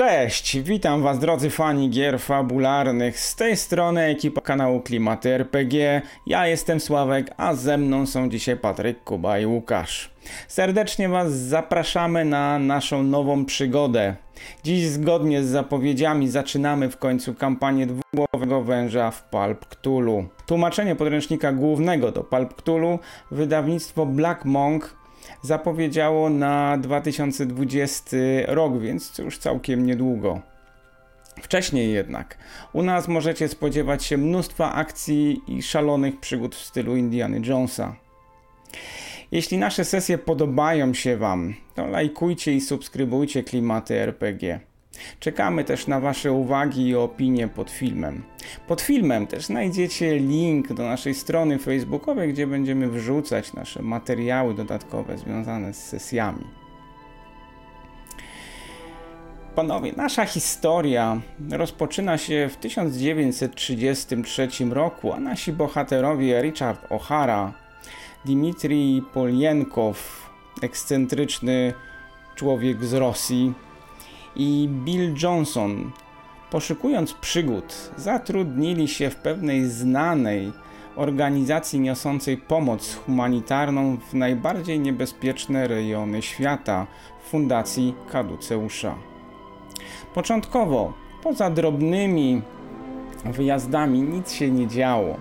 [0.00, 3.20] Cześć, witam was drodzy fani gier fabularnych.
[3.20, 6.02] Z tej strony ekipa kanału Klimaty RPG.
[6.26, 10.10] Ja jestem Sławek, a ze mną są dzisiaj Patryk, Kuba i Łukasz.
[10.48, 14.14] Serdecznie was zapraszamy na naszą nową przygodę.
[14.64, 20.24] Dziś zgodnie z zapowiedziami zaczynamy w końcu kampanię dwugłowego węża w Palp Cthulhu.
[20.46, 22.98] Tłumaczenie podręcznika głównego do Palp Cthulhu
[23.30, 24.99] wydawnictwo Black Monk
[25.42, 28.16] zapowiedziało na 2020
[28.46, 30.40] rok, więc już całkiem niedługo.
[31.42, 32.38] Wcześniej jednak.
[32.72, 37.96] U nas możecie spodziewać się mnóstwa akcji i szalonych przygód w stylu Indiana Jonesa.
[39.32, 44.69] Jeśli nasze sesje podobają się Wam, to lajkujcie i subskrybujcie klimaty RPG.
[45.20, 48.22] Czekamy też na Wasze uwagi i opinie pod filmem.
[48.66, 55.18] Pod filmem też znajdziecie link do naszej strony facebookowej, gdzie będziemy wrzucać nasze materiały dodatkowe
[55.18, 56.44] związane z sesjami.
[59.54, 61.20] Panowie, nasza historia
[61.50, 67.50] rozpoczyna się w 1933 roku, a nasi bohaterowie Richard O'Hara,
[68.24, 70.30] Dmitrij Polienkow,
[70.62, 71.72] ekscentryczny
[72.34, 73.52] człowiek z Rosji,
[74.36, 75.90] i Bill Johnson,
[76.50, 80.52] poszukując przygód, zatrudnili się w pewnej znanej
[80.96, 86.86] organizacji niosącej pomoc humanitarną w najbardziej niebezpieczne rejony świata
[87.22, 88.94] Fundacji Kaduceusza.
[90.14, 90.92] Początkowo,
[91.22, 92.42] poza drobnymi
[93.24, 95.16] wyjazdami, nic się nie działo.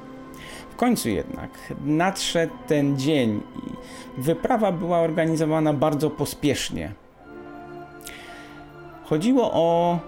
[0.72, 1.52] W końcu jednak
[1.86, 6.94] nadszedł ten dzień i wyprawa była organizowana bardzo pospiesznie.
[9.10, 10.00] Chodziło o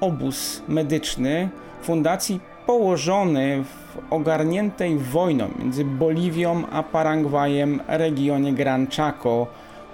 [0.00, 1.48] obóz medyczny
[1.82, 9.46] fundacji położony w ogarniętej wojną między Boliwią a Paragwajem regionie Gran Chaco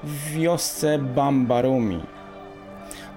[0.04, 2.00] w wiosce Bambarumi.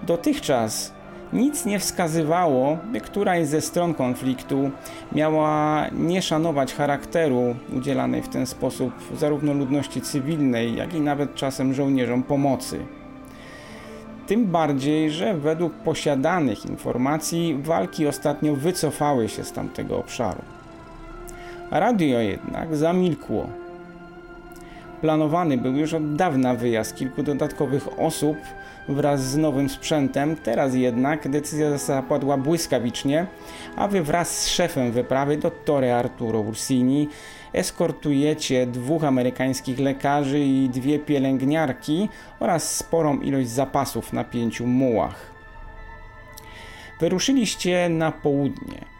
[0.03, 0.93] Dotychczas
[1.33, 4.71] nic nie wskazywało, by któraś ze stron konfliktu
[5.11, 11.73] miała nie szanować charakteru udzielanej w ten sposób zarówno ludności cywilnej, jak i nawet czasem
[11.73, 12.85] żołnierzom pomocy.
[14.27, 20.41] Tym bardziej, że według posiadanych informacji walki ostatnio wycofały się z tamtego obszaru.
[21.71, 23.49] Radio jednak zamilkło.
[25.01, 28.37] Planowany był już od dawna wyjazd kilku dodatkowych osób
[28.89, 33.25] wraz z nowym sprzętem, teraz jednak decyzja zapadła błyskawicznie,
[33.75, 37.09] a wy wraz z szefem wyprawy, dottore Arturo Ursini,
[37.55, 45.31] eskortujecie dwóch amerykańskich lekarzy i dwie pielęgniarki oraz sporą ilość zapasów na pięciu mułach.
[46.99, 48.95] Wyruszyliście na południe.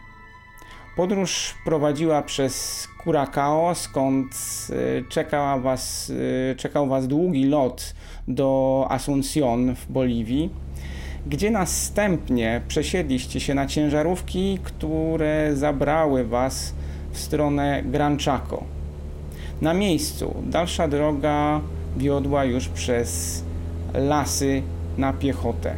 [0.96, 4.26] Podróż prowadziła przez Curacao, skąd
[4.70, 6.12] e, czekała was,
[6.50, 7.94] e, czekał Was długi lot
[8.28, 10.50] do Asuncion w Boliwii,
[11.26, 16.74] gdzie następnie przesiedliście się na ciężarówki, które zabrały Was
[17.16, 18.64] w stronę Gran Chaco.
[19.60, 21.60] Na miejscu dalsza droga
[21.96, 23.42] wiodła już przez
[23.94, 24.62] lasy
[24.98, 25.74] na piechotę.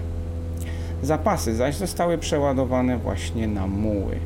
[1.03, 4.17] Zapasy zaś zostały przeładowane właśnie na muły.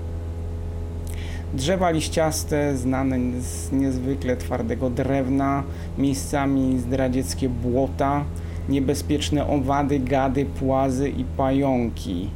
[1.55, 5.63] Drzewa liściaste, znane z niezwykle twardego drewna,
[5.99, 8.25] miejscami zdradzieckie błota,
[8.69, 12.31] niebezpieczne owady, gady, płazy i pająki.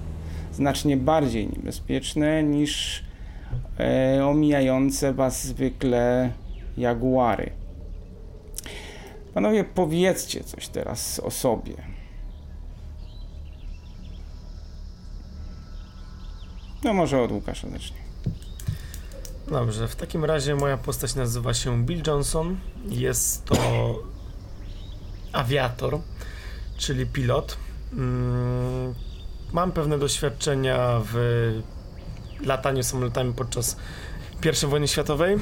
[0.52, 3.05] Znacznie bardziej niebezpieczne niż
[3.78, 6.32] e, omijające Was zwykle
[6.76, 7.50] jaguary.
[9.34, 11.74] Panowie, powiedzcie coś teraz o sobie.
[16.84, 17.96] No może od Łukasza zacznie.
[19.48, 22.58] Dobrze, w takim razie moja postać nazywa się Bill Johnson.
[22.88, 23.56] Jest to
[25.32, 25.98] awiator,
[26.76, 27.56] czyli pilot.
[27.92, 28.94] Mm,
[29.52, 31.16] mam pewne doświadczenia w
[32.40, 33.76] lataniu samolotami podczas
[34.64, 35.36] I wojny światowej.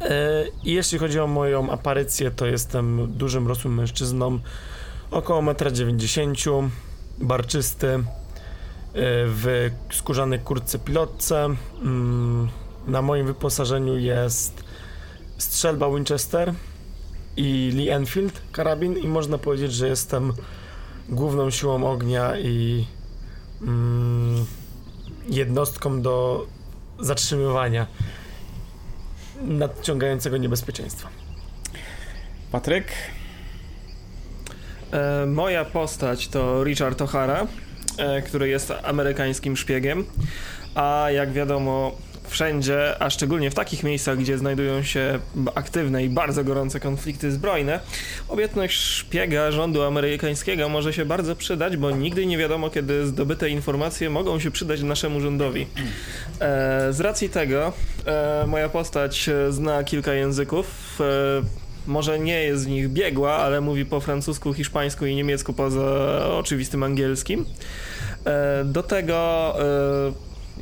[0.00, 4.38] E, I jeśli chodzi o moją aparycję, to jestem dużym, rosłym mężczyzną,
[5.10, 6.70] około 1,90 m,
[7.18, 8.02] barczysty, e,
[9.26, 11.44] w skórzanej kurtce pilotce.
[11.82, 12.48] Mm,
[12.86, 14.64] na moim wyposażeniu jest
[15.38, 16.54] strzelba Winchester
[17.36, 20.32] i Lee Enfield karabin i można powiedzieć, że jestem
[21.08, 22.86] główną siłą ognia i
[23.62, 24.23] mm,
[25.28, 26.46] jednostką do
[26.98, 27.86] zatrzymywania
[29.42, 31.08] nadciągającego niebezpieczeństwa.
[32.52, 32.86] Patryk?
[34.92, 37.46] E, moja postać to Richard O'Hara,
[37.98, 40.04] e, który jest amerykańskim szpiegiem,
[40.74, 41.92] a jak wiadomo
[42.34, 45.18] wszędzie, a szczególnie w takich miejscach, gdzie znajdują się
[45.54, 47.80] aktywne i bardzo gorące konflikty zbrojne,
[48.28, 54.10] obietność szpiega rządu amerykańskiego może się bardzo przydać, bo nigdy nie wiadomo, kiedy zdobyte informacje
[54.10, 55.66] mogą się przydać naszemu rządowi.
[56.40, 57.72] E, z racji tego
[58.06, 60.98] e, moja postać zna kilka języków.
[61.00, 61.04] E,
[61.86, 65.84] może nie jest z nich biegła, ale mówi po francusku, hiszpańsku i niemiecku poza
[66.28, 67.44] oczywistym angielskim.
[68.64, 69.54] Do tego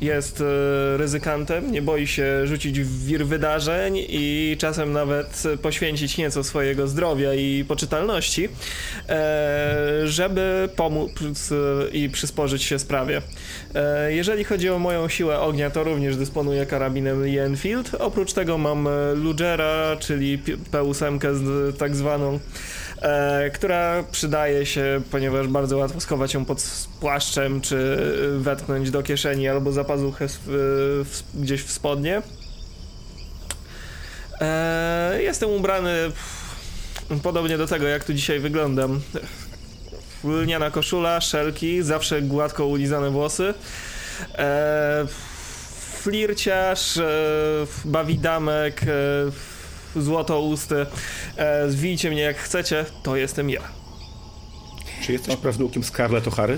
[0.01, 6.43] jest e, ryzykantem, nie boi się rzucić w wir wydarzeń i czasem nawet poświęcić nieco
[6.43, 8.49] swojego zdrowia i poczytalności,
[9.09, 11.11] e, żeby pomóc
[11.91, 13.21] i przysporzyć się sprawie.
[13.75, 17.95] E, jeżeli chodzi o moją siłę ognia, to również dysponuję karabinem Lee Enfield.
[17.99, 20.41] Oprócz tego mam Lugera, czyli
[20.71, 21.19] P8
[21.77, 22.39] tak zwaną,
[23.03, 27.97] e, która przydaje się, ponieważ bardzo łatwo schować ją pod płaszczem, czy
[28.37, 30.39] wetknąć do kieszeni albo za pazuchę w,
[31.05, 32.21] w, gdzieś w spodnie.
[34.41, 36.11] E, jestem ubrany
[37.23, 39.01] podobnie do tego, jak tu dzisiaj wyglądam.
[40.23, 43.53] Lniana koszula, szelki, zawsze gładko ulizane włosy.
[44.35, 45.05] E,
[46.01, 47.03] flirciarz, e,
[47.85, 48.87] bawidamek, e,
[49.95, 50.85] złoto usty.
[51.37, 53.61] E, zwijcie mnie jak chcecie, to jestem ja.
[55.01, 56.57] Czy jesteś prawnukiem Scarlett O'Hary?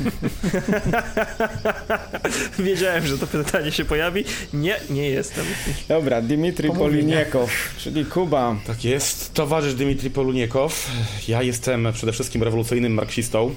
[2.58, 4.24] Wiedziałem, że to pytanie się pojawi.
[4.52, 5.44] Nie, nie jestem.
[5.88, 8.56] Dobra, Dimitri Poliniekow, czyli Kuba.
[8.66, 10.90] Tak jest, towarzysz Dimitri Poluniekow.
[11.28, 13.54] Ja jestem przede wszystkim rewolucyjnym marksistą.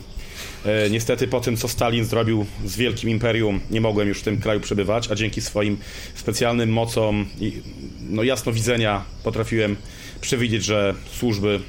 [0.65, 4.37] E, niestety po tym, co Stalin zrobił z wielkim imperium, nie mogłem już w tym
[4.37, 5.77] kraju przebywać, a dzięki swoim
[6.15, 7.61] specjalnym mocom i
[8.09, 9.75] no, jasnowidzenia potrafiłem
[10.21, 11.59] przewidzieć, że służby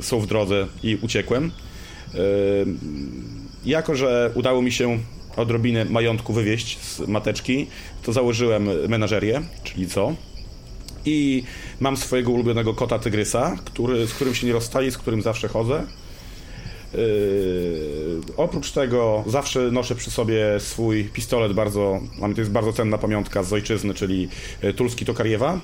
[0.00, 1.50] są w drodze i uciekłem.
[2.14, 2.18] E,
[3.66, 4.98] jako, że udało mi się
[5.36, 7.66] odrobinę majątku wywieźć z mateczki,
[8.02, 10.14] to założyłem menażerię, czyli co?
[11.04, 11.44] I
[11.80, 15.86] mam swojego ulubionego kota tygrysa, który, z którym się nie rozstaję, z którym zawsze chodzę.
[16.94, 22.00] Yy, oprócz tego zawsze noszę przy sobie swój pistolet bardzo,
[22.34, 24.28] to jest bardzo cenna pamiątka z ojczyzny, czyli
[24.60, 25.60] e, Tulski Tokariewa.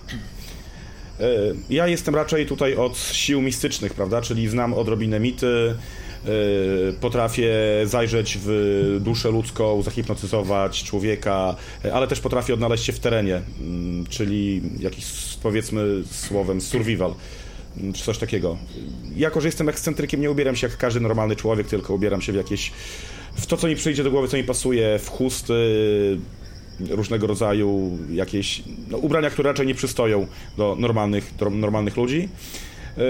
[1.21, 1.27] Yy,
[1.71, 5.75] ja jestem raczej tutaj od sił mistycznych, prawda, czyli znam odrobinę mity,
[6.25, 6.31] yy,
[7.01, 7.53] potrafię
[7.85, 11.57] zajrzeć w duszę ludzką, zahipnotyzować człowieka,
[11.93, 15.05] ale też potrafię odnaleźć się w terenie, mm, czyli jakiś
[15.43, 17.15] powiedzmy słowem survival
[17.95, 18.59] czy coś takiego.
[19.17, 22.37] Jako, że jestem ekscentrykiem, nie ubieram się jak każdy normalny człowiek, tylko ubieram się w
[22.37, 22.73] jakieś,
[23.35, 25.55] w to, co mi przyjdzie do głowy, co mi pasuje, w chusty,
[26.89, 30.27] różnego rodzaju jakieś no, ubrania, które raczej nie przystoją
[30.57, 32.29] do normalnych, do normalnych ludzi.
[32.97, 33.05] Yy,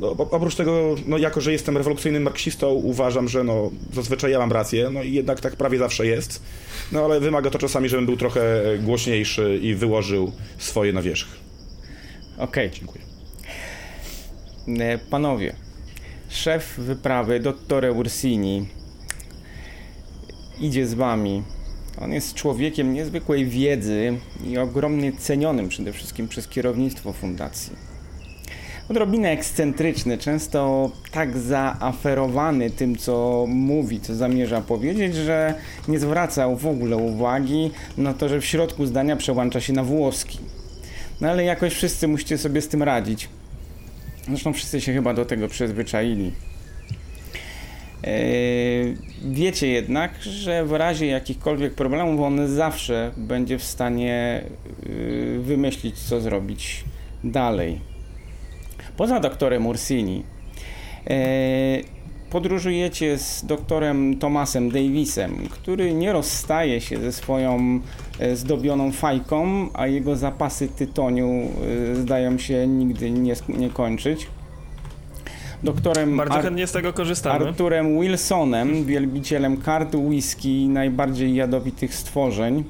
[0.00, 4.52] no, oprócz tego, no, jako że jestem rewolucyjnym marksistą, uważam, że no, zazwyczaj ja mam
[4.52, 6.42] rację, no i jednak tak prawie zawsze jest.
[6.92, 11.28] No ale wymaga to czasami, żebym był trochę głośniejszy i wyłożył swoje na wierzch.
[12.38, 12.66] Okej.
[12.66, 12.78] Okay.
[12.78, 13.01] Dziękuję.
[14.68, 15.52] E, panowie,
[16.28, 18.66] szef wyprawy, dottore Ursini,
[20.60, 21.42] idzie z wami.
[22.00, 27.72] On jest człowiekiem niezwykłej wiedzy i ogromnie cenionym przede wszystkim przez kierownictwo fundacji.
[28.88, 35.54] Odrobinę ekscentryczny, często tak zaaferowany tym, co mówi, co zamierza powiedzieć, że
[35.88, 40.38] nie zwracał w ogóle uwagi na to, że w środku zdania przełącza się na włoski.
[41.20, 43.28] No ale jakoś wszyscy musicie sobie z tym radzić.
[44.28, 46.32] Zresztą wszyscy się chyba do tego przyzwyczaili.
[48.04, 48.14] E,
[49.24, 56.20] wiecie jednak, że w razie jakichkolwiek problemów on zawsze będzie w stanie e, wymyślić, co
[56.20, 56.84] zrobić
[57.24, 57.80] dalej.
[58.96, 60.22] Poza doktorem Ursini,
[61.10, 61.14] e,
[62.32, 67.80] podróżujecie z doktorem Thomasem Davisem, który nie rozstaje się ze swoją
[68.18, 74.26] e, zdobioną fajką, a jego zapasy tytoniu e, zdają się nigdy nie, nie kończyć.
[75.62, 77.46] Doktorem Bardzo Ar chętnie z tego korzystamy.
[77.46, 82.64] Arturem Wilsonem, wielbicielem kart whisky najbardziej jadowitych stworzeń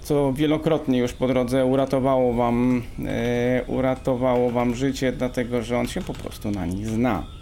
[0.00, 6.00] co wielokrotnie już po drodze uratowało wam, e, uratowało wam życie, dlatego że on się
[6.00, 7.37] po prostu na nich zna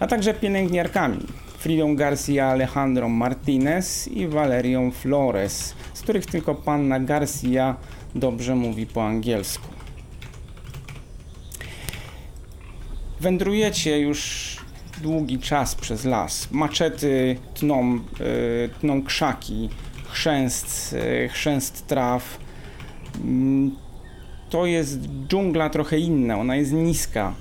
[0.00, 1.26] a także pielęgniarkami
[1.58, 7.76] Fridą Garcia Alejandro Martinez i Valerią Flores, z których tylko panna Garcia
[8.14, 9.68] dobrze mówi po angielsku.
[13.20, 14.56] Wędrujecie już
[15.02, 16.50] długi czas przez las.
[16.50, 18.00] Maczety tną, yy,
[18.80, 19.68] tną krzaki,
[20.08, 22.38] chrzęst, yy, chrzęst traw.
[23.24, 23.70] Yy,
[24.50, 27.34] to jest dżungla trochę inna, ona jest niska,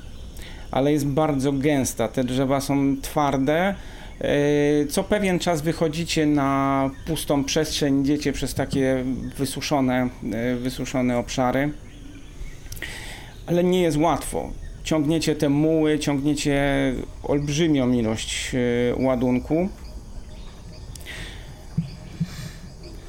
[0.72, 2.08] ale jest bardzo gęsta.
[2.08, 3.76] Te drzewa są twarde
[4.22, 9.04] E, co pewien czas wychodzicie na pustą przestrzeń, idziecie przez takie
[9.38, 11.72] wysuszone, e, wysuszone obszary,
[13.48, 14.52] ale nie jest łatwo.
[14.84, 16.64] Ciągniecie te muły, ciągniecie
[17.24, 19.70] olbrzymią ilość e, ładunku.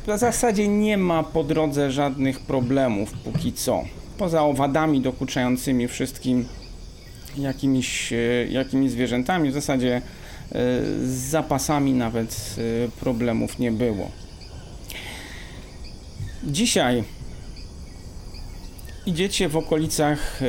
[0.06, 3.84] W zasadzie nie ma po drodze żadnych problemów póki co.
[4.18, 6.44] Poza owadami dokuczającymi wszystkim
[7.38, 8.12] jakimiś,
[8.50, 10.02] jakimiś zwierzętami, w zasadzie
[11.02, 12.56] z zapasami nawet
[13.00, 14.10] problemów nie było.
[16.44, 17.04] Dzisiaj
[19.06, 20.40] idziecie w okolicach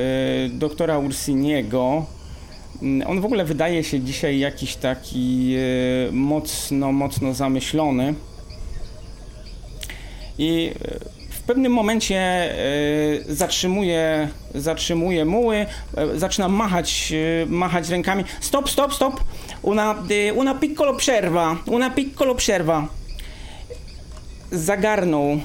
[0.50, 2.06] doktora Ursiniego.
[3.08, 5.56] On w ogóle wydaje się dzisiaj jakiś taki
[6.12, 8.14] mocno, mocno zamyślony.
[10.38, 10.72] I
[11.42, 12.56] w pewnym momencie e,
[13.34, 15.66] zatrzymuje, zatrzymuje muły,
[15.98, 18.24] e, zaczyna machać, e, machać rękami.
[18.40, 19.24] Stop, stop, stop!
[19.62, 19.96] Una,
[20.36, 22.88] una piccolo przerwa, una piccolo przerwa.
[24.52, 25.42] Zagarnął,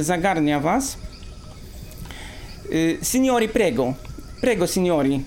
[0.00, 0.98] zagarnia was.
[3.02, 3.94] Signori, prego.
[4.40, 5.22] Prego, signori.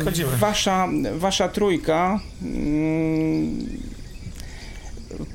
[0.00, 0.36] Wchodzimy.
[0.36, 3.66] Wasza, wasza trójka mm,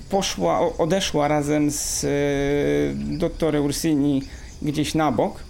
[0.10, 2.08] poszła, odeszła razem z e,
[3.18, 4.22] doktorem Ursini
[4.62, 5.44] gdzieś na bok.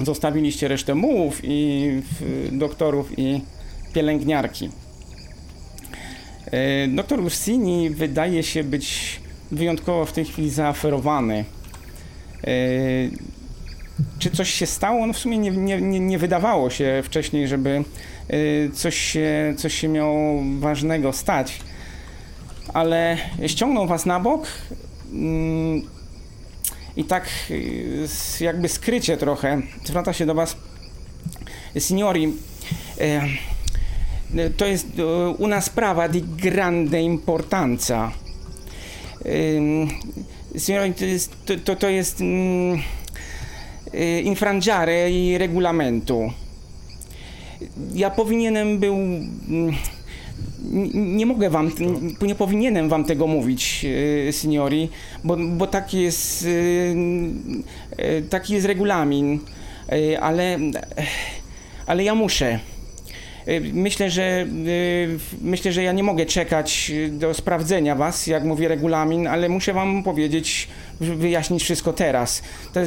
[0.00, 1.88] Zostawiliście resztę mułów i
[2.52, 3.40] doktorów i
[3.92, 4.70] pielęgniarki.
[6.46, 9.20] E, doktor Ursini wydaje się być
[9.50, 11.44] wyjątkowo w tej chwili zaaferowany.
[12.44, 12.48] E,
[14.18, 15.06] czy coś się stało?
[15.06, 17.84] No w sumie nie, nie, nie wydawało się wcześniej, żeby
[18.74, 21.60] coś się, coś się miało ważnego stać
[22.72, 23.16] ale
[23.46, 24.46] ściągnął was na bok
[25.12, 25.82] mm,
[26.96, 28.08] i tak y,
[28.40, 30.56] jakby skrycie trochę zwraca się do was
[31.78, 32.32] signori
[33.00, 33.20] e,
[34.56, 34.86] to jest
[35.38, 38.12] una sprawa di grande importanza.
[40.58, 42.82] Signori to jest, to, to jest mm,
[44.24, 46.32] infrangiare i regulamentu.
[47.94, 49.74] Ja powinienem był mm,
[50.94, 51.70] nie mogę wam,
[52.22, 53.86] nie powinienem wam tego mówić,
[54.28, 54.88] e, signori,
[55.24, 59.40] bo, bo taki jest, e, e, taki jest regulamin,
[60.20, 60.58] ale,
[61.86, 62.58] ale ja muszę.
[63.72, 64.46] Myślę, że
[65.42, 70.02] myślę, że ja nie mogę czekać do sprawdzenia was, jak mówi regulamin, ale muszę wam
[70.02, 70.68] powiedzieć,
[71.00, 72.42] wyjaśnić wszystko teraz.
[72.72, 72.80] Ta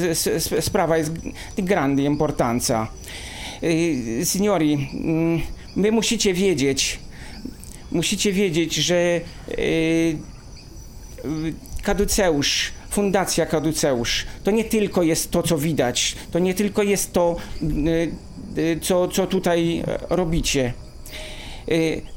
[0.62, 1.12] sprawa jest
[1.58, 2.88] grande importanza.
[4.24, 5.42] Signori, mm,
[5.76, 7.00] wy musicie wiedzieć,
[7.92, 10.18] musicie wiedzieć, że yy,
[11.84, 17.36] Kaduceusz, Fundacja Kaduceusz, to nie tylko jest to, co widać, to nie tylko jest to,
[18.56, 20.74] yy, co, co tutaj robicie.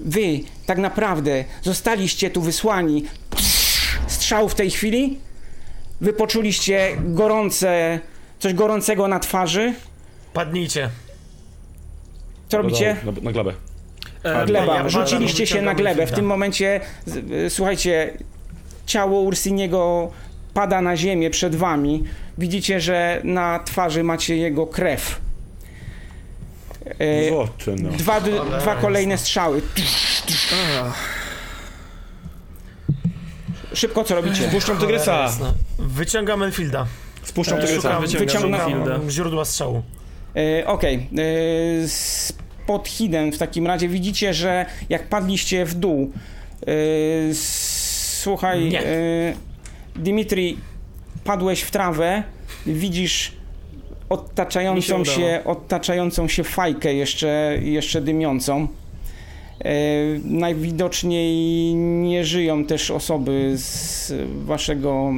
[0.01, 3.05] Wy tak naprawdę zostaliście tu wysłani
[4.07, 5.19] strzał w tej chwili?
[6.01, 8.01] Wy poczuliście gorące,
[8.39, 9.75] coś gorącego na twarzy?
[10.33, 10.91] Padnijcie.
[12.49, 12.97] Co robicie?
[13.05, 13.51] Na, na glebę.
[13.51, 13.70] E,
[14.47, 16.07] gleba, rzuciliście się na glebę.
[16.07, 16.81] W tym momencie,
[17.49, 18.19] słuchajcie,
[18.87, 20.11] ciało Ursiniego
[20.55, 22.05] pada na ziemię przed wami.
[22.39, 25.21] Widzicie, że na twarzy macie jego krew.
[26.99, 27.91] E, Złoczy, no.
[27.91, 28.21] dwa,
[28.61, 29.63] dwa kolejne strzały.
[33.75, 34.49] Szybko co robicie?
[34.49, 35.29] Spuszczam tygrysa.
[35.79, 36.87] Wyciągam Enfielda.
[37.23, 38.01] Spuszczam tygrysa.
[38.01, 39.83] Wyciągam wyciągam źródła strzału.
[40.37, 41.09] E, Okej.
[41.13, 41.89] Okay.
[42.71, 46.13] Pod hidden w takim razie widzicie, że jak padliście w dół,
[46.67, 47.35] yy,
[48.23, 48.81] słuchaj, yy,
[49.97, 50.57] Dimitri,
[51.25, 52.23] padłeś w trawę,
[52.67, 53.33] widzisz
[54.09, 58.69] odtaczającą się, odtaczającą się fajkę jeszcze, jeszcze dymiącą.
[59.65, 59.73] E,
[60.25, 64.13] najwidoczniej nie żyją też osoby z
[64.45, 65.13] waszego,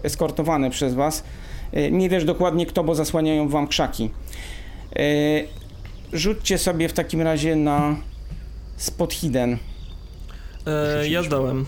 [0.00, 1.24] e, eskortowane przez was.
[1.72, 4.10] E, nie wiesz dokładnie kto, bo zasłaniają wam krzaki.
[6.12, 7.96] Rzućcie sobie w takim razie na
[8.76, 9.58] spot hidden.
[10.66, 11.66] E, ja zdałem.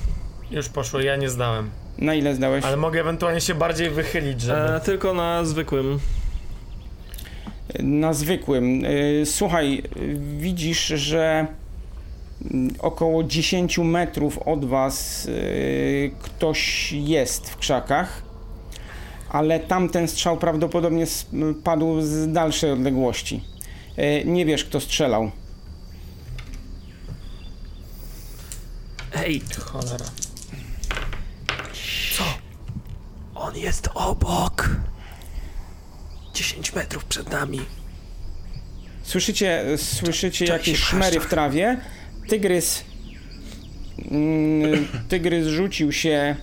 [0.51, 1.71] Już poszło, ja nie zdałem.
[1.99, 2.65] Na ile zdałeś?
[2.65, 4.59] Ale mogę ewentualnie się bardziej wychylić, żeby...
[4.59, 5.99] E, tylko na zwykłym.
[7.79, 8.83] Na zwykłym.
[8.85, 9.83] E, słuchaj,
[10.39, 11.47] widzisz, że
[12.79, 18.23] około 10 metrów od was e, ktoś jest w krzakach,
[19.31, 21.05] ale tamten strzał prawdopodobnie
[21.65, 23.43] padł z dalszej odległości.
[23.99, 25.31] E, nie wiesz, kto strzelał.
[29.15, 30.05] Ej, cholera.
[32.17, 32.25] Co?
[33.35, 34.71] On jest obok.
[36.35, 37.61] 10 metrów przed nami.
[39.03, 41.81] Słyszycie, słyszycie jakieś szmery w trawie.
[42.29, 42.85] tygrys.
[44.11, 46.37] mm, Tygrys rzucił się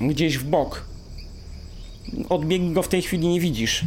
[0.00, 0.84] gdzieś w bok.
[2.28, 3.84] Odbiegi go w tej chwili nie widzisz.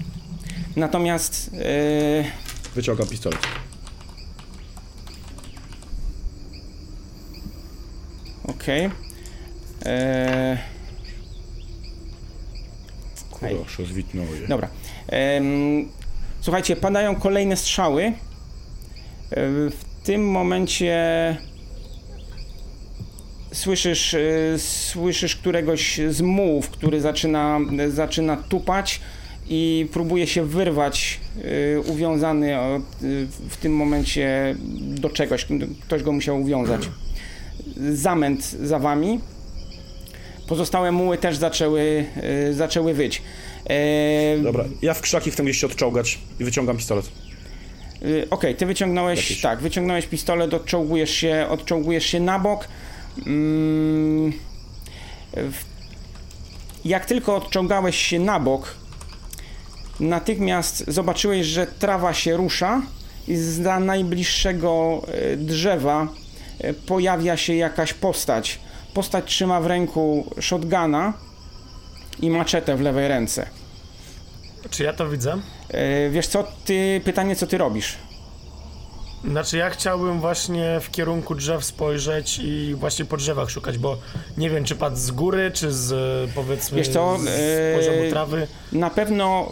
[0.75, 1.51] Natomiast.
[1.53, 3.39] e, Wyciągam pistolet.
[8.47, 8.89] Okej.
[9.85, 10.57] E,
[13.43, 13.55] Ej.
[13.55, 14.47] Proszę, zwitnoję.
[14.47, 14.67] Dobra.
[15.07, 15.89] Em,
[16.41, 18.03] słuchajcie, padają kolejne strzały.
[18.03, 18.13] E,
[19.69, 20.97] W tym momencie
[23.53, 24.19] słyszysz, e,
[24.59, 27.59] słyszysz któregoś z mułów, który zaczyna,
[27.89, 29.01] zaczyna tupać
[29.49, 31.19] i próbuje się wyrwać
[31.75, 32.85] e, uwiązany od, e,
[33.49, 35.45] w tym momencie do czegoś.
[35.81, 36.89] Ktoś go musiał uwiązać.
[37.93, 39.19] Zamęt za wami.
[40.47, 42.05] Pozostałe muły też zaczęły,
[42.49, 43.21] e, zaczęły wyć.
[43.69, 47.05] E, Dobra, ja w krzaki chcę gdzieś się odczołgać i wyciągam pistolet.
[48.03, 52.67] Y, Okej, ty wyciągnąłeś, Jakieś- tak, wyciągnąłeś pistolet, odczołgujesz się, odczołgujesz się na bok.
[53.25, 54.33] Mm,
[55.35, 55.63] w-
[56.85, 58.75] jak tylko odciągałeś się na bok,
[59.99, 62.81] natychmiast zobaczyłeś, że trawa się rusza
[63.27, 66.07] i za najbliższego e, drzewa
[66.59, 68.59] e, pojawia się jakaś postać.
[68.93, 71.13] Postać trzyma w ręku shotguna
[72.21, 73.45] i maczetę w lewej ręce.
[74.69, 75.37] Czy ja to widzę?
[75.69, 77.97] E, Wiesz co, ty, pytanie co ty robisz?
[79.23, 83.97] Znaczy ja chciałbym właśnie w kierunku drzew spojrzeć i właśnie po drzewach szukać, bo
[84.37, 85.93] nie wiem czy padł z góry, czy z
[86.31, 88.47] powiedzmy Wiesz co, z poziomu trawy.
[88.71, 89.51] Na pewno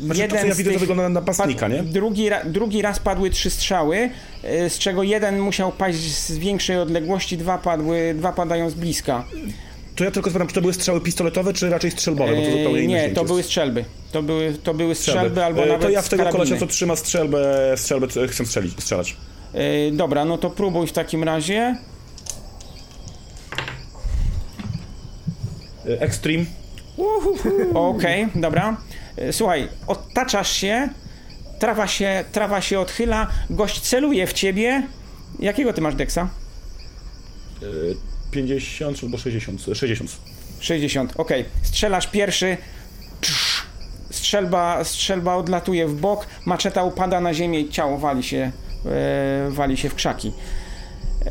[0.00, 1.82] Znaczy, to, co ja widzę, to wygląda na napastnika, nie?
[1.82, 4.10] Drugi, ra, drugi raz padły trzy strzały,
[4.44, 9.24] y, z czego jeden musiał paść z większej odległości, dwa padły, dwa padają z bliska.
[9.96, 12.50] To ja tylko zapytam, czy to były strzały pistoletowe, czy raczej strzelbowe, bo to E,
[12.50, 13.84] zupełnie inny nie, to były strzelby.
[14.12, 16.96] To były, to były strzelby, albo E, nawet To ja w tego kolesia, co trzyma
[16.96, 19.16] strzelbę, strzelbę chcę strzelić, strzelać.
[19.92, 21.76] Dobra, no to próbuj w takim razie.
[25.84, 26.44] Extreme.
[27.74, 28.76] Okej, dobra.
[29.20, 30.88] E, Słuchaj, otaczasz się,
[31.58, 34.82] trawa się, trawa się odchyla, gość celuje w ciebie.
[35.38, 36.28] Jakiego ty masz deksa?
[37.62, 37.66] e,
[38.30, 39.60] 50 albo 60.
[39.74, 40.10] 60.
[40.60, 41.44] 60, okej.
[41.62, 42.56] Strzelasz pierwszy.
[44.10, 48.52] Strzelba, strzelba odlatuje w bok, maczeta upada na ziemię i ciało wali się,
[48.86, 50.28] e, wali się w krzaki.
[50.28, 51.30] E,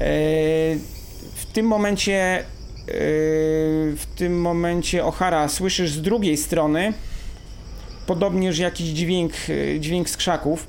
[1.35, 2.43] w tym momencie e,
[3.95, 6.93] w tym momencie O'Hara słyszysz z drugiej strony
[8.13, 9.33] podobnież jakiś dźwięk,
[9.75, 10.67] e, dźwięk z krzaków.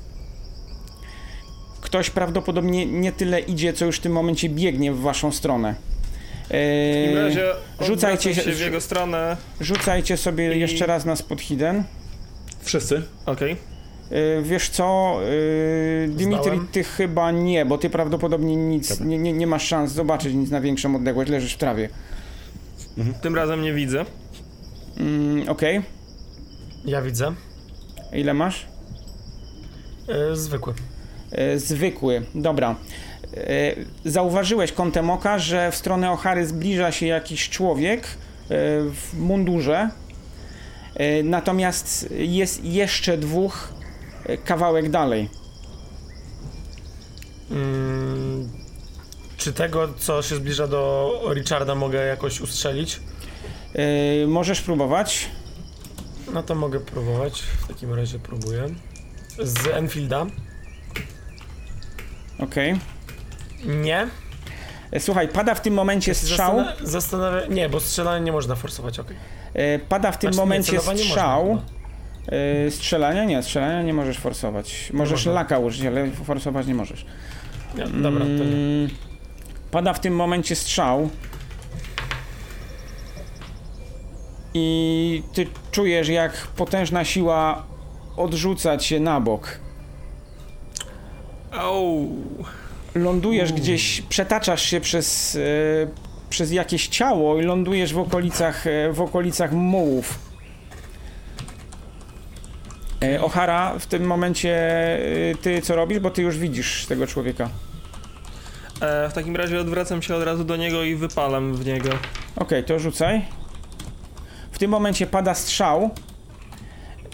[1.81, 5.75] Ktoś prawdopodobnie nie tyle idzie, co już w tym momencie biegnie w waszą stronę.
[6.45, 7.45] W takim E, razie
[7.81, 9.37] rzucajcie się- w jego stronę.
[9.61, 11.83] Rzucajcie sobie I- jeszcze raz na spot hidden.
[12.61, 13.01] Wszyscy?
[13.25, 13.55] Okej.
[14.11, 15.17] Yy, wiesz co,
[16.07, 20.49] Dimitri, ty chyba nie, bo ty prawdopodobnie nic, nie, nie, nie masz szans zobaczyć nic
[20.51, 21.89] na większą odległość, leżysz w trawie.
[23.21, 24.05] Tym razem nie widzę.
[24.97, 25.81] Mm, Okej,
[26.85, 27.33] Ja widzę.
[28.13, 28.65] ile masz?
[30.07, 30.73] E, zwykły.
[31.31, 32.75] Yy, zwykły, dobra.
[33.33, 38.07] Yy, zauważyłeś kątem oka, że w stronę Ochary zbliża się jakiś człowiek yy,
[38.91, 39.89] w mundurze,
[40.99, 43.73] yy, natomiast jest jeszcze dwóch
[44.29, 45.29] yy, kawałek dalej.
[47.51, 48.49] Mm,
[49.37, 52.99] czy tego, co się zbliża do Richarda mogę jakoś ustrzelić?
[53.75, 55.29] Yy, możesz próbować.
[56.33, 57.41] No to mogę próbować.
[57.41, 58.63] W takim razie próbuję.
[59.43, 60.25] Z Enfielda.
[62.39, 62.79] Okej.
[63.65, 64.07] Nie.
[64.91, 66.57] E, Słuchaj, pada w tym momencie strzał.
[66.59, 67.45] Zastan- Zastanawia...
[67.47, 69.15] Nie, bo strzelania nie można forsować, okej.
[69.53, 71.61] e, Pada w tym Znaczy, nie, momencie celowanie można strzał.
[72.25, 72.37] chyba.
[72.67, 73.25] E, Strzelania?
[73.25, 74.89] Nie, strzelania nie możesz forsować.
[74.93, 75.31] Możesz można.
[75.31, 77.05] laka użyć, ale forsować nie możesz.
[77.77, 78.41] Nie, dobra, to nie.
[78.43, 78.89] Mm,
[79.71, 81.09] Pada w tym momencie strzał.
[84.53, 87.63] I ty czujesz, jak potężna siła
[88.17, 89.59] odrzuca cię na bok.
[91.51, 92.09] Au.
[92.95, 95.39] lądujesz gdzieś, pretaczasz się przez, e,
[96.29, 100.19] przez jakieś ciało i lądujesz w okolicach, e, w okolicach mułów.
[103.01, 104.55] E, O'Hara, w tym momencie
[105.31, 107.49] e, ty co robisz, bo ty już widzisz tego człowieka.
[108.81, 111.89] E, w takim razie odwracam się od razu do niego i wypalam w niego.
[112.35, 113.25] Okej, to rzucaj.
[114.61, 115.89] W tym momencie pada strzał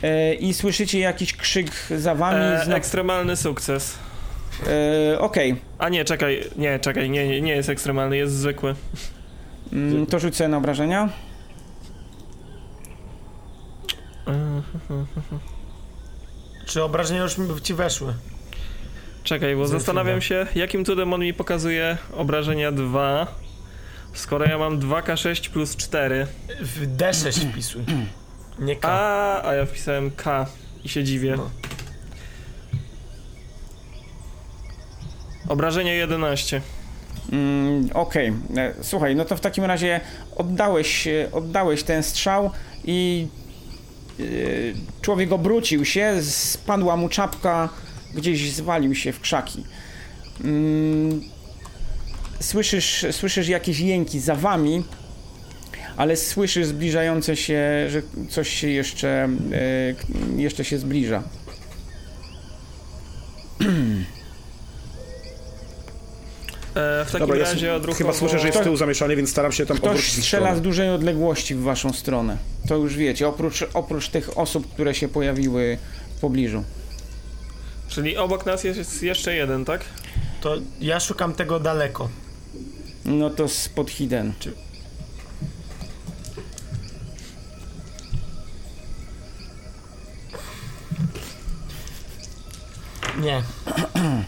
[0.04, 2.38] e, i słyszycie jakiś krzyk za wami.
[2.40, 3.98] E, Znowu- ekstremalny sukces.
[5.14, 8.76] e, Okej, A nie, czekaj, nie, czekaj, nie, nie, jest ekstremalny, jest zwykły.
[9.74, 11.10] mm, to rzucę na obrażenia.
[16.66, 18.14] Czy obrażenia już ci weszły?
[19.24, 23.28] Czekaj, bo zastanawiam się, jakim cudem on mi pokazuje obrażenia 2,
[24.18, 26.28] skoro ja mam 2K6 plus 4.
[26.62, 27.84] W D6 wpisuj.
[28.60, 28.90] Nie K.
[28.90, 30.46] A, a ja wpisałem K
[30.84, 31.36] i się dziwię.
[31.38, 31.50] No.
[35.48, 36.62] Obrażenie 11.
[37.32, 40.02] Mm, Okej, E, słuchaj, no to w takim razie
[40.36, 42.52] oddałeś, e, oddałeś ten strzał
[42.86, 43.28] i
[44.20, 44.24] e,
[45.02, 47.70] człowiek obrócił się, spadła mu czapka,
[48.16, 49.64] gdzieś zwalił się w krzaki.
[50.44, 51.22] Mm,
[52.40, 54.84] Słyszysz, słyszysz jakieś jęki za wami,
[55.98, 59.30] ale słyszysz zbliżające się, że coś się jeszcze,
[60.38, 61.24] e, jeszcze się zbliża.
[66.76, 67.98] E, w takim Dobra, ja razie s- odruchowo...
[67.98, 70.90] chyba słyszę, że jest z tyłu zamieszanie, więc staram się tam Ktoś strzela z dużej
[70.90, 72.38] odległości w waszą stronę.
[72.68, 75.78] To już wiecie, oprócz, oprócz tych osób, które się pojawiły
[76.18, 76.64] w pobliżu.
[77.88, 79.82] Czyli obok nas jest jeszcze jeden, tak?
[80.42, 82.10] To ja szukam tego daleko.
[83.08, 84.34] No to spod hidden.
[93.20, 93.44] Nie.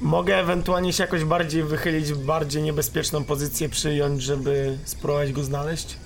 [0.00, 5.96] Mogę ewentualnie się jakoś bardziej wychylić, w bardziej niebezpieczną pozycję przyjąć, żeby spróbować go znaleźć?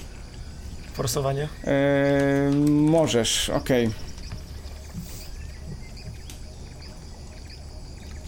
[0.95, 1.49] Forsowanie?
[1.65, 3.91] Eee, możesz, okej.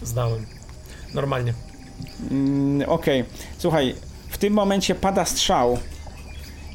[0.03, 0.45] Zdałem.
[1.13, 1.64] Normalnie.
[2.31, 3.23] Mm, Okej,
[3.57, 3.95] słuchaj,
[4.29, 5.77] w tym momencie pada strzał.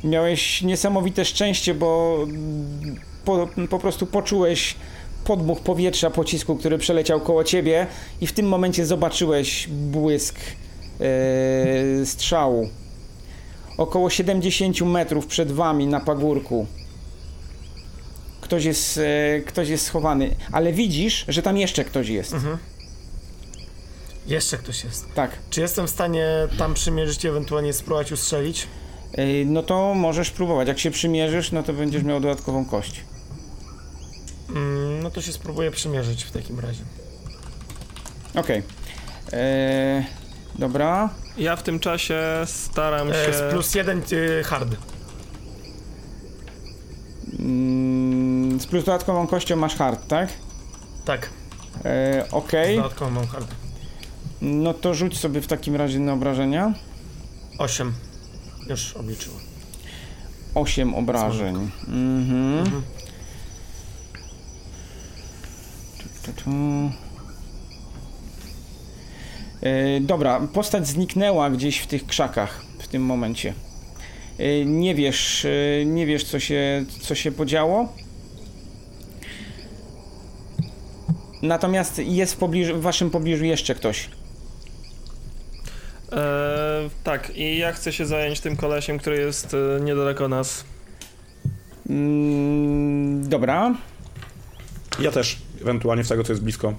[0.04, 2.18] Miałeś niesamowite szczęście, bo
[3.24, 4.76] po, po prostu poczułeś
[5.24, 7.86] podmuch powietrza pocisku, który przeleciał koło ciebie
[8.20, 10.36] i w tym momencie zobaczyłeś błysk
[11.00, 12.68] e, strzału.
[13.76, 16.66] Około 70 metrów przed wami na pagórku.
[18.40, 22.34] Ktoś jest, e, ktoś jest schowany, ale widzisz, że tam jeszcze ktoś jest.
[22.34, 22.58] Mhm.
[24.30, 25.14] Jeszcze ktoś jest.
[25.14, 25.30] Tak.
[25.50, 26.26] Czy jestem w stanie
[26.58, 28.66] tam przymierzyć i ewentualnie spróbować ustrzelić?
[29.14, 30.68] Ej, No to możesz próbować.
[30.68, 33.04] Jak się przymierzysz, no to będziesz miał dodatkową kość.
[34.50, 36.82] Mm, no to się spróbuję przymierzyć w takim razie.
[38.34, 38.62] Okej.
[39.32, 40.04] Eee,
[40.58, 41.10] Dobra.
[41.36, 43.14] Ja w tym czasie staram się...
[43.14, 44.68] E, z plus jeden y, hard.
[47.38, 50.28] Mm, Z plus dodatkową kością masz hard, tak?
[51.04, 51.30] Tak,
[51.84, 52.76] Eee, Okej.
[52.76, 53.46] dodatkowo mam hard.
[54.42, 56.74] No to rzuć sobie w takim razie na obrażenia.
[57.58, 57.92] 8.
[58.68, 59.40] Już obliczyłem.
[60.54, 61.70] 8 obrażeń.
[61.88, 62.58] Mhm.
[62.58, 62.82] Mhm.
[65.98, 66.50] Tu, tu, tu.
[69.62, 73.54] Eee, dobra, postać zniknęła gdzieś w tych krzakach w tym momencie.
[74.38, 77.88] Eee, nie wiesz, eee, nie wiesz co się, co się podziało.
[81.42, 84.08] Natomiast jest w, pobliżu, w waszym pobliżu jeszcze ktoś.
[86.12, 90.64] E, tak, i ja chcę się zająć tym kolesiem, który jest e, niedaleko nas.
[91.90, 93.74] Mm, dobra.
[95.00, 96.74] Ja też, ewentualnie w tego, co jest blisko.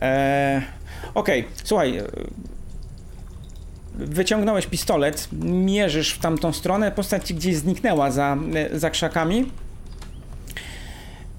[0.00, 0.62] Eee,
[1.14, 1.98] Okej, słuchaj.
[1.98, 2.04] e,
[3.94, 9.50] Wyciągnąłeś pistolet, mierzysz w tamtą stronę, postać ci gdzieś zniknęła za, e, za krzakami.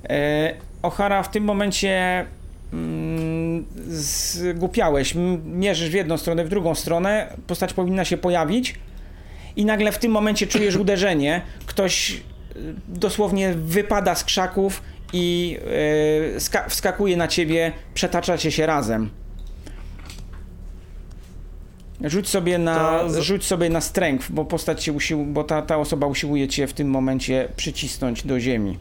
[0.10, 2.26] E, O'Hara w tym momencie
[2.74, 3.39] mm,
[3.88, 5.14] zgłupiałeś,
[5.46, 8.76] mierzysz w jedną stronę, w drugą stronę, postać powinna się pojawić
[9.56, 12.20] i nagle w tym momencie czujesz uderzenie, ktoś e,
[12.88, 14.82] dosłownie wypada z krzaków
[15.14, 15.58] i
[16.38, 19.10] ska- wskakuje na ciebie, przetaczacie się razem.
[22.04, 25.78] Rzuć sobie na, To rzuć sobie na strength, bo postać się usił, bo ta, ta
[25.78, 28.78] osoba usiłuje cię w tym momencie przycisnąć do ziemi.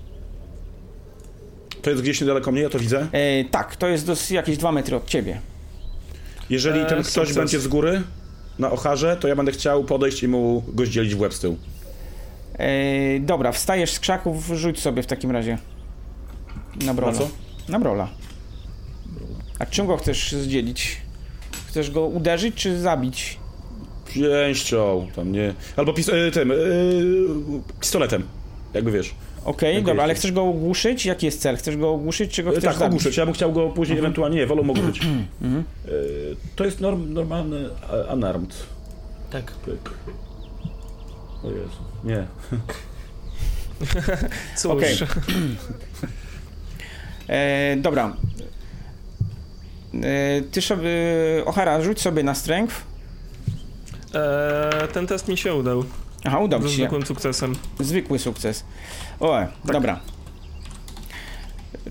[1.88, 3.06] To jest gdzieś niedaleko mnie, ja to widzę.
[3.12, 5.40] E, tak, to jest dos- jakieś dwa metry od ciebie.
[6.50, 7.36] Jeżeli E, ten ktoś sukces.
[7.36, 8.02] będzie z góry
[8.58, 11.56] na ocharze, to ja będę chciał podejść i mu go zdzielić w łeb z tyłu.
[12.58, 15.58] E, dobra, wstajesz z krzaków, rzuć sobie w takim razie.
[16.84, 17.12] Na brola.
[17.12, 17.28] Na co?
[17.68, 18.08] Na brola.
[19.58, 20.96] A czym go chcesz zdzielić?
[21.68, 23.38] Chcesz go uderzyć czy zabić?
[24.14, 25.54] Pięścią, tam nie...
[25.76, 26.08] Albo pis...
[26.08, 26.54] e, tym, e,
[27.80, 28.22] pistoletem,
[28.74, 29.14] jakby wiesz.
[29.44, 31.06] Okej, Jak dobra, ale chcesz go ogłuszyć?
[31.06, 31.56] Jaki jest cel?
[31.56, 32.88] Chcesz go ogłuszyć, czy go E, chcesz tak, zabić?
[32.88, 33.16] ogłuszyć.
[33.16, 35.00] Ja bym chciał go później ewentualnie, nie, wolą ogłuszyć.
[35.42, 35.64] Mhm.
[35.86, 35.90] E,
[36.56, 37.68] to jest norm, normalny
[38.14, 38.54] unarmed.
[39.30, 39.52] Tak.
[39.52, 39.90] Pyk.
[41.44, 42.26] O Jezu, nie.
[44.56, 44.96] Cóż, Okej.
[47.28, 48.16] E, dobra.
[50.02, 50.90] E, ty sobie...
[51.46, 52.74] O'Hara, rzuć sobie na strength.
[54.14, 55.84] e, ten test mi się udał.
[56.24, 56.82] Aha, udał Ze ci się.
[56.82, 57.54] zwykłym sukcesem.
[57.80, 58.64] Zwykły sukces.
[59.20, 60.00] O, dobra.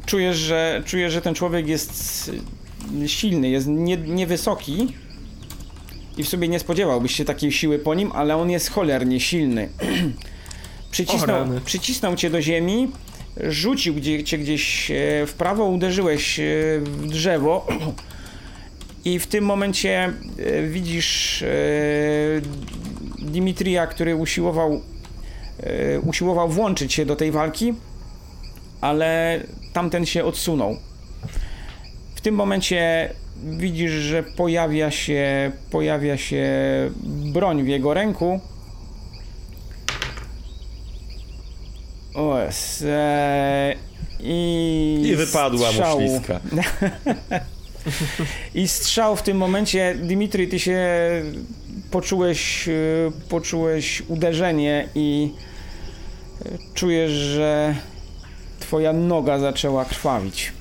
[0.06, 2.32] czujesz, że, czujesz, że ten człowiek jest
[3.08, 4.94] silny, jest nie, niewysoki
[6.18, 9.70] i w sobie nie spodziewałbyś się takiej siły po nim, ale on jest cholernie silny.
[10.92, 12.92] przycisnął, przycisnął cię do ziemi,
[13.50, 14.94] rzucił gdzie, cię gdzieś e,
[15.28, 16.44] w prawo, uderzyłeś e,
[16.82, 17.68] w drzewo
[19.06, 21.48] i w tym momencie e, widzisz e,
[23.32, 24.82] Dimitrija, który usiłował
[25.60, 27.74] e, usiłował włączyć się do tej walki,
[28.82, 29.40] ale
[29.74, 30.78] tamten się odsunął.
[32.16, 33.10] W tym momencie
[33.44, 36.46] widzisz, że pojawia się, pojawia się
[37.34, 38.40] broń w jego ręku.
[42.16, 43.76] O, jest, e,
[44.20, 46.40] i, I wypadła mu śliska.
[48.56, 50.88] I strzał w tym momencie, Dimitri, ty się
[51.92, 52.72] poczułeś, e,
[53.30, 55.34] poczułeś uderzenie i
[56.46, 57.76] e, czujesz, że
[58.60, 60.52] twoja noga zaczęła krwawić.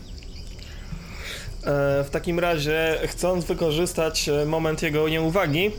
[1.65, 5.71] E, w takim razie, chcąc wykorzystać moment jego nieuwagi,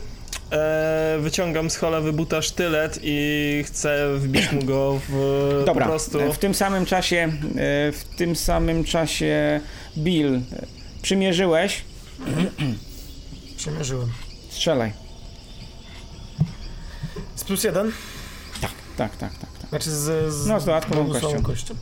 [1.18, 6.32] wyciągam z cholewy buta sztylet i chcę wbić mu go w Dobra, po prostu...
[6.32, 7.32] w tym samym czasie,
[7.92, 9.60] w tym samym czasie
[9.98, 10.40] Bill,
[11.02, 11.84] przymierzyłeś,
[13.56, 14.08] Przemierzyłem.
[14.50, 15.07] strzelaj.
[17.38, 17.92] Z plus jeden?
[18.60, 19.50] Tak, tak, tak, tak.
[19.60, 19.68] tak.
[19.70, 21.42] Znaczy z, z No, z dodatkową kością.
[21.42, 21.74] kością.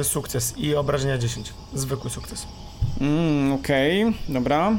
[0.00, 1.52] E, sukces i obrażenia 10.
[1.74, 2.46] Zwykły sukces.
[3.00, 4.72] Mm, Okej, dobra.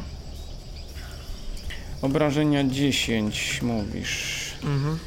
[2.01, 4.39] Obrażenia 10 mówisz.
[4.63, 4.99] Mhm.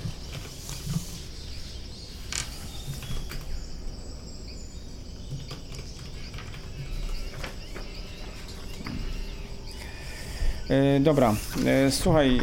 [10.73, 11.35] E, dobra,
[11.67, 12.41] e, słuchaj.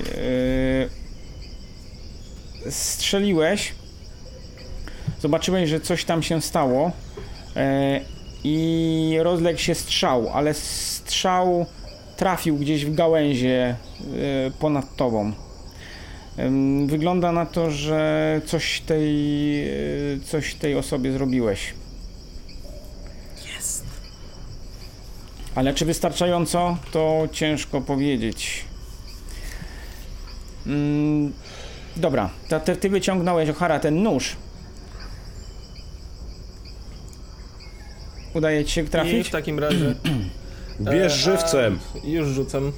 [2.65, 3.73] E, strzeliłeś.
[5.21, 6.91] Zobaczyłeś, że coś tam się stało.
[8.43, 11.65] I rozległ się strzał, ale strzał
[12.17, 13.75] trafił gdzieś w gałęzie
[14.59, 15.31] ponad tobą.
[16.85, 19.13] Wygląda na to, że coś tej,
[20.25, 21.73] coś tej osobie zrobiłeś.
[25.59, 28.65] Ale czy wystarczająco, to ciężko powiedzieć.
[30.67, 31.33] Mm,
[31.97, 34.35] dobra, to, to ty wyciągnąłeś, Ochara, ten nóż.
[38.33, 39.27] Udaje ci się I trafić?
[39.27, 39.95] w takim razie...
[40.91, 41.79] Bierz E, żywcem.
[42.03, 42.71] A, już rzucam.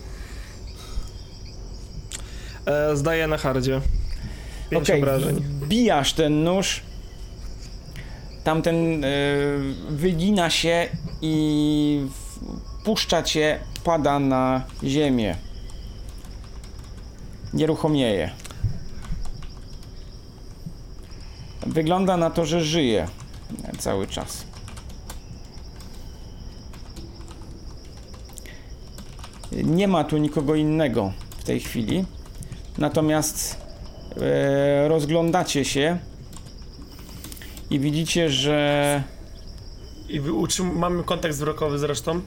[2.66, 3.82] E, zdaję na hardzie.
[4.70, 5.36] Pięć Okej, obrażeń.
[5.36, 6.82] wbijasz ten nóż.
[8.44, 9.08] Tamten e,
[9.90, 10.88] wygina się
[11.22, 12.32] i w-
[12.84, 15.36] puszcza cię, pada na ziemię.
[17.54, 18.32] Nieruchomieje.
[21.68, 23.08] Wygląda na to, że żyje
[23.80, 24.46] cały czas.
[29.52, 32.06] Nie ma tu nikogo innego w tej chwili.
[32.78, 33.58] Natomiast
[34.22, 36.00] e, rozglądacie się
[37.70, 39.04] i widzicie, że
[40.10, 40.22] I
[40.64, 42.22] mamy kontakt wzrokowy zresztą,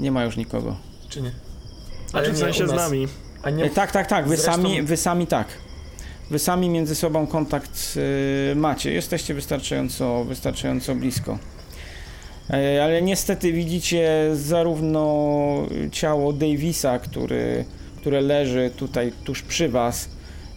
[0.00, 0.76] nie ma już nikogo.
[1.08, 1.30] czy nie?
[2.06, 3.08] Znaczy w nie sensie z nami.
[3.42, 5.48] A nie E, tak, tak, tak, wy Zresztą- sami, wy sami tak.
[6.30, 7.98] Wy sami między sobą kontakt
[8.52, 8.92] e, macie.
[8.92, 11.38] Jesteście wystarczająco, wystarczająco blisko.
[12.50, 15.06] E, ale niestety widzicie zarówno
[15.92, 17.64] ciało Davisa, który,
[17.96, 20.08] które leży tutaj tuż przy was,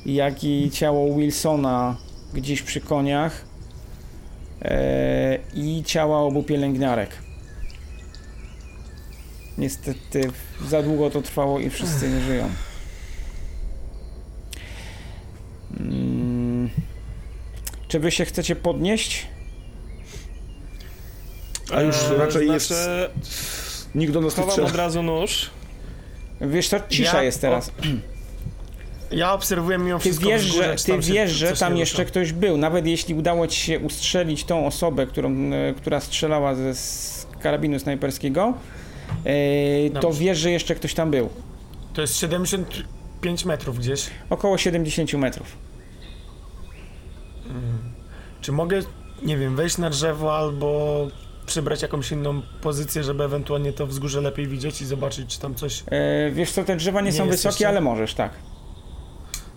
[0.06, 1.96] jak i ciało Wilsona
[2.34, 3.46] gdzieś przy koniach
[5.54, 7.10] i ciała obu pielęgniarek.
[9.58, 10.32] Niestety
[10.68, 12.50] za długo to trwało i wszyscy nie żyją.
[15.80, 16.70] Mm.
[17.88, 19.28] Czy wy się chcecie podnieść?
[21.74, 22.68] A już E, raczej jest...
[22.68, 23.10] znaczy,
[23.96, 24.68] Nikt do nas nie strzela.
[24.68, 25.50] od razu nóż.
[26.42, 27.72] Wiesz co, cisza Ja- jest teraz.
[29.12, 32.58] Ja obserwuję mimo Ty wszystko wiesz, wzgórze, że, ty wiesz, że tam jeszcze ktoś był.
[32.58, 37.80] Nawet jeśli udało ci się ustrzelić tą osobę, którą, e, która strzelała ze z karabinu
[37.80, 38.54] snajperskiego,
[39.93, 40.19] to Dobrze.
[40.19, 41.30] wiesz, że jeszcze ktoś tam był.
[41.93, 44.10] To jest 75 metrów gdzieś.
[44.30, 45.58] Około 70 metrów.
[48.41, 48.80] Czy mogę,
[49.23, 51.08] nie wiem, wejść na drzewo albo
[51.45, 55.84] przybrać jakąś inną pozycję, żeby ewentualnie to wzgórze lepiej widzieć i zobaczyć, czy tam coś...
[55.88, 57.67] E, wiesz co, te drzewa nie, Nie są wysokie, jeszcze?
[57.67, 58.32] ale możesz, tak.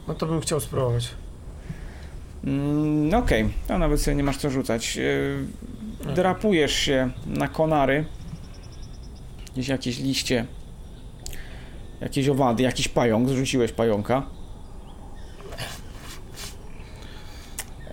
[0.08, 1.08] No to bym chciał spróbować.
[2.44, 4.98] Mm, Okej, to nawet sobie nie masz co rzucać.
[6.06, 8.04] E, drapujesz się na konary.
[9.56, 10.46] Gdzieś jakieś liście.
[12.00, 13.28] Jakieś owady, jakiś pająk.
[13.28, 14.22] Zrzuciłeś pająka.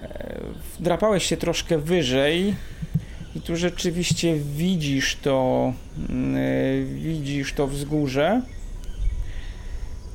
[0.01, 0.39] E,
[0.79, 2.55] Drapałeś się troszkę wyżej
[3.39, 5.73] tu rzeczywiście widzisz to,
[6.09, 8.41] yy, widzisz to wzgórze.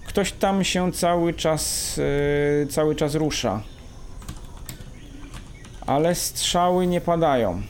[0.06, 3.62] Ktoś tam się cały czas, yy, cały czas rusza.
[5.87, 7.62] Ale strzały nie padają.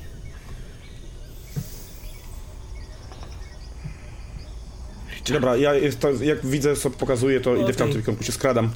[5.35, 8.71] Dobra, ja jest to, jak widzę, co pokazuje, to idę w tamtym kierunku, się skradam.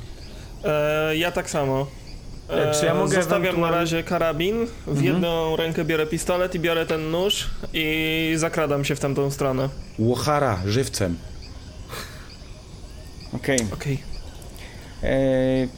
[0.64, 1.86] E, ja tak samo.
[2.48, 5.06] E, czy ja mogę Zostawiam na ewentualnie- razie karabin, w Mhm.
[5.06, 9.68] jedną rękę biorę pistolet i biorę ten nóż i zakradam się w tamtą stronę.
[9.98, 11.16] Łochara, żywcem.
[13.32, 13.58] Okej.
[13.72, 13.98] Okej.
[15.02, 15.68] Yy,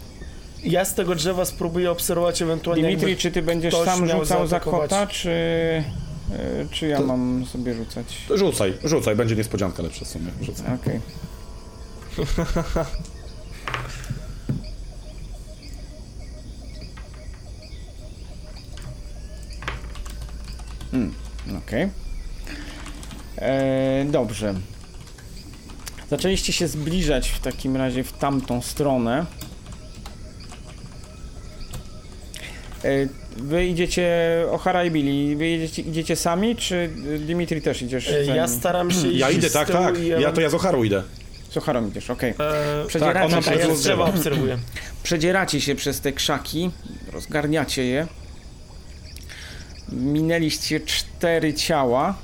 [0.65, 4.61] Ja z tego drzewa spróbuję obserwować ewentualnie Dimitri, czy ty będziesz sam miał rzucał za
[4.61, 5.31] kota, czy,
[6.71, 8.07] czy ja To- mam sobie rzucać?
[8.35, 10.27] Rzucaj, rzucaj, będzie niespodzianka lepsza w sumie.
[10.43, 10.75] Rzucaj.
[10.75, 11.01] Okej.
[20.93, 21.15] Mm,
[21.59, 21.89] Okej.
[23.37, 24.55] E, Dobrze.
[26.11, 29.27] Zaczęliście się zbliżać w takim razie w tamtą stronę.
[32.85, 32.89] E,
[33.37, 34.09] Wy idziecie,
[34.53, 39.09] O'Hara i Billy, wy idziecie, idziecie sami, czy Dimitri też idziesz E, Ja staram się
[39.09, 39.95] iść Ja idę, tak, tak.
[40.21, 41.03] Ja to ja z Ocharą idę.
[41.51, 42.31] Z O'Harą idziesz, okej.
[42.31, 44.13] E, Przedzieracie, ona się przez drzewa
[45.03, 46.71] przedzieracie się przez te krzaki,
[47.13, 48.07] rozgarniacie je.
[49.93, 52.19] Minęliście cztery ciała.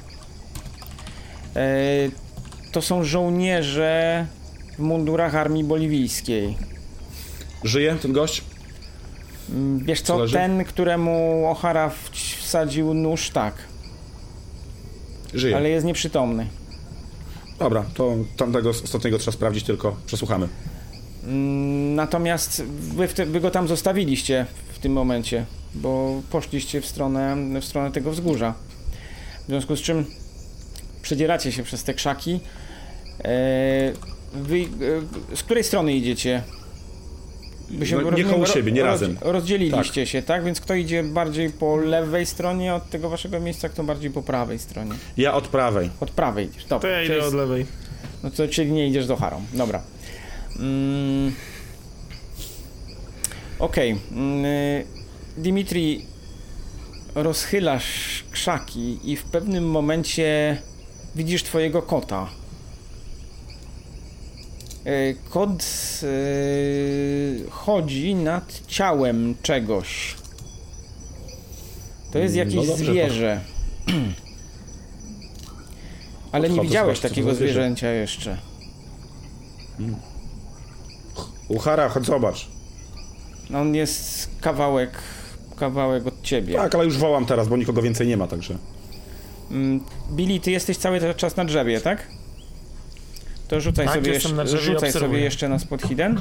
[1.57, 1.69] E,
[2.73, 4.27] to są żołnierze
[4.77, 6.57] w mundurach armii boliwijskiej.
[7.65, 8.45] Żyje ten gość?
[9.51, 10.35] Mm, Wiesz co, leży?
[10.35, 11.91] ten, któremu O'Hara
[12.41, 13.55] wsadził nóż, tak,
[15.35, 15.57] Żyje.
[15.57, 16.47] ale jest nieprzytomny.
[17.59, 20.49] Dobra, to tamtego ostatniego trzeba sprawdzić, tylko przesłuchamy.
[21.25, 27.37] Mm, Natomiast wy, te, wy go tam zostawiliście w tym momencie, bo poszliście w stronę,
[27.61, 28.55] w stronę tego wzgórza.
[29.45, 30.05] W związku z czym
[31.03, 32.41] przedzieracie się przez te krzaki.
[33.25, 33.29] E,
[34.33, 34.59] wy,
[35.33, 36.43] e, z której strony idziecie?
[37.71, 39.19] Wy No, nie koło siebie, nie roz- razem.
[39.21, 40.45] Rozdzieliliście się, tak?
[40.45, 44.59] Więc kto idzie bardziej po lewej stronie od tego waszego miejsca, kto bardziej po prawej
[44.59, 44.93] stronie?
[45.17, 45.91] Ja od prawej.
[46.01, 46.91] Od prawej idziesz, dobra.
[46.91, 47.67] to ja Czyli idę od lewej.
[48.23, 49.43] no to czyli nie idziesz do Harą.
[49.53, 49.83] Dobra.
[50.59, 51.33] Mm.
[53.59, 53.97] Okej.
[54.13, 54.85] Mm, y,
[55.39, 56.05] Dimitri,
[57.15, 60.57] rozchylasz krzaki i w pewnym momencie
[61.17, 62.29] widzisz twojego kota.
[64.91, 65.63] Y, Kot
[66.03, 70.15] y, chodzi nad ciałem czegoś.
[72.13, 73.41] To jest No jakieś dobrze, zwierzę.
[76.33, 78.39] Ale nie widziałeś takiego zwierzęcia jeszcze.
[81.49, 82.49] Łochara, chodź zobacz.
[83.51, 84.91] No on jest kawałek,
[85.57, 86.55] kawałek od ciebie.
[86.55, 88.59] Tak, ale już wołam teraz, bo nikogo więcej nie ma, także.
[89.51, 89.81] Mm,
[90.13, 92.09] Billy, ty jesteś cały czas na drzewie, tak?
[93.51, 96.21] To rzucaj Tak, sobie, jeszcze, rzucaj sobie jeszcze na spot hidden.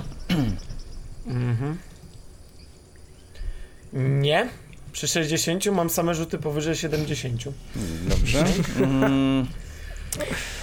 [1.27, 1.77] Mhm.
[3.93, 4.49] Nie.
[4.91, 7.43] Przy 60 mam same rzuty powyżej 70.
[8.09, 8.45] Dobrze.
[8.77, 9.47] Mm.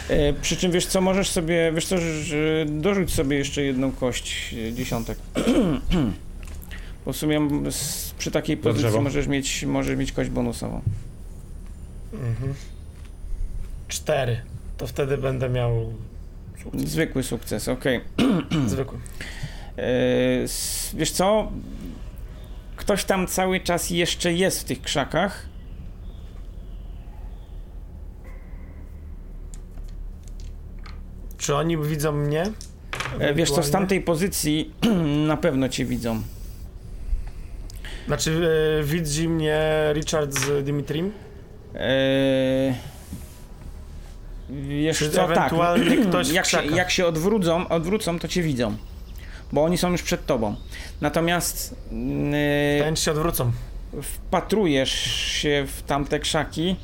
[0.08, 4.54] E, przy czym wiesz co, możesz sobie, wiesz co, że dorzuć sobie jeszcze jedną kość
[4.68, 5.18] e, dziesiątek.
[7.06, 9.02] Bo w sumie z, przy takiej pozycji drzewo.
[9.02, 10.80] możesz mieć, możesz mieć kość bonusową.
[12.12, 12.54] Mhm.
[13.88, 14.40] 4.
[14.76, 15.92] To wtedy będę miał
[16.74, 18.00] Zwykły sukces, okej.
[18.66, 18.98] zwykły.
[19.78, 19.82] E,
[20.94, 21.52] Wiesz co?
[22.76, 25.46] Ktoś tam cały czas jeszcze jest w tych krzakach.
[31.38, 32.42] Czy oni widzą mnie?
[33.18, 33.72] E, Wiesz co, z Ewentualnie?
[33.72, 34.74] tamtej pozycji
[35.26, 36.22] na pewno cię widzą.
[38.06, 38.48] Znaczy,
[38.80, 39.60] e, widzi mnie
[39.92, 41.12] Richard z Dimitrim?
[41.74, 42.74] Eee,
[44.50, 45.36] wiesz Czy co, tak.
[45.36, 48.76] ewentualnie ktoś jak, się, jak się odwrócą, odwrócą, to cię widzą.
[49.52, 50.56] Bo oni są już przed tobą.
[51.00, 53.52] Natomiast yy, Ten się odwrócą.
[54.02, 56.76] wpatrujesz się w tamte krzaki,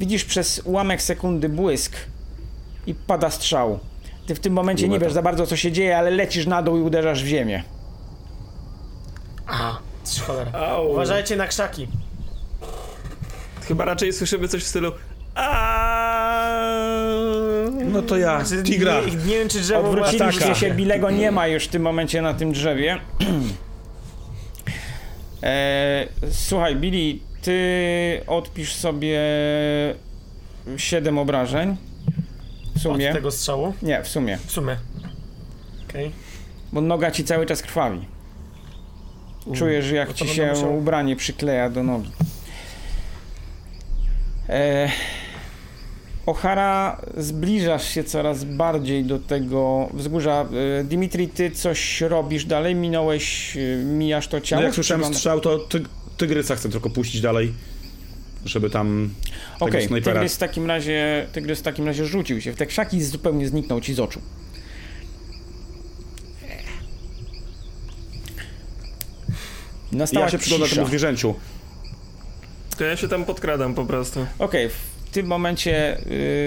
[0.00, 1.96] widzisz przez ułamek sekundy błysk
[2.86, 3.78] i pada strzał.
[4.26, 6.76] Ty w tym momencie nie wiesz za bardzo co się dzieje, ale lecisz na dół
[6.76, 7.62] i uderzasz w ziemię.
[9.46, 10.52] Aha, trzy cholera.
[10.52, 10.90] Au.
[10.90, 11.88] Uważajcie na krzaki.
[13.68, 14.92] Chyba raczej słyszymy coś w stylu.
[17.84, 19.00] No to ja, Znaczy, tigra.
[19.00, 22.34] Nie, nie wiem, czy drzewo Odwróciliście się, Bilego nie ma już w tym momencie na
[22.34, 22.98] tym drzewie.
[25.42, 29.20] e, słuchaj, Billy, ty odpisz sobie
[30.76, 31.76] 7 obrażeń.
[32.76, 33.08] W sumie.
[33.08, 33.74] Od tego strzału?
[33.82, 34.38] Nie, w sumie.
[34.46, 34.76] W sumie.
[35.88, 36.12] Okej.
[36.72, 38.00] Bo noga ci cały czas krwawi.
[39.54, 42.10] Czujesz, jak no ci się musiał- ubranie przykleja do nogi.
[44.48, 44.88] E,
[46.28, 50.46] Ochara, zbliżasz się coraz bardziej do tego wzgórza.
[50.80, 52.74] E, Dimitri, ty coś robisz dalej?
[52.74, 54.60] Minąłeś, e, mijasz to ciało?
[54.60, 55.82] No jak słyszałem Przygląda- strzał, to ty,
[56.16, 57.54] tygrysa chcę tylko puścić dalej,
[58.44, 59.10] żeby tam
[59.60, 60.14] Okej, snajpera...
[60.14, 63.48] tygrys w takim razie, tygrys w takim razie rzucił się w te krzaki i zupełnie
[63.48, 64.20] zniknął ci z oczu.
[69.92, 71.34] Nastała Ja się przyglądam temu zwierzęciu.
[72.78, 74.26] To ja się tam podkradam po prostu.
[74.38, 74.70] Okej,
[75.08, 75.98] w tym momencie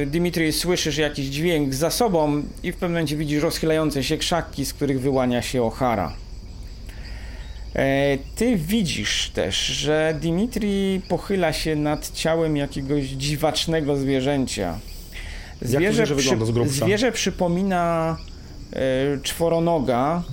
[0.03, 4.65] y, Dimitri słyszysz jakiś dźwięk za sobą i w pewnym momencie widzisz rozchylające się krzaki,
[4.65, 6.11] z których wyłania się O'Hara.
[7.75, 14.79] E, ty widzisz też, że Dimitri pochyla się nad ciałem jakiegoś dziwacznego zwierzęcia.
[15.61, 18.17] zwierzę wygląda z zwierzę przypomina
[18.73, 18.79] e,
[19.23, 20.23] czworonoga,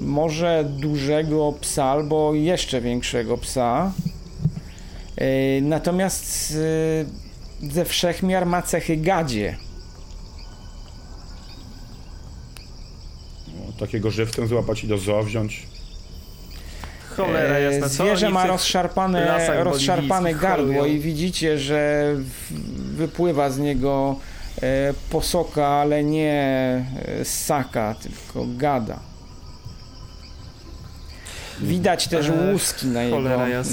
[0.00, 3.92] może dużego psa albo jeszcze większego psa.
[5.16, 6.54] E, Natomiast
[7.62, 9.56] e, ze wszechmiar ma cechy gadzie.
[13.48, 15.66] No, Takiego żywcem złapać i do zoo wziąć.
[17.16, 22.14] Cholera E, jasna, co Zwierzę ma rozszarpane, rozszarpane gardło i widzicie, że
[22.76, 24.16] wypływa z niego
[25.10, 26.84] posoka, ale nie
[27.24, 29.00] ssaka, tylko gada.
[31.60, 33.20] Widać też łuski na jego,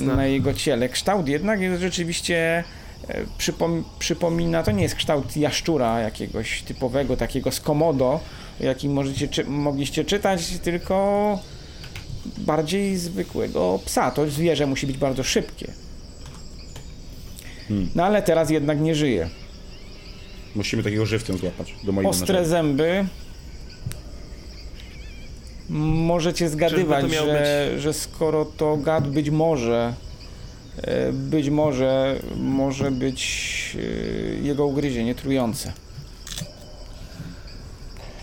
[0.02, 0.90] na jego ciele.
[0.90, 2.64] Kształt jednak jest rzeczywiście
[3.08, 8.20] e, przypom przypomina, to nie jest kształt jaszczura jakiegoś typowego, takiego z komodo,
[8.62, 11.40] o jakim możecie, czy mogliście czytać, tylko
[12.38, 14.12] bardziej zwykłego psa.
[14.12, 15.74] To zwierzę musi być bardzo szybkie.
[17.68, 17.90] Hmm.
[17.96, 19.30] No ale teraz jednak nie żyje.
[20.56, 22.50] Musimy takiego żywcem złapać do mojego Ostre narzędzia.
[22.50, 23.06] zęby.
[25.70, 29.94] Możecie zgadywać, że, że skoro to gad być może,
[30.78, 35.74] e, być może, może być e, jego ugryzienie trujące.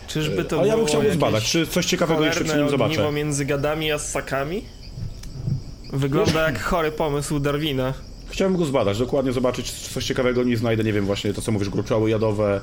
[0.06, 3.12] Czyżby to Ale ja bym chciał zbadać, czy coś ciekawego jeszcze przy nim ogniwo zobaczę.
[3.12, 4.62] między gadami a ssakami?
[5.92, 7.94] Wygląda jak chory pomysł Darwina.
[8.28, 11.52] Chciałbym go zbadać, dokładnie zobaczyć, czy coś ciekawego nie znajdę, nie wiem, właśnie to co
[11.52, 12.60] mówisz, gruczoły jadowe,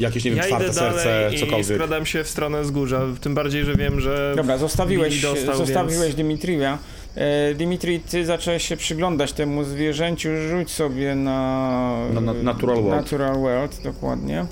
[0.00, 1.66] jakieś, nie wiem, Ja twarde idę serce, cokolwiek.
[1.66, 4.32] skradam się w stronę wzgórza, tym bardziej, że wiem, że...
[4.36, 6.78] Dobra, zostawiłeś, dostał, zostawiłeś więc- Dimitrija.
[7.14, 11.96] E, Dimitri, ty zacząłeś się przyglądać temu zwierzęciu, rzuć sobie na...
[12.14, 12.90] Na- na- Natural World.
[13.02, 14.46] Natural World, dokładnie.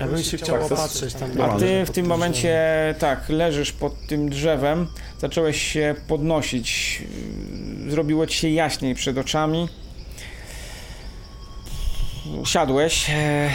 [0.00, 1.30] Ja bym się chciał Tak, opatrzyć tam.
[1.42, 2.58] A ty w tym momencie,
[2.98, 4.86] tak, leżysz pod tym drzewem,
[5.18, 7.02] zacząłeś się podnosić,
[7.88, 9.68] zrobiło ci się jaśniej przed oczami.
[12.42, 13.10] Usiadłeś.
[13.10, 13.50] e,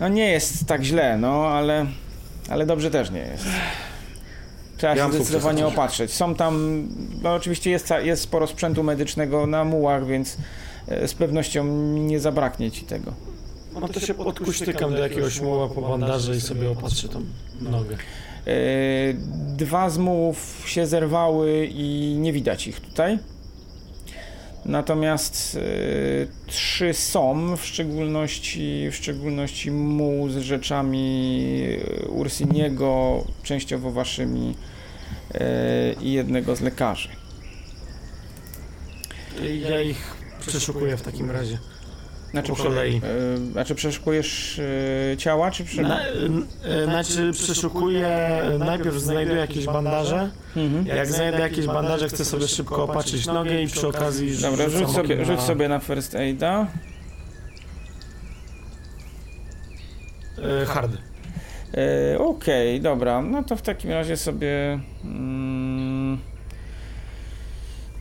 [0.00, 1.86] No nie jest tak źle, no ale,
[2.48, 3.44] ale dobrze też nie jest.
[4.76, 6.12] Trzeba Ja się zdecydowanie opatrzyć.
[6.12, 6.84] Są tam,
[7.22, 10.36] no oczywiście jest, ca- jest sporo sprzętu medycznego na mułach, więc
[10.88, 13.12] e, z pewnością nie zabraknie ci tego.
[13.80, 17.22] No to się podkuśtykam do jakiegoś muła po bandaży i sobie opatrzę tą
[17.60, 17.96] nogę.
[18.46, 18.50] E,
[19.56, 23.18] Dwa z mułów się zerwały i nie widać ich tutaj.
[24.64, 25.60] Natomiast e,
[26.46, 34.54] trzy są, w szczególności, w szczególności muł z rzeczami e, Ursiniego, częściowo waszymi
[35.34, 37.08] e, i jednego z lekarzy.
[39.68, 41.58] Ja ich przeszukuję w takim razie.
[42.30, 42.96] Znaczy, Po kolei.
[42.96, 44.60] e, znaczy przeszukujesz
[45.12, 45.82] e, ciała, czy prze...
[45.82, 46.00] Na,
[46.64, 48.08] e, znaczy przeszukuję,
[48.58, 50.30] najpierw znajduję jakieś bandaże.
[50.56, 50.86] Mhm.
[50.86, 55.14] Jak znajdę jakieś bandaże, chcę sobie szybko opatrzyć nogę i przy okazji Dobra, rzuć sobie,
[55.14, 56.66] okiem rzuć na- sobie na first aida.
[60.66, 60.92] Hard.
[62.18, 64.78] Okej, dobra, no to w takim razie sobie.
[65.04, 65.49] Mm,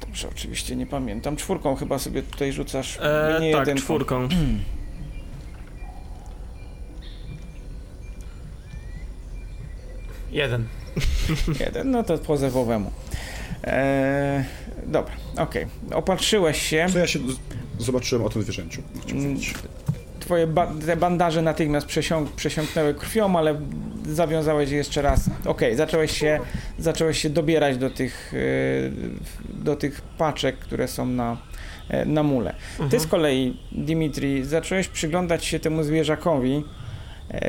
[0.10, 1.36] dobrze, oczywiście nie pamiętam.
[1.36, 2.97] Czwórką chyba sobie tutaj rzucasz.
[3.01, 3.82] E, nie tak, jedynką.
[3.86, 4.28] czwórką.
[10.32, 10.68] Jeden.
[11.60, 12.91] Jeden, no to po zewowemu.
[13.64, 14.45] E,
[14.86, 15.66] dobra, okej.
[15.91, 16.86] Opatrzyłeś się.
[16.93, 18.82] Co ja się z- zobaczyłem o tym zwierzęciu?
[19.01, 19.53] Chciałem powiedzieć.
[20.30, 23.62] Twoje ba- te bandaże natychmiast przesiąk- przesiąknęły krwią, ale
[24.10, 25.30] zawiązałeś je jeszcze raz.
[25.46, 26.40] Okej, zacząłeś się,
[26.80, 28.38] zacząłeś się dobierać do tych, e,
[29.64, 31.38] do tych paczek, które są na,
[31.90, 32.56] e, na mule.
[32.78, 33.04] Ty Mhm.
[33.04, 36.64] z kolei, Dimitri, zacząłeś przyglądać się temu zwierzakowi
[37.32, 37.42] e,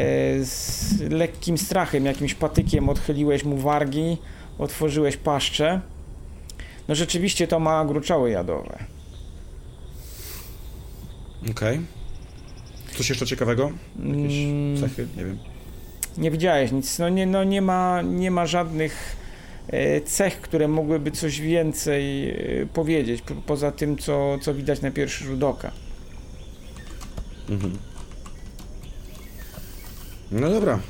[0.44, 4.16] z lekkim strachem, jakimś patykiem odchyliłeś mu wargi,
[4.58, 5.80] otworzyłeś paszczę.
[6.88, 8.78] No rzeczywiście to ma gruczoły jadowe.
[11.50, 11.80] Okej.
[12.96, 13.70] Coś jeszcze ciekawego?
[13.96, 15.06] Jakieś Mm, cechy?
[15.16, 15.38] Nie wiem.
[16.18, 16.98] Nie widziałeś nic.
[16.98, 19.16] No nie, no nie ma, nie ma żadnych
[19.68, 24.90] e, cech, które mogłyby coś więcej e, powiedzieć, po, poza tym, co, co widać na
[24.90, 25.72] pierwszy rzut oka.
[27.48, 27.78] Mhm.
[30.32, 30.80] No dobra.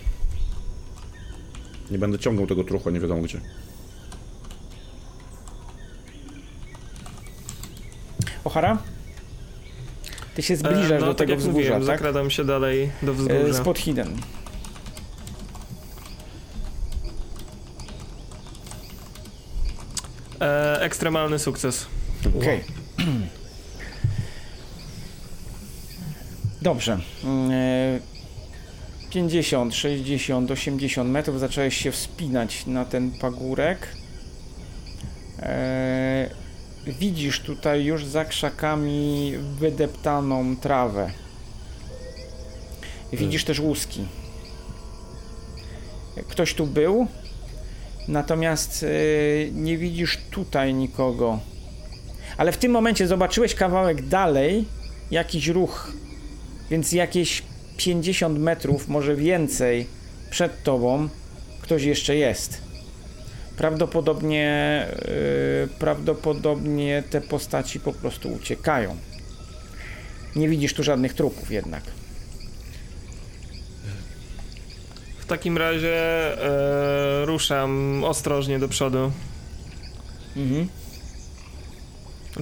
[1.90, 3.40] Nie będę ciągnął tego trucha, nie wiadomo gdzie.
[8.44, 8.78] Ochara?
[10.41, 11.86] Ty się zbliżasz E, no, do tak tego jak wzgórza, mówiłem, tak?
[11.86, 13.55] zakradam się dalej do E, wzgórza.
[13.55, 14.16] Spod Hidden.
[20.41, 21.86] E, ekstremalny sukces.
[22.38, 22.64] Okej.
[26.62, 26.99] Dobrze.
[27.24, 28.01] Mm, e,
[29.11, 33.88] 50, 60, 80 metrów zacząłeś się wspinać na ten pagórek.
[35.38, 36.30] E,
[36.91, 41.11] widzisz tutaj już za krzakami wydeptaną trawę.
[43.12, 44.05] Widzisz też łuski.
[46.28, 47.07] Ktoś tu był,
[48.09, 48.86] natomiast e,
[49.53, 51.38] nie widzisz tutaj nikogo.
[52.36, 54.64] Ale w tym momencie zobaczyłeś kawałek dalej
[55.11, 55.93] jakiś ruch,
[56.70, 57.43] więc jakieś
[57.76, 59.86] 50 metrów, może więcej
[60.30, 61.09] przed tobą
[61.62, 62.69] ktoś jeszcze jest.
[63.61, 64.86] Prawdopodobnie,
[65.62, 68.96] yy, prawdopodobnie te postaci po prostu uciekają.
[70.36, 71.82] Nie widzisz tu żadnych trupów jednak.
[75.18, 79.12] W takim razie e, ruszam ostrożnie do przodu.
[80.36, 80.68] Mhm.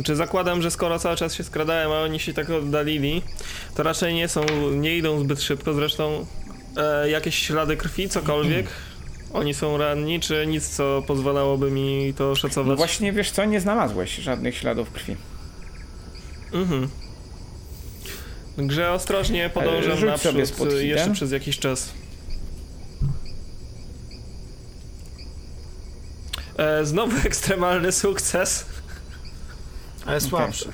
[0.04, 3.22] Czy zakładam, że skoro cały czas się skradałem, a oni się tak oddalili,
[3.74, 5.74] to raczej nie są, nie idą zbyt szybko.
[5.74, 6.26] Zresztą
[6.76, 8.66] e, jakieś ślady krwi, cokolwiek.
[9.32, 12.76] Oni są ranni, czy nic, co pozwalałoby mi to No szacować?
[12.76, 15.16] właśnie wiesz co, nie znalazłeś żadnych śladów krwi.
[16.52, 16.88] Mhm.
[18.58, 21.92] Grze ostrożnie podążam E, rzuć naprzód sobie spod jeszcze przez jakiś czas.
[26.58, 28.66] E, znowu ekstremalny sukces.
[30.06, 30.68] Ale słabszy.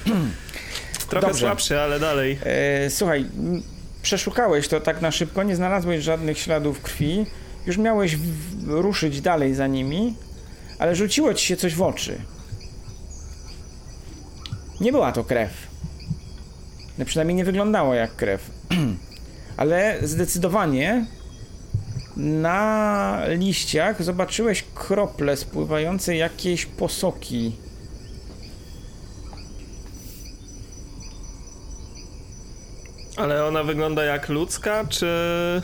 [1.10, 1.40] Trochę Dobrze.
[1.46, 2.38] słabszy, ale dalej.
[2.42, 3.26] E, słuchaj,
[4.02, 7.26] przeszukałeś to tak na szybko, nie znalazłeś żadnych śladów krwi.
[7.66, 8.18] Już miałeś
[8.66, 10.14] ruszyć dalej za nimi,
[10.78, 12.18] ale rzuciło ci się coś w oczy.
[14.80, 15.52] Nie była to krew.
[16.98, 18.50] No przynajmniej nie wyglądało jak krew.
[19.56, 21.06] ale zdecydowanie
[22.16, 27.56] na liściach zobaczyłeś krople spływające jakieś posoki.
[33.16, 35.06] Ale ona wygląda jak ludzka, czy...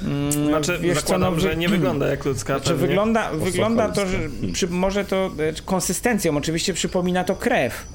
[0.04, 2.86] Mm, Znaczy, wiesz co, zakładam, no, że nie wygląda jak ludzka Znaczy pewnie.
[2.86, 4.18] wygląda, wygląda to, że
[4.52, 7.86] przy, może to e, konsystencją oczywiście przypomina to krew.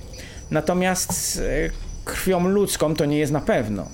[0.52, 1.70] Natomiast e,
[2.06, 3.88] krwią ludzką to nie jest na pewno.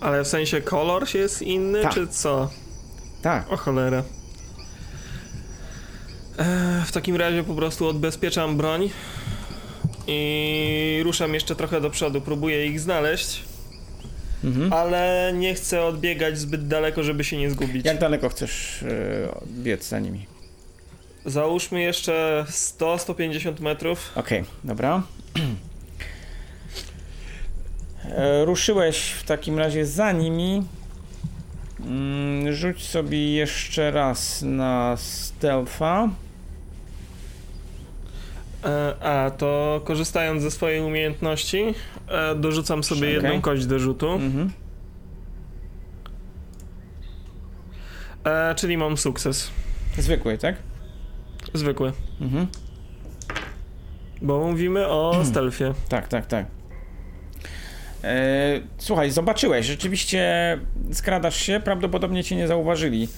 [0.00, 1.94] Ale w sensie kolor się jest inny, Tak.
[1.94, 2.50] czy co?
[3.22, 3.52] Tak.
[3.52, 4.02] O cholera.
[6.38, 8.90] E, w takim razie po prostu odbezpieczam broń
[10.06, 12.20] i ruszam jeszcze trochę do przodu.
[12.20, 13.42] Próbuję ich znaleźć,
[14.44, 14.72] Mhm.
[14.72, 17.86] ale nie chcę odbiegać zbyt daleko, żeby się nie zgubić.
[17.86, 18.86] Jak daleko chcesz e,
[19.46, 20.26] biec za nimi?
[21.26, 24.12] Załóżmy jeszcze 100-150 metrów.
[24.14, 25.02] Okej, dobra.
[28.04, 30.62] E, Ruszyłeś w takim razie za nimi.
[31.80, 36.08] Mm, Rzuć sobie jeszcze raz na stealtha.
[38.64, 41.74] E, a, to korzystając ze swojej umiejętności,
[42.08, 43.12] e, dorzucam sobie Okej.
[43.14, 44.10] jedną kość do rzutu.
[44.10, 44.50] Mhm.
[48.24, 49.50] E, czyli mam sukces.
[49.98, 50.56] Zwykły, tak?
[51.54, 51.92] Zwykły.
[52.20, 52.46] Mhm.
[54.22, 55.74] Bo mówimy o stealthie.
[55.88, 56.46] Tak, tak, tak.
[58.04, 60.58] E, słuchaj, zobaczyłeś, rzeczywiście
[60.92, 63.08] skradasz się, prawdopodobnie cię nie zauważyli.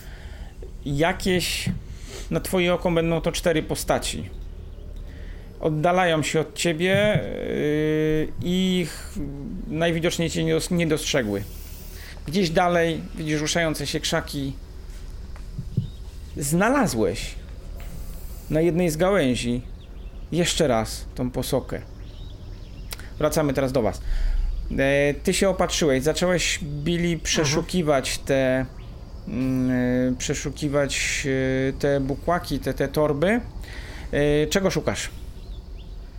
[0.84, 1.68] Jakieś
[2.30, 4.30] na twoje oko będą to cztery postaci.
[5.64, 9.12] Oddalają się od ciebie yy, i ich
[9.68, 11.42] najwidoczniej cię nie, dos- nie dostrzegły.
[12.26, 14.52] Gdzieś dalej widzisz ruszające się krzaki.
[16.36, 17.34] Znalazłeś
[18.50, 19.62] na jednej z gałęzi
[20.32, 21.80] jeszcze raz tą posokę.
[23.18, 24.00] Wracamy teraz do was.
[24.78, 28.66] E, ty się opatrzyłeś, zacząłeś Billy przeszukiwać te
[29.28, 29.70] mm,
[30.12, 31.26] e, przeszukiwać
[31.68, 33.40] e, te bukłaki, te, te torby.
[34.50, 35.10] Czego szukasz?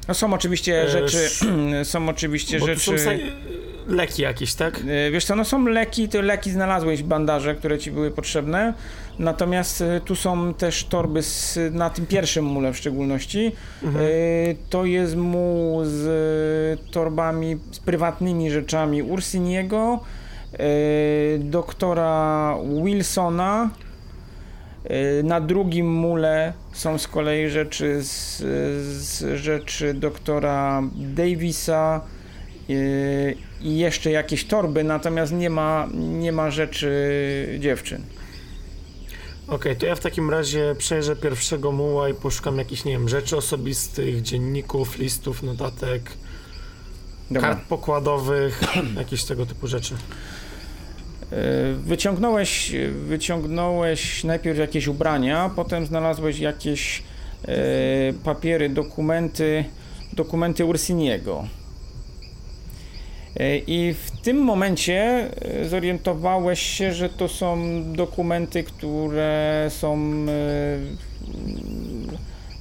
[0.08, 1.30] No są oczywiście E, rzeczy,
[1.84, 2.80] są oczywiście Bo rzeczy...
[2.82, 3.12] są sa-
[3.88, 4.82] leki jakieś, tak?
[5.08, 8.74] E, Wiesz co, no są leki, te leki znalazłeś, bandaże, które ci były potrzebne,
[9.20, 13.52] natomiast e, tu są też torby z, na tym pierwszym mule w szczególności.
[13.84, 14.06] Mhm.
[14.06, 14.10] E,
[14.70, 16.08] To jest muł z
[16.88, 20.00] e, torbami, z prywatnymi rzeczami Ursiniego,
[20.54, 20.58] e,
[21.40, 23.70] doktora Wilsona,
[25.24, 28.38] Na drugim mule są z kolei rzeczy z,
[29.04, 32.02] z rzeczy doktora Davisa
[32.70, 38.02] y, i jeszcze jakieś torby, natomiast nie ma, nie ma rzeczy dziewczyn.
[39.48, 43.38] Okej, to ja w takim razie przejrzę pierwszego muła i poszukam jakichś, nie wiem, rzeczy
[43.38, 46.12] osobistych, dzienników, listów, notatek,
[47.32, 47.42] Dobra.
[47.50, 48.62] kart pokładowych,
[48.98, 49.96] jakieś tego typu rzeczy.
[51.34, 52.72] Y, Wyciągnąłeś,
[53.08, 57.04] wyciągnąłeś najpierw jakieś ubrania, potem znalazłeś jakieś
[57.48, 59.66] y, papiery, dokumenty,
[60.14, 61.48] dokumenty Ursiniego.
[63.40, 65.30] Y, I w tym momencie
[65.70, 70.26] zorientowałeś się, że to są dokumenty, które są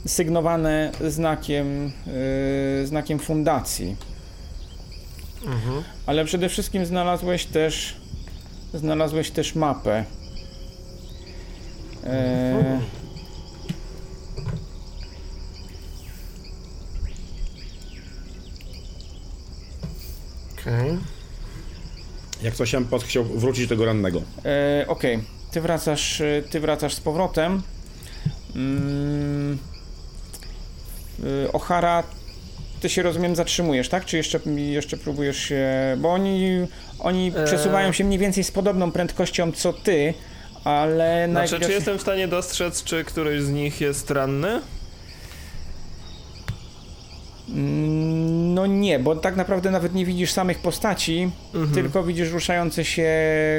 [0.07, 1.93] sygnowane znakiem,
[2.85, 3.97] znakiem fundacji.
[5.47, 5.83] Mhm.
[6.07, 7.97] Ale przede wszystkim znalazłeś też
[8.75, 10.05] znalazłeś też mapę.
[12.05, 12.81] E,
[20.61, 20.99] Okej.
[22.43, 24.23] Jak coś, ja bym chciał wrócić do tego rannego.
[24.45, 25.21] e, Okej,
[25.51, 27.63] ty wracasz, e, ty wracasz z powrotem.
[28.57, 29.59] Mm,
[31.23, 32.03] e, O'Hara,
[32.81, 34.05] ty się rozumiem zatrzymujesz, tak?
[34.05, 35.67] Czy jeszcze, jeszcze próbujesz się...
[35.99, 36.67] Bo oni,
[37.05, 37.45] oni E.
[37.45, 40.15] przesuwają się mniej więcej z podobną prędkością co ty,
[40.65, 41.67] ale Znaczy, najpierw...
[41.67, 44.61] czy jestem w stanie dostrzec, czy któryś z nich jest ranny?
[47.49, 51.75] Mm, No nie, bo tak naprawdę nawet nie widzisz samych postaci, Mhm.
[51.75, 53.11] tylko widzisz ruszające się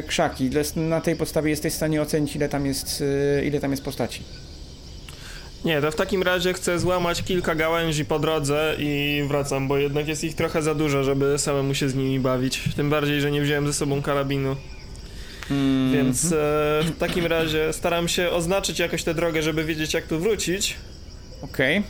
[0.08, 0.50] krzaki.
[0.76, 4.24] Na tej podstawie jesteś w stanie ocenić, ile tam jest, y, ile tam jest postaci.
[5.66, 10.08] Nie, to w takim razie chcę złamać kilka gałęzi po drodze i wracam, bo jednak
[10.08, 12.62] jest ich trochę za dużo, żeby samemu się z nimi bawić.
[12.76, 14.56] Tym bardziej, że nie wziąłem ze sobą karabinu.
[15.52, 16.30] Mm, Więc e,
[16.84, 20.76] w takim razie staram się oznaczyć jakoś tę drogę, żeby wiedzieć jak tu wrócić.
[21.42, 21.84] Okej,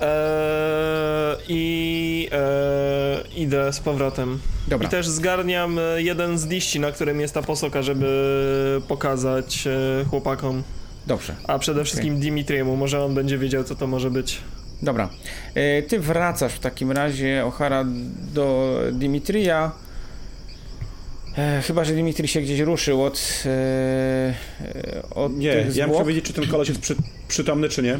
[0.00, 4.38] E, I e, idę z powrotem.
[4.68, 4.88] dobra.
[4.88, 10.04] I też zgarniam e, jeden z liści, na którym jest ta posoka, żeby pokazać e,
[10.10, 10.62] chłopakom.
[11.08, 14.38] Dobrze, A przede wszystkim Dimitriemu, może on będzie wiedział, co to może być.
[14.82, 15.08] dobra.
[15.56, 17.84] Y, Ty wracasz w takim razie, O'Hara,
[18.34, 19.72] do Dimitrija.
[21.38, 26.04] E, chyba, że Dimitri się gdzieś ruszył od, e, e, od Nie, tych ja muszę
[26.04, 26.96] wiedzieć, czy ten koleś jest przy,
[27.28, 27.98] przytomny, czy nie.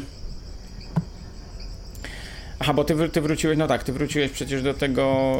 [2.59, 5.35] Aha, bo ty, ty wróciłeś, no tak, ty wróciłeś przecież do tego...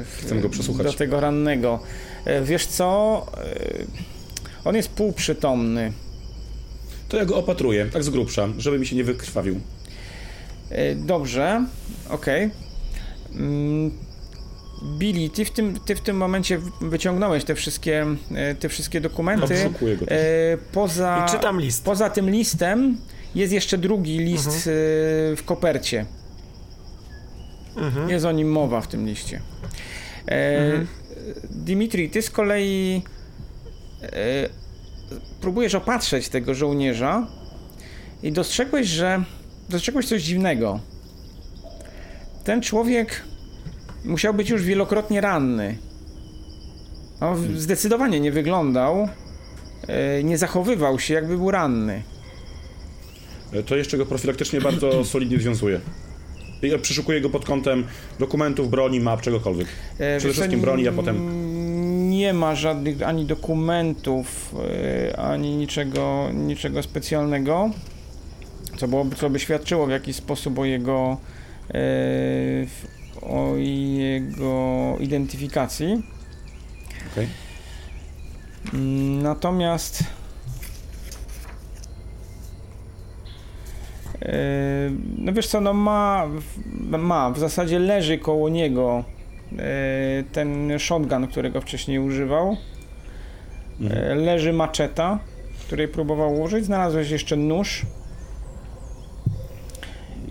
[0.00, 0.86] e, Chcę go przesłuchać.
[0.86, 1.80] Do tego rannego.
[2.24, 3.26] E, Wiesz co?
[3.36, 5.92] E, On jest półprzytomny.
[7.08, 9.60] To ja go opatruję, tak z grubsza, żeby mi się nie wykrwawił.
[10.70, 11.64] E, Dobrze,
[12.10, 12.50] okej.
[13.34, 13.90] Mm,
[14.98, 19.44] Billy, ty w, tym, ty w tym momencie wyciągnąłeś te wszystkie, e, te wszystkie dokumenty.
[19.66, 20.06] Obszukuję go.
[20.08, 20.18] E,
[20.72, 21.84] Poza, I czytam list.
[21.84, 22.98] poza tym listem
[23.34, 25.36] jest jeszcze drugi list Mhm.
[25.36, 26.06] w kopercie.
[27.76, 28.08] Mhm.
[28.10, 29.40] Jest o nim mowa w tym liście.
[30.28, 30.86] E, Mhm.
[31.50, 33.02] Dimitri, ty z kolei
[35.40, 37.26] próbujesz opatrzeć tego żołnierza
[38.22, 39.24] i dostrzegłeś, że
[39.68, 40.80] dostrzegłeś coś dziwnego.
[42.44, 43.22] Ten człowiek
[44.04, 45.78] musiał być już wielokrotnie ranny.
[47.20, 49.08] On zdecydowanie nie wyglądał,
[49.88, 52.02] e, nie zachowywał się, jakby był ranny.
[53.52, 55.80] E, To jeszcze go profilaktycznie bardzo solidnie związuję.
[56.62, 57.84] I ja przeszukuję go pod kątem
[58.18, 59.68] dokumentów, broni, map, czegokolwiek.
[59.98, 61.47] E, Przede wszystkim broni, a potem-
[62.18, 64.54] Nie ma żadnych ani dokumentów,
[65.12, 67.70] e, ani niczego, niczego specjalnego,
[68.76, 71.16] co, było, co by świadczyło w jakiś sposób o jego,
[71.74, 71.80] e,
[73.22, 76.02] o jego identyfikacji.
[78.74, 80.04] Mm, Natomiast
[84.22, 84.34] e,
[85.18, 86.26] no wiesz co, no ma,
[86.98, 89.04] ma, w zasadzie leży koło niego
[90.32, 92.56] ten shotgun, którego wcześniej używał.
[93.80, 94.04] Mhm.
[94.04, 95.18] E, Leży maczeta,
[95.66, 96.64] której próbował użyć.
[96.64, 97.82] Znalazłeś jeszcze nóż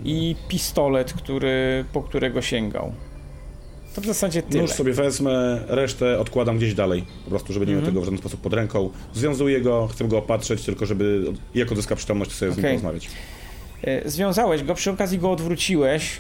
[0.04, 2.94] i pistolet, który, po którego sięgał.
[3.96, 4.62] To w zasadzie tyle.
[4.62, 7.06] Nóż sobie wezmę, resztę odkładam gdzieś dalej.
[7.24, 7.94] Po prostu, żeby nie miał Mhm.
[7.94, 8.90] tego w żaden sposób pod ręką.
[9.14, 11.24] Związuję go, chcę go opatrzyć, tylko żeby
[11.56, 13.10] jak odzyska przytomność, sobie z nim porozmawiać.
[13.84, 16.20] E, Związałeś go, przy okazji go odwróciłeś.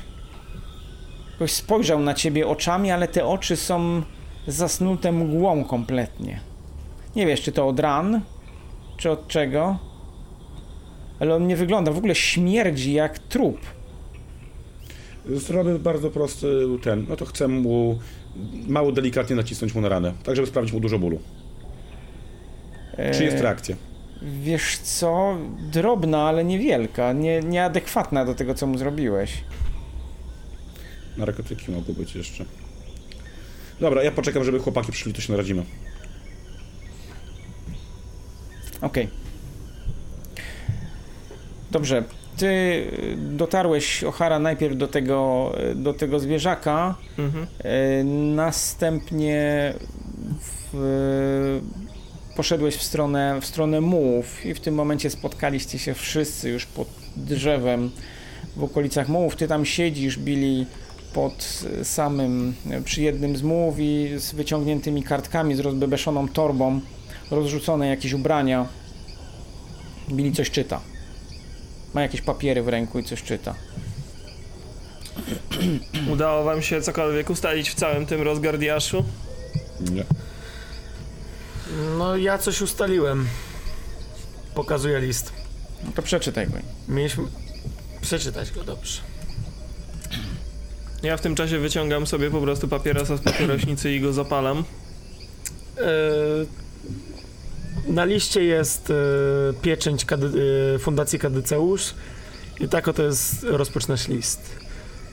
[1.38, 4.02] Ktoś spojrzał na ciebie oczami, ale te oczy są
[4.48, 6.40] zasnute mgłą kompletnie.
[7.16, 8.22] Nie wiesz, czy to od ran,
[8.98, 9.78] czy od czego.
[11.20, 13.60] Ale on nie wygląda, w ogóle śmierdzi jak trup.
[15.26, 16.48] Zrobię bardzo prosty
[16.84, 18.00] ten, no to chcę mu
[18.68, 21.20] mało delikatnie nacisnąć mu na ranę, tak żeby sprawić mu dużo bólu.
[22.98, 23.76] E, Czy jest reakcja?
[24.22, 25.38] Wiesz co?
[25.72, 27.14] Drobna, ale niewielka.
[27.14, 29.44] Nie, nieadekwatna do tego, co mu zrobiłeś.
[31.18, 32.46] Narkotyki mogą być jeszcze.
[33.80, 35.64] Dobra, ja poczekam, żeby chłopaki przyszli, to się naradzimy.
[38.82, 39.10] Okej.
[41.72, 42.04] Dobrze.
[42.38, 42.84] Ty
[43.18, 47.48] dotarłeś, Ochara, najpierw do tego, do tego zwierzaka, Mhm.
[47.66, 48.04] y,
[48.36, 49.74] następnie
[50.74, 50.78] w,
[52.36, 56.88] poszedłeś w stronę, w stronę mułów i w tym momencie spotkaliście się wszyscy już pod
[57.16, 57.92] drzewem
[58.56, 59.36] w okolicach mułów.
[59.36, 60.66] Ty tam siedzisz, Billy,
[61.18, 62.56] pod samym,
[62.86, 66.82] przy jednym z mułów i z wyciągniętymi kartkami, z rozbebeszoną torbą,
[67.32, 68.68] rozrzucone jakieś ubrania.
[70.10, 70.82] Billy coś czyta.
[71.94, 73.56] Ma jakieś papiery w ręku i coś czyta.
[76.14, 79.04] Udało wam się cokolwiek ustalić w całym tym rozgardiaszu?
[79.80, 80.04] Nie.
[81.98, 83.28] No ja coś ustaliłem.
[84.56, 85.34] Pokazuję list.
[85.86, 86.58] No to przeczytaj go.
[86.88, 87.24] Mieliśmy
[88.02, 89.17] przeczytać go dobrze.
[91.08, 94.64] Ja w tym czasie wyciągam sobie po prostu papierosa z papierośnicy i go zapalam.
[95.78, 95.84] E,
[97.88, 98.94] na liście jest e,
[99.62, 100.06] pieczęć
[100.76, 101.94] e, Fundacji Kadyceusz
[102.60, 104.56] i tak oto jest, rozpoczynasz list.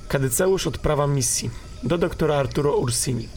[0.09, 1.51] Kadyceusz odprawa misji
[1.83, 3.29] do doktora Arturo Ursini.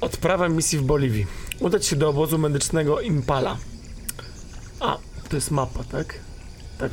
[0.00, 1.26] Odprawa misji w Boliwii.
[1.60, 3.56] Udać się do obozu medycznego Impala.
[4.80, 4.98] A,
[5.28, 6.27] to jest mapa, tak?
[6.78, 6.92] Tak,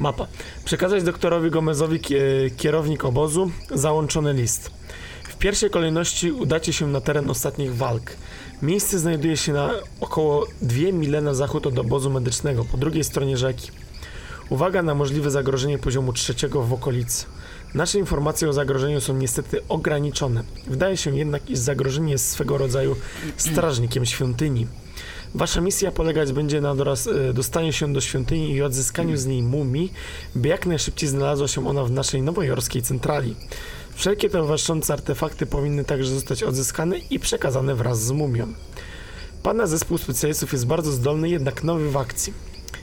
[0.00, 0.26] mapa.
[0.64, 4.70] Przekazać doktorowi Gomezowi kie- kierownik obozu załączony list.
[5.28, 8.10] W pierwszej kolejności udacie się na teren ostatnich walk.
[8.62, 9.70] Miejsce znajduje się na
[10.00, 13.70] około 2 mile na zachód od obozu medycznego, po drugiej stronie rzeki.
[14.50, 17.26] Uwaga na możliwe zagrożenie poziomu trzeciego w okolicy.
[17.74, 20.44] Nasze informacje o zagrożeniu są niestety ograniczone.
[20.66, 22.96] Wydaje się jednak, iż zagrożenie jest swego rodzaju
[23.36, 24.66] strażnikiem świątyni.
[25.34, 29.42] Wasza misja polegać będzie na doraz, e, dostaniu się do świątyni i odzyskaniu z niej
[29.42, 29.92] mumii,
[30.34, 33.36] by jak najszybciej znalazła się ona w naszej nowojorskiej centrali.
[33.94, 38.52] Wszelkie towarzyszące artefakty powinny także zostać odzyskane i przekazane wraz z mumią.
[39.42, 42.32] Pana zespół specjalistów jest bardzo zdolny, jednak nowy w akcji.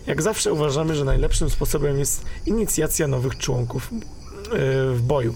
[0.08, 5.36] Jak zawsze uważamy, że najlepszym sposobem jest inicjacja nowych członków yy, w boju.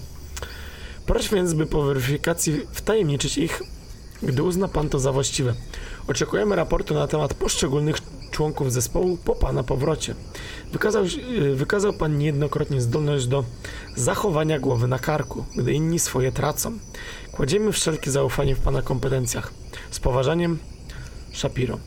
[1.06, 3.62] Proszę więc, by po weryfikacji wtajemniczyć ich,
[4.24, 5.54] gdy uzna Pan to za właściwe.
[6.08, 7.96] Oczekujemy raportu na temat poszczególnych
[8.30, 10.14] członków zespołu po Pana powrocie.
[10.72, 13.44] Wykazał, yy, wykazał Pan niejednokrotnie zdolność do
[13.96, 16.78] zachowania głowy na karku, gdy inni swoje tracą.
[17.32, 19.52] Kładziemy wszelkie zaufanie w Pana kompetencjach.
[19.90, 20.58] Z poważaniem,
[21.32, 21.78] Shapiro.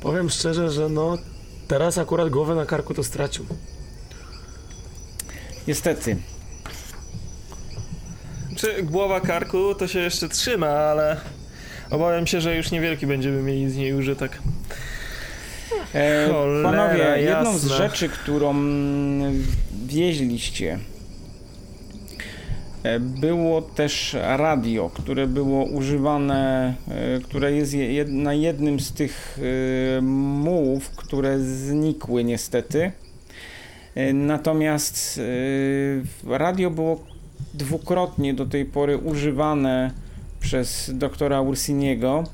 [0.00, 1.18] Powiem szczerze, że no
[1.68, 3.46] teraz akurat głowę na karku to stracił.
[5.66, 6.16] Niestety.
[8.56, 11.20] Czy głowa karku to się jeszcze trzyma, ale
[11.94, 14.38] obawiam się, że już niewielki będziemy mieli z niej użytek.
[15.94, 17.76] E, Cholera, panowie, jedną z jasne.
[17.76, 18.54] rzeczy, którą
[19.86, 20.78] wieźliście,
[22.82, 28.92] e, było też radio, które było używane, e, które jest je- jed, na jednym z
[28.92, 29.38] tych
[29.98, 32.92] e, mułów, które znikły niestety.
[34.14, 35.20] Natomiast
[36.26, 37.04] radio było
[37.54, 39.90] dwukrotnie do tej pory używane
[40.44, 42.24] przez doktora Ursiniego.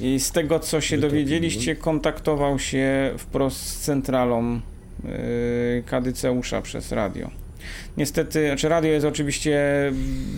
[0.00, 4.52] I z tego, co się dowiedzieliście, kontaktował się wprost z centralą
[5.04, 5.10] yy,
[5.86, 7.30] Kadyceusza przez radio.
[7.96, 9.60] Niestety, znaczy radio jest oczywiście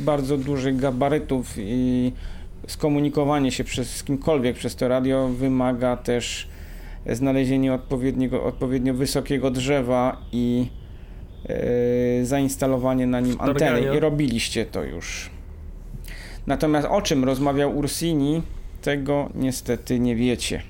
[0.04, 2.12] bardzo dużych gabarytów i
[2.66, 6.48] skomunikowanie się przez, z kimkolwiek przez to radio wymaga też
[7.06, 10.66] znalezienia odpowiedniego, odpowiednio wysokiego drzewa i
[11.48, 13.96] yy, zainstalowanie na nim anteny.
[13.96, 15.31] I robiliście to już.
[16.46, 18.42] Natomiast o czym rozmawiał Ursini,
[18.82, 20.62] tego niestety nie wiecie.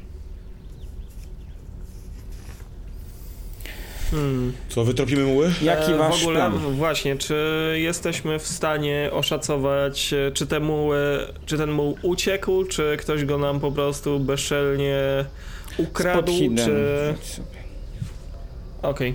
[4.11, 4.53] Hmm.
[4.69, 5.53] Co, wytropimy muły?
[5.63, 6.59] Jaki E, wasz w ogóle, plan?
[6.59, 7.37] Właśnie, czy
[7.77, 10.99] jesteśmy w stanie oszacować, czy, ten muł, e,
[11.47, 14.99] czy ten muł uciekł, czy ktoś go nam po prostu bezczelnie
[15.79, 17.15] ukradł, czy...
[18.83, 19.15] Okej.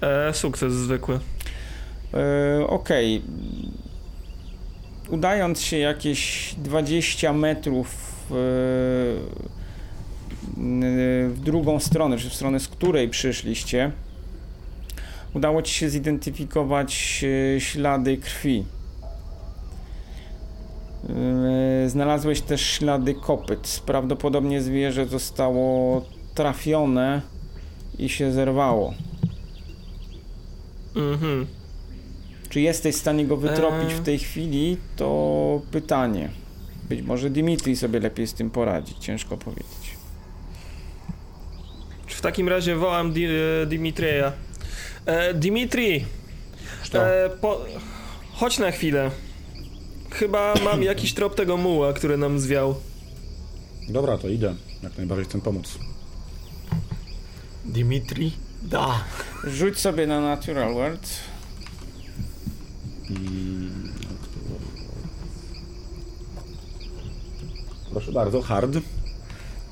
[0.00, 1.18] E, Sukces zwykły.
[2.14, 3.22] E, Okej.
[5.08, 8.34] Udając się jakieś 20 metrów e,
[11.28, 13.92] w drugą stronę, czy w stronę, z której przyszliście,
[15.34, 17.24] udało ci się zidentyfikować
[17.56, 18.64] e, ślady krwi.
[21.86, 23.82] Znalazłeś też ślady kopyt.
[23.86, 26.02] Prawdopodobnie zwierzę zostało
[26.34, 27.20] trafione
[27.98, 28.94] i się zerwało.
[30.96, 31.46] Mhm.
[32.50, 34.76] Czy jesteś w stanie go wytropić w tej chwili?
[34.96, 36.30] To pytanie.
[36.88, 39.96] Być może Dimitri sobie lepiej z tym poradzi, ciężko powiedzieć.
[42.06, 44.32] W takim razie wołam Di e, Dimitrija.
[45.06, 46.04] E, Dimitri,
[46.92, 47.08] Co?
[47.08, 47.60] e, po...
[48.32, 49.10] chodź na chwilę.
[50.10, 52.74] Chyba mam jakiś trop tego muła, który nam zwiał.
[53.88, 54.54] Dobra, to idę.
[54.82, 55.78] Jak najbardziej chcę pomóc.
[57.64, 58.32] Dimitri?
[58.62, 59.04] Da.
[59.44, 61.08] Rzuć sobie na Natural World.
[67.90, 68.70] Proszę bardzo, hard.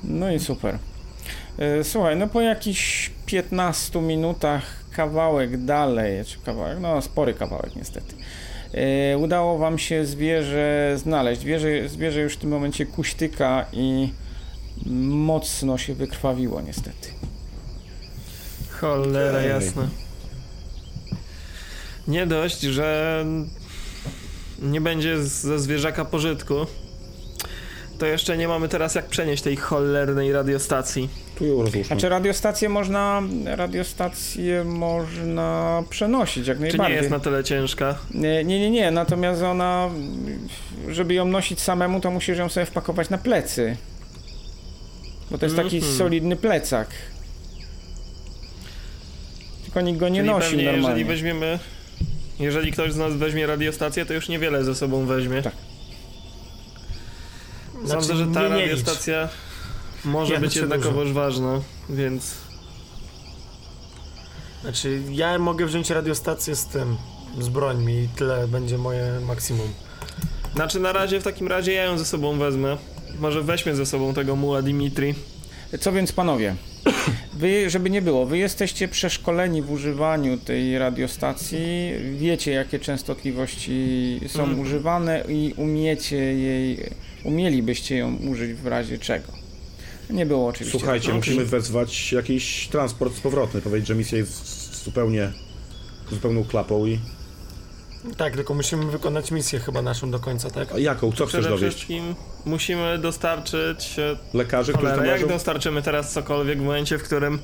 [0.03, 0.77] No i super.
[1.57, 4.63] E, Słuchaj, no po jakichś 15 minutach
[4.95, 8.15] kawałek dalej, czy kawałek, no spory kawałek niestety.
[8.73, 11.41] e, Udało wam się zwierzę znaleźć.
[11.41, 14.09] Zwierzę, zwierzę już w tym momencie kuśtyka i
[15.01, 17.09] mocno się wykrwawiło niestety.
[18.69, 19.49] Cholera Ej.
[19.49, 19.87] jasna.
[22.09, 23.25] Nie dość, że
[24.61, 26.55] nie będzie z- ze zwierzaka pożytku,
[27.99, 31.09] to jeszcze nie mamy teraz jak przenieść tej cholernej radiostacji.
[31.37, 31.83] Tu ją rozłóżmy.
[31.83, 36.97] Znaczy radiostację można, radiostację można przenosić jak Czy nie najbardziej.
[36.97, 37.95] jest na tyle ciężka?
[38.13, 39.89] Nie, nie, nie, nie, natomiast ona,
[40.87, 43.77] żeby ją nosić samemu, to musisz ją sobie wpakować na plecy.
[45.31, 45.95] Bo to jest taki Mhm.
[45.97, 46.87] solidny plecak.
[49.63, 50.87] Tylko nikt go nie Czyli nosi pewnie, normalnie.
[50.89, 51.59] jeżeli weźmiemy...
[52.39, 55.41] Jeżeli ktoś z nas weźmie radiostację, to już niewiele ze sobą weźmie.
[55.41, 55.53] Tak.
[57.73, 59.29] Sądzę, Znaczy, że ta nie, nie radiostacja
[60.05, 62.35] może Ja być jednakowoż ważna, więc...
[64.61, 66.97] Znaczy, ja mogę wziąć radiostację z tym,
[67.39, 69.67] z brońmi i tyle będzie moje maksimum.
[70.55, 72.77] Znaczy na razie w takim razie ja ją ze sobą wezmę.
[73.19, 75.15] Może weźmie ze sobą tego muła Dimitri.
[75.79, 76.55] Co więc panowie?
[77.33, 84.39] Wy, żeby nie było, wy jesteście przeszkoleni w używaniu tej radiostacji, wiecie jakie częstotliwości są
[84.43, 84.59] Mhm.
[84.59, 86.77] używane i umiecie jej,
[87.23, 89.27] umielibyście ją użyć w razie czego.
[90.09, 90.79] Nie było oczywiście.
[90.79, 93.61] Słuchajcie, musimy wezwać jakiś transport z powrotny.
[93.61, 95.31] Powiedzieć, że misja jest zupełnie
[96.11, 96.99] zupełną klapą i...
[98.17, 100.71] Tak, tylko musimy wykonać misję chyba naszą do końca, tak?
[100.71, 101.11] A jaką?
[101.11, 101.75] Co chcesz Przede dowieść?
[101.75, 103.99] wszystkim musimy dostarczyć...
[103.99, 107.39] e, Lekarzy, którzy to jak dostarczymy teraz cokolwiek w momencie, w którym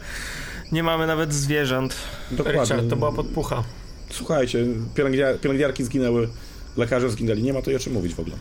[0.71, 1.95] nie mamy nawet zwierząt?
[2.31, 2.61] Dokładnie.
[2.61, 3.63] Richard, to była podpucha.
[4.09, 6.29] Słuchajcie, pielęgnia- pielęgniarki zginęły,
[6.77, 7.43] lekarze zginęli.
[7.43, 8.35] Nie ma to o czym mówić w ogóle.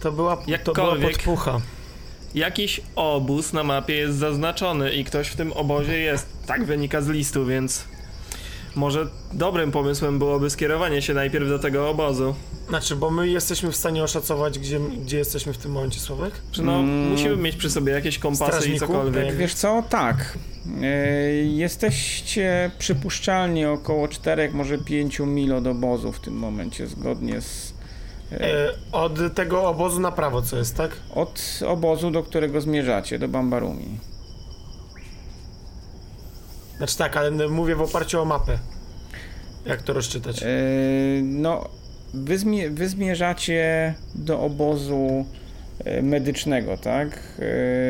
[0.00, 1.60] To była, to była podpucha.
[2.34, 6.26] Jakiś obóz na mapie jest zaznaczony i ktoś w tym obozie jest.
[6.46, 7.84] Tak wynika z listu, więc
[8.74, 12.34] może dobrym pomysłem byłoby skierowanie się najpierw do tego obozu.
[12.68, 16.34] Znaczy, bo my jesteśmy w stanie oszacować, gdzie, gdzie jesteśmy w tym momencie, Sławek?
[16.52, 17.10] Czy no, Mm.
[17.10, 18.86] musimy mieć przy sobie jakieś kompasy i Strażniku?
[18.86, 19.26] cokolwiek.
[19.26, 19.36] Tak.
[19.36, 20.38] Wiesz co, tak.
[20.82, 20.86] E,
[21.44, 27.74] Jesteście przypuszczalnie około 4, może 5 mil od obozu w tym momencie, zgodnie z.
[28.32, 30.90] e, E, od tego obozu na prawo, co jest, tak?
[31.14, 33.98] Od obozu, do którego zmierzacie, do Bambarumi.
[36.82, 38.58] Znaczy tak, ale mówię w oparciu o mapę.
[39.66, 40.42] Jak to rozczytać?
[40.42, 40.46] E,
[41.22, 41.68] No,
[42.14, 45.24] wy, zmie- wy zmierzacie do obozu
[45.84, 47.38] e, medycznego, tak?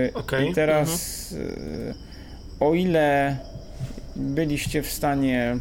[0.09, 1.95] E, Okej, I teraz, e,
[2.65, 3.37] o ile
[4.17, 5.57] byliście w stanie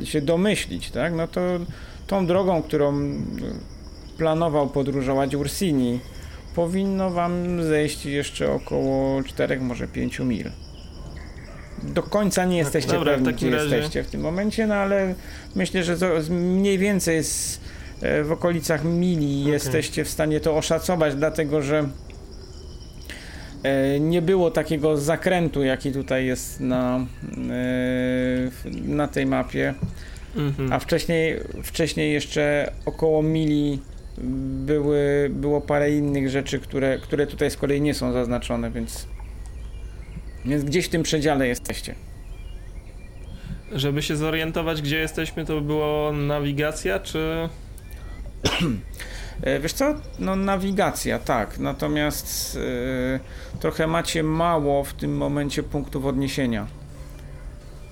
[0.00, 1.14] e, się domyślić, tak?
[1.14, 1.40] No to
[2.06, 3.12] tą drogą, którą
[4.18, 6.00] planował podróżować Ursini,
[6.54, 10.50] powinno wam zejść jeszcze około 4, może 5 mil.
[11.82, 14.74] Do końca nie jesteście Dobra, w pewni, takim gdzie razie- jesteście w tym momencie, no
[14.74, 15.14] ale
[15.54, 17.18] myślę, że z- mniej więcej
[18.02, 19.52] e, w okolicach mili Okej.
[19.52, 21.88] jesteście w stanie to oszacować, dlatego że
[23.62, 27.06] e, nie było takiego zakrętu, jaki tutaj jest na,
[27.50, 29.74] e, na tej mapie.
[30.36, 30.72] Mhm.
[30.72, 33.80] A wcześniej, wcześniej jeszcze około mili
[34.66, 39.06] były, było parę innych rzeczy, które, które tutaj z kolei nie są zaznaczone, więc,
[40.46, 41.94] więc gdzieś w tym przedziale jesteście.
[43.72, 47.48] Żeby się zorientować, gdzie jesteśmy, to było nawigacja, czy...
[49.42, 49.94] E, Wiesz co?
[50.18, 51.58] No nawigacja, tak.
[51.58, 52.58] Natomiast
[53.54, 56.66] e, trochę macie mało w tym momencie punktów odniesienia.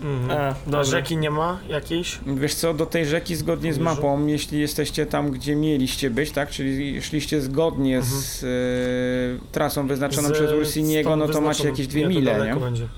[0.04, 0.54] Mhm.
[0.74, 2.18] A, A rzeki nie ma jakiejś?
[2.26, 6.50] Wiesz co, do tej rzeki zgodnie z mapą, jeśli jesteście tam, gdzie mieliście być, tak?
[6.50, 12.00] Czyli szliście zgodnie z e, trasą wyznaczoną Z- przez Ursiniego, no to macie jakieś dwie
[12.00, 12.56] Nie, to mile, nie?
[12.60, 12.88] będzie.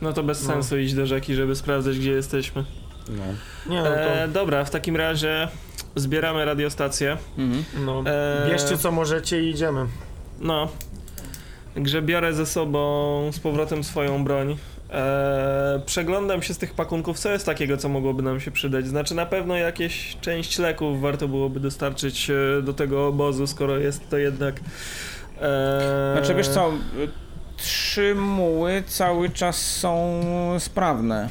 [0.00, 0.52] No to bez No.
[0.52, 2.64] sensu iść do rzeki, żeby sprawdzać, gdzie jesteśmy.
[3.08, 3.22] No.
[3.74, 3.90] Nie, no to...
[4.22, 5.48] E, dobra, w takim razie
[5.96, 7.16] zbieramy radiostację.
[7.38, 7.64] Mhm.
[7.86, 9.86] No, e, bierzcie co możecie i idziemy.
[10.40, 10.68] No.
[11.76, 14.56] Grze biorę ze sobą z powrotem swoją broń.
[14.90, 18.86] Eee, przeglądam się z tych pakunków, co jest takiego, co mogłoby nam się przydać.
[18.86, 24.10] Znaczy na pewno jakieś część leków warto byłoby dostarczyć e, do tego obozu, skoro jest
[24.10, 24.56] to jednak...
[24.56, 26.16] Eee...
[26.16, 26.72] Znaczy wiesz co,
[27.56, 30.20] trzy muły cały czas są
[30.58, 31.28] sprawne.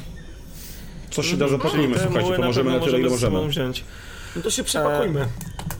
[1.10, 3.84] Co się da zapakujmy, Te słuchajcie, na pomożemy na pewno tyle, ile możemy wziąć.
[4.36, 5.26] No to się przepakujmy.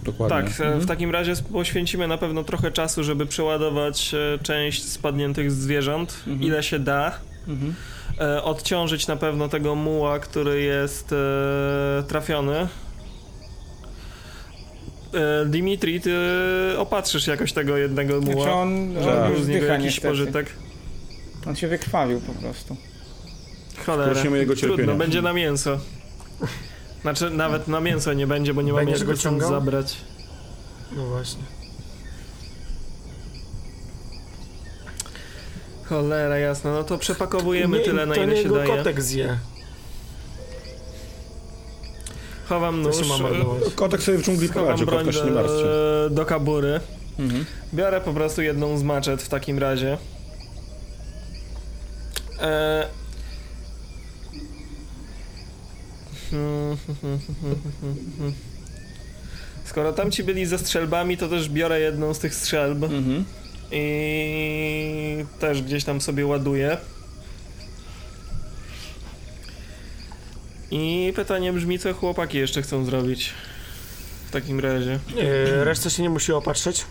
[0.04, 0.50] Dokładnie.
[0.50, 5.52] Tak, e, w takim razie poświęcimy na pewno trochę czasu, żeby przeładować e, część spadniętych
[5.52, 7.18] zwierząt, ile się da.
[7.48, 7.74] Mhm.
[8.20, 12.68] E, odciążyć na pewno tego muła, który jest e, trafiony.
[15.14, 16.14] E, Dimitri, ty
[16.78, 20.08] opatrzysz jakoś tego jednego Znaczy muła, on, żeby on był już z niego jakiś niestety.
[20.08, 20.52] pożytek.
[21.46, 22.76] On się wykrwawił po prostu.
[23.86, 24.98] Cholera, Prosimy jego trudno, cierpienia.
[24.98, 25.78] będzie na mięso.
[27.02, 29.50] Znaczy nawet na mięso nie będzie, bo nie mamy Będziesz jak go ciągał?
[29.50, 29.96] zabrać.
[30.96, 31.42] No właśnie.
[35.88, 38.76] Cholera, jasno, no to przepakowujemy Nie, tyle, na ile się daje.
[38.76, 39.38] kotek zje.
[42.48, 43.70] Chowam nóż, e.
[43.70, 45.62] Kotek sobie w dżungli poradzi, broń kotka się nie martwcie.
[45.62, 46.80] do, do kabury.
[47.18, 47.44] Mhm.
[47.74, 49.98] Biorę po prostu jedną z maczet w takim razie.
[52.40, 52.88] E...
[59.64, 63.24] Skoro tamci byli ze strzelbami, to też biorę jedną z tych strzelb Mhm.
[63.72, 66.76] I też gdzieś tam sobie ładuję.
[70.70, 73.32] I pytanie brzmi, co chłopaki jeszcze chcą zrobić
[74.26, 74.98] w takim razie.
[75.16, 76.86] Yy, reszta się nie musi opatrzeć.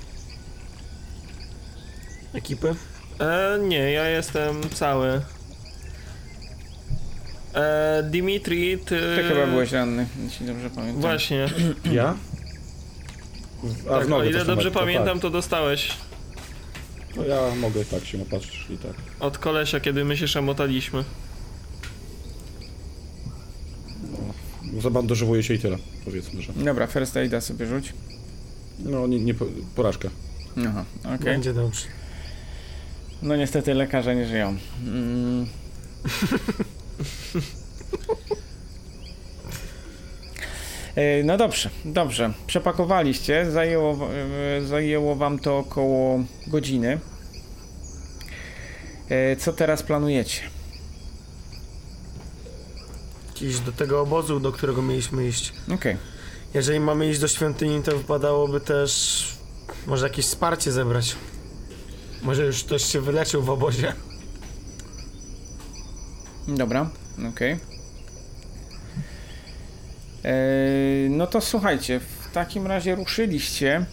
[2.33, 2.75] Ekipy.
[3.19, 5.21] E, nie, ja jestem cały.
[7.53, 8.99] E, Dimitri, ty...
[9.15, 11.01] Ty chyba byłeś ranny, jeśli dobrze pamiętam.
[11.01, 11.45] Właśnie,
[11.91, 12.15] Ja?
[13.87, 16.06] A tak, w nogę o ile dobrze pamiętam, to dostałeś Tak.
[17.17, 18.93] No ja mogę tak się opatrzyć i tak.
[19.19, 21.03] od kolesia, kiedy my się szamotaliśmy.
[24.81, 26.53] Zabandażowuję się i tyle, powiedzmy, że.
[26.53, 27.93] Dobra, first aida sobie rzuć.
[28.79, 29.45] No, nie, nie po-
[29.75, 30.09] porażka.
[30.67, 31.17] Aha, okej.
[31.19, 31.85] Będzie dobrze.
[33.21, 34.57] No niestety lekarze nie żyją.
[34.87, 35.47] Mm.
[40.97, 42.33] E, No dobrze, dobrze.
[42.47, 43.97] Przepakowaliście, zajęło,
[44.57, 46.99] e, zajęło wam to około godziny.
[49.09, 50.41] E, Co teraz planujecie?
[53.35, 55.53] Gdzieś do tego obozu, do którego mieliśmy iść.
[55.73, 55.97] Okej.
[56.53, 59.25] Jeżeli mamy iść do świątyni, to wypadałoby też
[59.87, 61.15] może jakieś wsparcie zebrać.
[62.21, 63.93] Może już ktoś się wyleczył w obozie.
[66.47, 66.89] Dobra,
[67.29, 67.51] okej.
[67.51, 67.76] Eee,
[71.09, 73.85] No to słuchajcie, w takim razie ruszyliście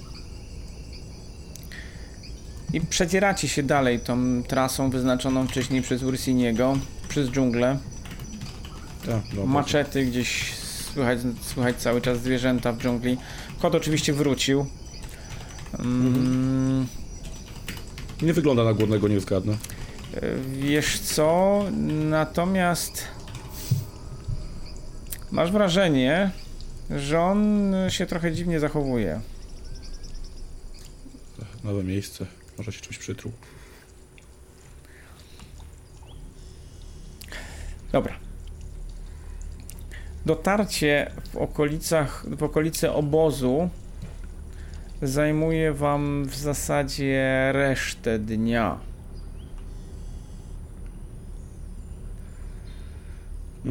[2.72, 6.78] i przedzieracie się dalej tą trasą wyznaczoną wcześniej przez Ursiniego,
[7.08, 7.78] przez dżunglę.
[9.06, 10.54] Tak, no, Maczety gdzieś
[10.92, 13.18] słychać, słychać cały czas zwierzęta w dżungli.
[13.60, 14.66] Kot oczywiście wrócił.
[15.78, 16.86] Mm,
[18.22, 19.52] Nie wygląda na głodnego, nie zgadnę.
[19.52, 20.20] E,
[20.52, 21.60] Wiesz co?
[22.10, 23.04] Natomiast
[25.34, 26.30] masz wrażenie,
[26.90, 29.20] że on się trochę dziwnie zachowuje.
[31.64, 32.26] Nowe miejsce.
[32.58, 33.32] Może się czymś przytruł.
[37.92, 38.14] Dobra.
[40.26, 43.68] Dotarcie w okolicach, w okolice obozu
[45.02, 48.78] zajmuje wam w zasadzie resztę dnia.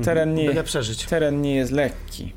[0.01, 1.05] Teren nie, Byle przeżyć.
[1.05, 2.31] Teren nie jest lekki.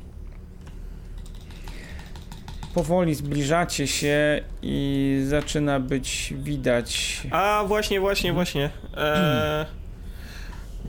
[2.73, 7.21] Powoli zbliżacie się i zaczyna być widać.
[7.31, 8.69] A, właśnie, właśnie, właśnie.
[8.97, 9.65] E,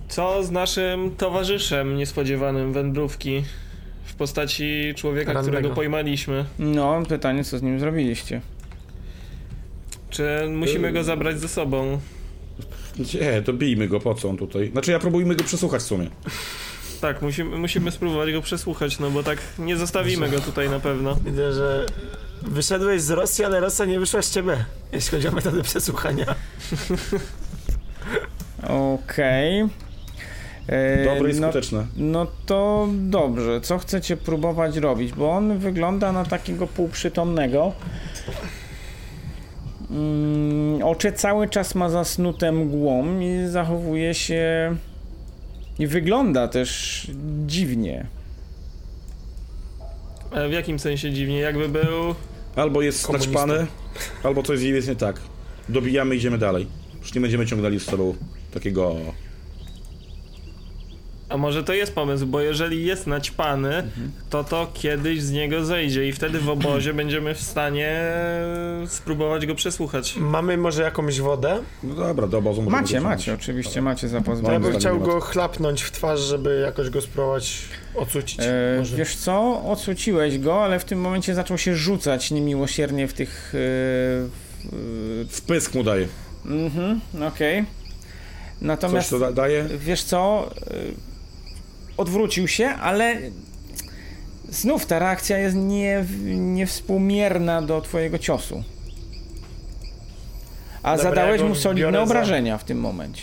[0.08, 3.44] co z naszym towarzyszem niespodziewanym wędrówki
[4.04, 5.56] w postaci człowieka, Rannego.
[5.56, 6.44] którego pojmaliśmy?
[6.58, 8.40] No, pytanie, co z nim zrobiliście?
[10.10, 11.98] Czy musimy go zabrać ze sobą?
[12.98, 14.70] Nie, to bijmy go, po co on tutaj?
[14.72, 16.10] Znaczy ja próbujmy go przesłuchać w sumie.
[17.00, 21.14] Tak, musimy, musimy spróbować go przesłuchać, no bo tak nie zostawimy go tutaj na pewno.
[21.14, 21.86] Widzę, że
[22.42, 26.26] wyszedłeś z Rosji, ale Rosja nie wyszła z ciebie, jeśli chodzi o metodę przesłuchania.
[28.68, 29.60] Okej.
[30.66, 31.86] E, Dobre i no, skuteczne.
[31.96, 33.60] no to dobrze.
[33.60, 35.12] Co chcecie próbować robić?
[35.12, 37.72] Bo on wygląda na takiego półprzytomnego.
[39.90, 44.76] Mm, oczy cały czas ma zasnute mgłą i zachowuje się.
[45.78, 47.06] I wygląda też
[47.46, 48.06] dziwnie.
[50.48, 51.38] W jakim sensie dziwnie?
[51.38, 52.14] Jakby był...
[52.56, 53.66] Albo jest naćpany,
[54.22, 55.20] albo coś z nim jest nie tak.
[55.68, 56.66] Dobijamy, idziemy dalej.
[57.00, 58.14] Już nie będziemy ciągnęli z sobą
[58.54, 58.96] takiego
[61.28, 64.12] A może to jest pomysł, bo jeżeli jest naćpany, Mhm.
[64.30, 68.00] to to kiedyś z niego zejdzie i wtedy w obozie będziemy w stanie
[68.86, 70.16] spróbować go przesłuchać.
[70.16, 71.58] Mamy może jakąś wodę?
[71.82, 75.20] No dobra, do obozu możemy Macie, macie, oczywiście macie zapas To ja bym chciał go
[75.20, 77.58] chlapnąć w twarz, żeby jakoś go spróbować
[77.94, 78.40] ocucić.
[78.40, 78.96] E, może.
[78.96, 83.52] wiesz co, ocuciłeś go, ale w tym momencie zaczął się rzucać niemiłosiernie w tych...
[83.54, 86.08] e, Wpysk mu daje.
[86.46, 87.62] Mhm, okej.
[87.64, 87.68] Coś
[88.62, 89.64] Natomiast to da daje?
[89.78, 91.07] wiesz co, e,
[92.02, 93.16] odwrócił się, ale
[94.48, 98.64] znów ta reakcja jest nie, niewspółmierna do twojego ciosu.
[100.82, 103.22] A Dobra, zadałeś ja mu solidne biorę za- obrażenia w tym momencie.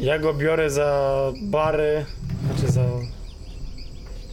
[0.00, 2.04] Ja go biorę za bary,
[2.46, 2.84] znaczy za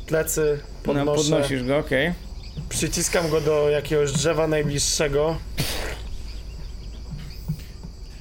[0.07, 2.13] plecy, No, podnoszę, podnosisz go, okej.
[2.69, 5.35] przyciskam go do jakiegoś drzewa najbliższego.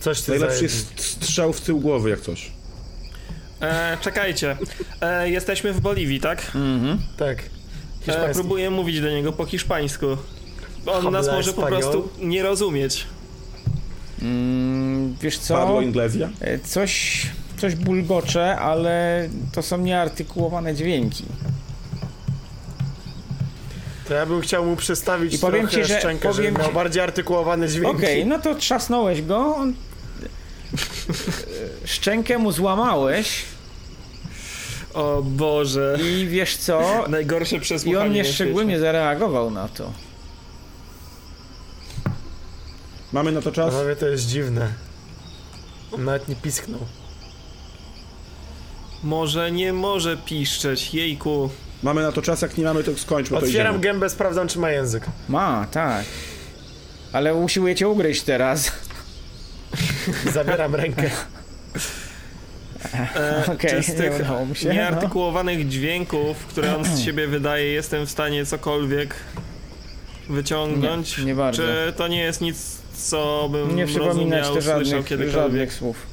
[0.00, 0.74] Coś ty Najlepszy zajebi.
[0.74, 2.50] jest strzał w tył głowy, jak coś.
[3.60, 4.56] E, czekajcie,
[5.00, 6.42] e, jesteśmy w Boliwii, tak?
[6.54, 6.98] Mhm.
[7.16, 7.38] Tak.
[8.06, 10.06] E, próbuję mówić do niego po hiszpańsku.
[10.86, 11.68] On nas Habla może po español?
[11.68, 13.06] prostu nie rozumieć.
[14.22, 15.54] Mm, wiesz co?
[15.54, 16.28] Padło Inglezja?
[16.40, 17.22] E, Coś,
[17.60, 21.24] coś bulgocze, ale to są nieartykułowane dźwięki.
[24.08, 26.68] To ja bym chciał mu przystawić I powiem trochę ci, że- szczękę, powiem żeby miał
[26.68, 27.96] ci- bardziej artykułowane dźwięki.
[27.96, 29.56] Okej, no to trzasnąłeś go.
[29.56, 29.74] on-
[31.84, 33.42] Szczękę mu złamałeś
[34.94, 35.98] O Boże.
[36.02, 37.04] i wiesz co?
[37.08, 39.92] Najgorsze I przesłuchanie on nie szczególnie zareagował na to.
[43.12, 43.74] Mamy na to czas?
[43.74, 44.72] Panowie, to jest dziwne.
[45.92, 46.80] On nawet nie pisknął.
[49.02, 51.50] Może nie może piszczeć, jejku.
[51.82, 53.82] Mamy na to czas, jak nie mamy, to skończmy, to Otwieram idziemy.
[53.92, 55.06] gębę, sprawdzam, czy ma język.
[55.28, 56.04] Ma, tak.
[57.12, 58.72] Ale usiłuje cię ugryźć teraz.
[60.32, 61.10] Zabieram rękę.
[63.16, 64.74] E, Okej, czy z nie tych mu się, no.
[64.74, 69.14] nieartykułowanych dźwięków, które on z siebie wydaje, jestem w stanie cokolwiek
[70.28, 71.18] wyciągnąć?
[71.18, 71.62] Nie, nie bardzo.
[71.62, 75.42] Czy to nie jest nic, co bym Nie rozumiał, te słyszał żadnych, kiedykolwiek?
[75.42, 76.06] żadnych słów.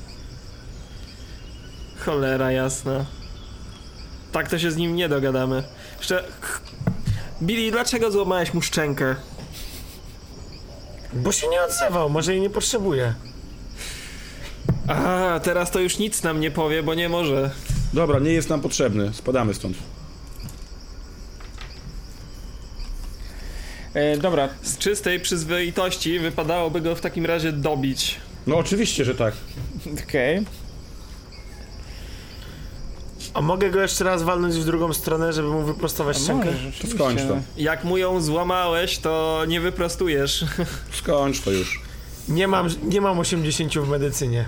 [2.00, 3.06] Cholera jasna.
[4.32, 5.64] Tak to się z nim nie dogadamy.
[5.98, 6.24] Jeszcze...
[7.42, 9.16] Billy, dlaczego złamałeś mu szczękę?
[11.14, 13.14] Bo się nie odzywał, może jej nie potrzebuje.
[14.88, 17.52] A, teraz to już nic nam nie powie, bo nie może.
[17.94, 19.78] Dobra, nie jest nam potrzebny, spadamy stąd.
[23.94, 28.16] E, dobra, Z czystej przyzwoitości wypadałoby go w takim razie dobić.
[28.48, 29.34] No oczywiście, że tak.
[30.08, 30.46] okej.
[33.34, 36.50] A mogę go jeszcze raz walnąć w drugą stronę, żeby mu wyprostować szczękę?
[36.50, 37.38] oczywiście, skończ to.
[37.58, 40.46] Jak mu ją złamałeś, to nie wyprostujesz.
[41.02, 41.82] Skończ to już.
[42.28, 44.46] Nie mam, nie mam 80 w medycynie.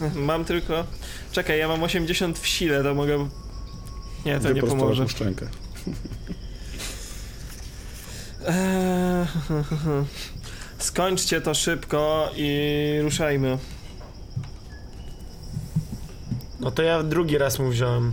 [0.14, 0.84] Mam tylko...
[1.32, 3.28] Czekaj, ja mam 80 w sile, to mogę...
[4.26, 5.08] Nie, to nie pomoże.
[5.08, 5.46] szczękę.
[8.46, 9.26] Eee,
[10.78, 13.58] Skończcie to szybko i ruszajmy.
[16.60, 18.12] No to ja drugi raz mu wziąłem.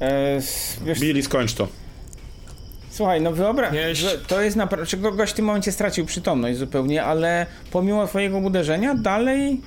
[0.00, 1.68] E, s- wiesz, Billy, skończ to.
[2.90, 7.46] słuchaj, no wyobraź, że to jest naprawdę, gość w tym momencie stracił przytomność zupełnie, ale
[7.70, 9.60] pomimo twojego uderzenia dalej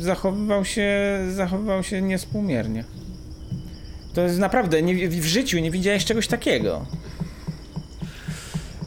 [0.00, 0.90] zachowywał się,
[1.34, 2.84] zachowywał się niespółmiernie.
[4.14, 6.86] To jest naprawdę, nie, w życiu nie widziałeś czegoś takiego.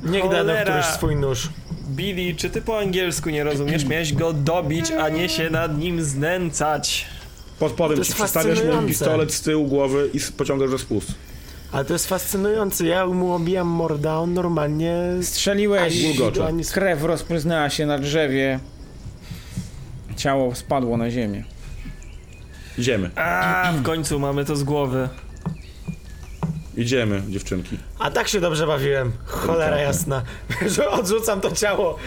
[0.04, 1.50] Niech da na któryś swój nóż.
[1.90, 3.86] Billy, czy ty po angielsku nie rozumiesz?
[3.92, 7.06] Miałeś go dobić, a nie się nad nim znęcać.
[7.60, 11.12] Podpowiem ci, jest przystawiasz mu pistolet z tyłu głowy i pociągasz za spust.
[11.72, 12.86] Ale to jest fascynujące.
[12.86, 14.98] Ja mu obijam morda, on normalnie...
[15.22, 15.94] Strzeliłeś,
[16.48, 18.60] ani- krew rozpryznęła się na drzewie,
[20.16, 21.44] ciało spadło na ziemię.
[22.78, 25.10] Idziemy, A, w końcu mamy to z głowy.
[26.78, 27.78] idziemy, dziewczynki.
[28.00, 29.12] A tak się dobrze bawiłem.
[29.26, 30.24] Cholera jasna.
[30.76, 31.98] Że odrzucam to ciało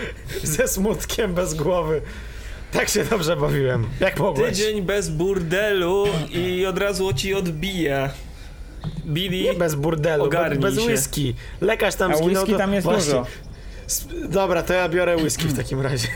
[0.42, 2.02] ze smutkiem, bez głowy.
[2.72, 3.86] Tak się dobrze bawiłem.
[4.00, 4.48] Jak mogłeś?
[4.50, 8.10] Tydzień bez burdelu i od razu ci odbije.
[9.06, 11.34] Billy, Nie bez burdelu, Ogarnij bez whisky.
[11.60, 12.58] Lekarz tam A zginął, whisky to...
[12.58, 13.12] tam jest Właśnie.
[13.12, 13.26] dużo.
[14.28, 16.08] Dobra, to ja biorę whisky w takim razie.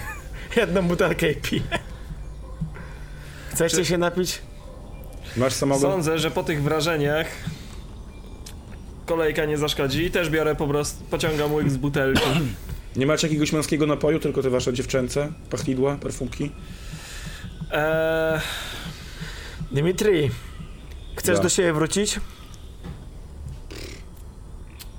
[0.57, 1.63] Jedną butelkę i piję.
[3.51, 4.43] Chcecie Czy- się napić?
[5.37, 5.81] Masz samogon?
[5.93, 7.27] sądzę, że po tych wrażeniach
[9.07, 12.23] kolejka nie zaszkodzi i też biorę po prostu, pociągam łyk z butelki.
[12.97, 15.33] Nie macie jakiegoś męskiego napoju, tylko te wasze dziewczęce?
[15.51, 16.51] Pachnidła, perfumki?
[17.73, 18.41] Eee,
[19.73, 20.31] Dimitri,
[21.17, 21.43] chcesz Ja.
[21.43, 22.21] do siebie wrócić?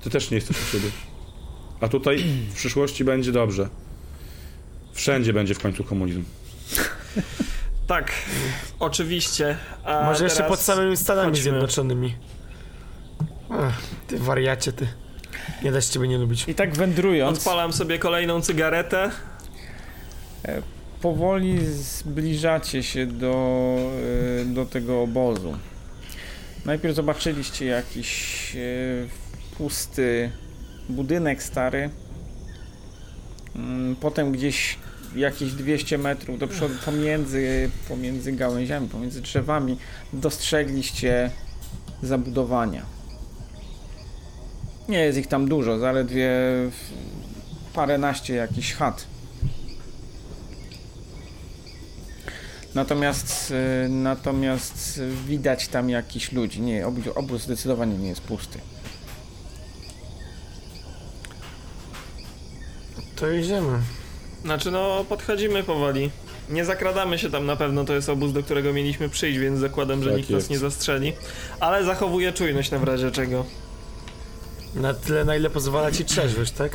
[0.02, 0.90] Ty też nie jesteś u siebie.
[1.80, 3.68] A tutaj w przyszłości będzie dobrze.
[4.94, 6.24] Wszędzie będzie w końcu komunizm.
[7.86, 8.12] Tak,
[8.78, 9.56] oczywiście.
[9.84, 11.42] A Może jeszcze pod samymi Stanami chodźmy.
[11.42, 12.14] Zjednoczonymi.
[13.50, 14.86] Ach, ty wariacie, ty.
[15.62, 16.44] Nie da się ciebie nie lubić.
[16.48, 19.10] I tak wędrując, Odpalam sobie kolejną cygaretę.
[21.00, 23.76] powoli zbliżacie się do,
[24.42, 25.58] y, do tego obozu.
[26.64, 29.08] Najpierw zobaczyliście jakiś y,
[29.58, 30.30] pusty
[30.88, 31.90] budynek stary.
[33.56, 34.78] Mm, Potem gdzieś
[35.16, 39.78] jakieś 200 metrów do przodu, pomiędzy, pomiędzy gałęziami, pomiędzy drzewami,
[40.12, 41.30] dostrzegliście
[42.02, 42.82] zabudowania.
[44.88, 46.30] Nie jest ich tam dużo, zaledwie
[47.74, 49.06] paręnaście jakichś chat.
[52.74, 53.50] Natomiast,
[53.84, 56.60] y, natomiast widać tam jakichś ludzi.
[56.60, 58.58] Nie, obóz zdecydowanie nie jest pusty.
[63.16, 63.78] To idziemy.
[64.44, 66.10] Znaczy, no, podchodzimy powoli.
[66.50, 70.02] Nie zakradamy się tam na pewno, to jest obóz, do którego mieliśmy przyjść, więc zakładam,
[70.02, 70.42] że Tak nikt jest.
[70.44, 71.12] nas nie zastrzeli.
[71.60, 73.44] Ale zachowuję czujność na w razie czego.
[74.74, 76.72] Na tyle, na ile pozwala ci trzeźwość, tak?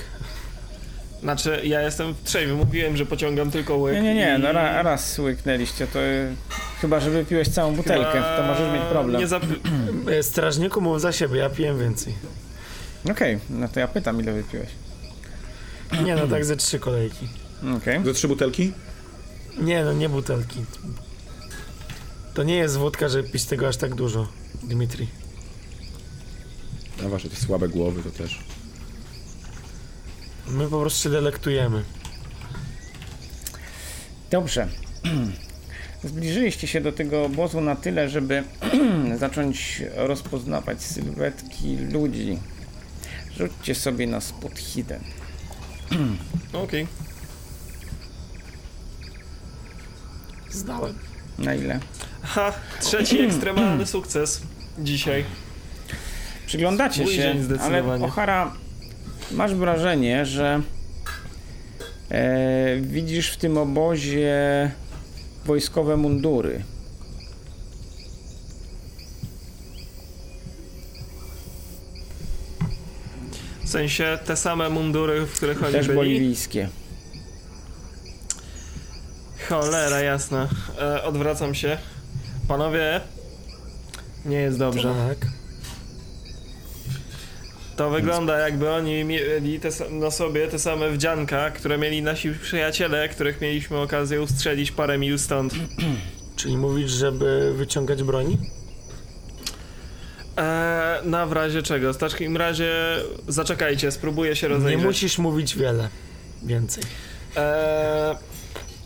[1.21, 3.95] Znaczy, ja jestem trzeźwy, mówiłem, że pociągam tylko łyk.
[3.95, 6.35] Nie, nie, nie, i- no ra, raz łyknęliście, to y,
[6.81, 9.21] chyba, że wypiłeś całą butelkę, Chyba to możesz mieć problem.
[9.21, 9.43] Nie zap...
[10.19, 12.13] E, Strażniku mów za siebie, ja piję więcej.
[13.11, 14.69] Okej, no to ja pytam, ile wypiłeś.
[16.03, 17.27] Nie no, tak ze trzy kolejki.
[17.77, 18.05] Okej.
[18.05, 18.73] Ze trzy butelki?
[19.61, 20.65] Nie no, nie butelki.
[22.33, 24.27] To nie jest wódka, żeby pić tego aż tak dużo,
[24.63, 25.07] Dimitri.
[27.05, 28.39] A wasze te słabe głowy to też.
[30.47, 31.83] My po prostu się delektujemy.
[34.31, 34.67] Dobrze.
[36.03, 38.43] Zbliżyliście się do tego obozu na tyle, żeby
[39.19, 42.39] zacząć rozpoznawać sylwetki ludzi.
[43.37, 45.03] Rzućcie sobie na spot hidden.
[46.63, 46.87] Okej.
[50.51, 50.93] Zdałem.
[51.39, 51.79] Na ile?
[52.21, 54.41] Ha, trzeci ekstremalny sukces
[54.79, 55.25] dzisiaj.
[56.45, 57.83] Przyglądacie Mój się, ale.
[58.03, 58.53] Ochara,
[59.31, 60.61] masz wrażenie, że
[62.11, 64.71] e, widzisz w tym obozie
[65.45, 66.63] wojskowe mundury.
[73.63, 75.97] W sensie te same mundury, w których oni Też byli.
[75.97, 76.69] boliwijskie.
[79.49, 80.47] Cholera jasna.
[80.81, 81.77] E, odwracam się.
[82.47, 83.01] Panowie,
[84.25, 84.93] nie jest dobrze.
[85.07, 85.29] Tak.
[87.75, 93.09] To wygląda jakby oni mieli te, na sobie te same wdzianka, które mieli nasi przyjaciele,
[93.09, 95.53] których mieliśmy okazję ustrzelić parę mil stąd.
[96.35, 98.37] Czyli mówisz, żeby wyciągać broni?
[100.37, 101.93] E, na w razie czego?
[101.93, 102.71] W takim razie
[103.27, 104.85] zaczekajcie, spróbuję się Nie rozejrzeć.
[104.85, 105.89] musisz mówić wiele.
[106.43, 106.83] Więcej.
[107.37, 108.15] E,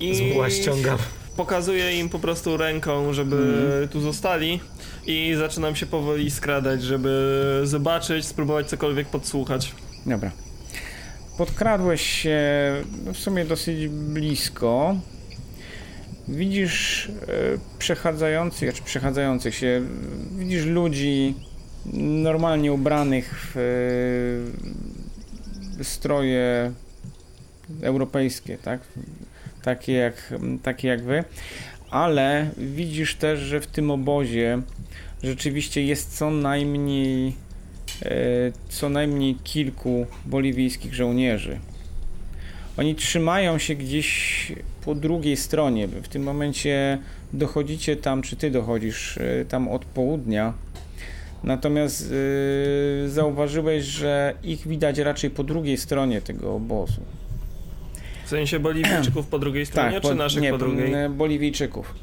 [0.10, 0.98] I Z mgła ściągam.
[1.38, 3.88] pokazuję im po prostu ręką, żeby Mhm.
[3.88, 4.60] tu zostali
[5.08, 9.72] i zaczynam się powoli skradać, żeby zobaczyć, spróbować cokolwiek podsłuchać.
[10.06, 10.32] Dobra.
[11.38, 12.40] Podkradłeś się
[13.06, 14.96] no w sumie dosyć blisko.
[16.28, 17.12] Widzisz e,
[17.80, 19.82] przechadzających, czy przechadzających się,
[20.38, 21.34] widzisz ludzi
[22.24, 23.58] normalnie ubranych w
[25.80, 26.72] e, stroje
[27.82, 28.82] europejskie, tak?
[29.64, 30.34] Takie jak,
[30.64, 31.24] takie jak wy.
[31.90, 34.62] Ale widzisz też, że w tym obozie
[35.24, 37.36] rzeczywiście jest co najmniej
[38.06, 38.12] e,
[38.70, 41.60] co najmniej kilku boliwijskich żołnierzy.
[42.78, 44.52] Oni trzymają się gdzieś
[44.86, 45.88] po drugiej stronie.
[45.88, 47.00] W tym momencie
[47.34, 50.54] dochodzicie tam, czy ty dochodzisz e, tam od południa.
[51.44, 52.14] Natomiast
[53.06, 57.02] e, zauważyłeś, że ich widać raczej po drugiej stronie tego obozu.
[58.26, 60.94] W sensie Boliwijczyków po drugiej stronie, czy naszych nie, po drugiej?
[61.10, 61.94] Boliwijczyków.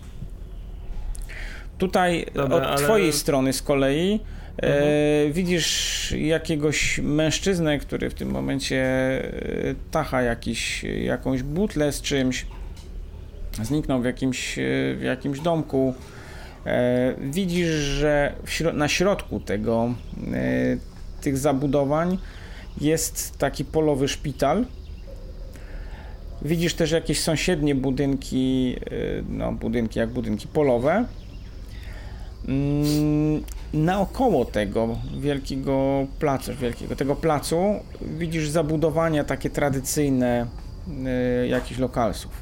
[1.79, 4.21] Tutaj Dobra, od ale- twojej strony z kolei
[4.63, 5.33] e, Mhm.
[5.33, 12.47] widzisz jakiegoś mężczyznę, który w tym momencie e, tacha jakiś, jakąś butlę z czymś.
[13.63, 14.63] Zniknął w jakimś, e,
[14.99, 15.95] w jakimś domku.
[16.67, 19.95] E, widzisz, że śro- na środku tego,
[20.35, 20.77] e,
[21.23, 22.19] tych zabudowań
[22.81, 24.67] jest taki polowy szpital.
[26.43, 31.05] Widzisz też jakieś sąsiednie budynki, y, no budynki jak budynki polowe.
[32.49, 33.43] Mm,
[33.73, 34.89] Naokoło tego
[35.19, 37.57] wielkiego placu, wielkiego tego placu
[38.19, 40.47] widzisz zabudowania takie tradycyjne
[41.45, 42.33] y, jakichś lokalsów.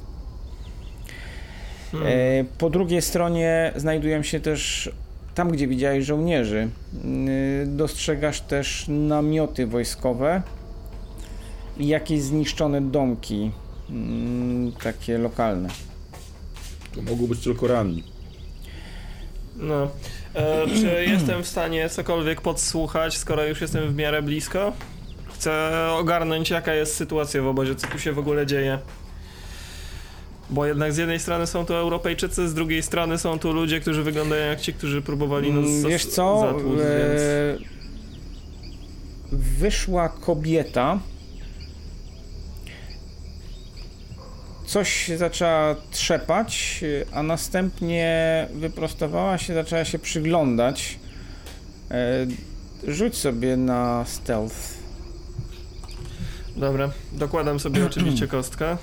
[1.92, 2.08] Hmm.
[2.12, 4.90] E, Po drugiej stronie znajdują się też
[5.34, 6.68] tam, gdzie widziałeś żołnierzy.
[7.62, 10.42] y, Dostrzegasz też namioty wojskowe
[11.78, 13.50] i jakieś zniszczone domki,
[13.90, 15.68] mm, takie lokalne.
[16.94, 18.04] To mogło być tylko ranni.
[19.56, 19.90] No.
[20.34, 24.72] E, czy jestem w stanie cokolwiek podsłuchać, skoro już jestem w miarę blisko?
[25.34, 28.78] Chcę ogarnąć, jaka jest sytuacja w obozie, co tu się w ogóle dzieje.
[30.50, 34.02] Bo jednak z jednej strony są to Europejczycy, z drugiej strony są tu ludzie, którzy
[34.02, 36.40] wyglądają jak ci, którzy próbowali nas Mm, Wiesz co?
[36.40, 37.62] zatłuc, e, więc...
[39.32, 40.98] Wyszła kobieta.
[44.68, 50.98] Coś zaczęła trzepać, a następnie wyprostowała się, zaczęła się przyglądać.
[51.90, 52.26] E,
[52.88, 54.56] Rzuć sobie na stealth.
[56.56, 58.76] Dobra, dokładam sobie oczywiście kostkę.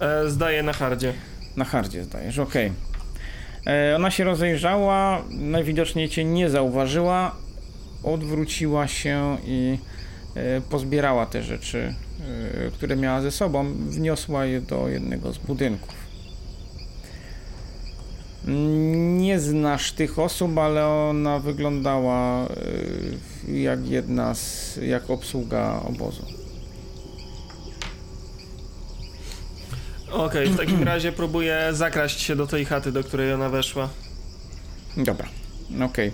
[0.00, 1.12] E, zdaję na hardzie.
[1.56, 2.72] Na hardzie zdajesz, okej.
[3.66, 7.36] E, Ona się rozejrzała, najwidoczniej cię nie zauważyła,
[8.02, 9.78] odwróciła się i
[10.70, 11.94] pozbierała te rzeczy,
[12.72, 15.94] które miała ze sobą, wniosła je do jednego z budynków.
[19.16, 22.46] Nie znasz tych osób, ale ona wyglądała
[23.46, 26.22] e, jak jedna z, jak obsługa obozu.
[30.12, 33.88] Okej, w takim razie próbuję zakraść się do tej chaty, do której ona weszła.
[34.96, 35.28] Dobra,
[35.84, 36.12] okej.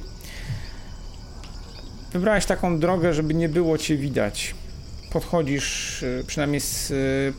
[2.13, 4.55] Wybrałeś taką drogę, żeby nie było cię widać.
[5.13, 6.93] Podchodzisz, y, przynajmniej z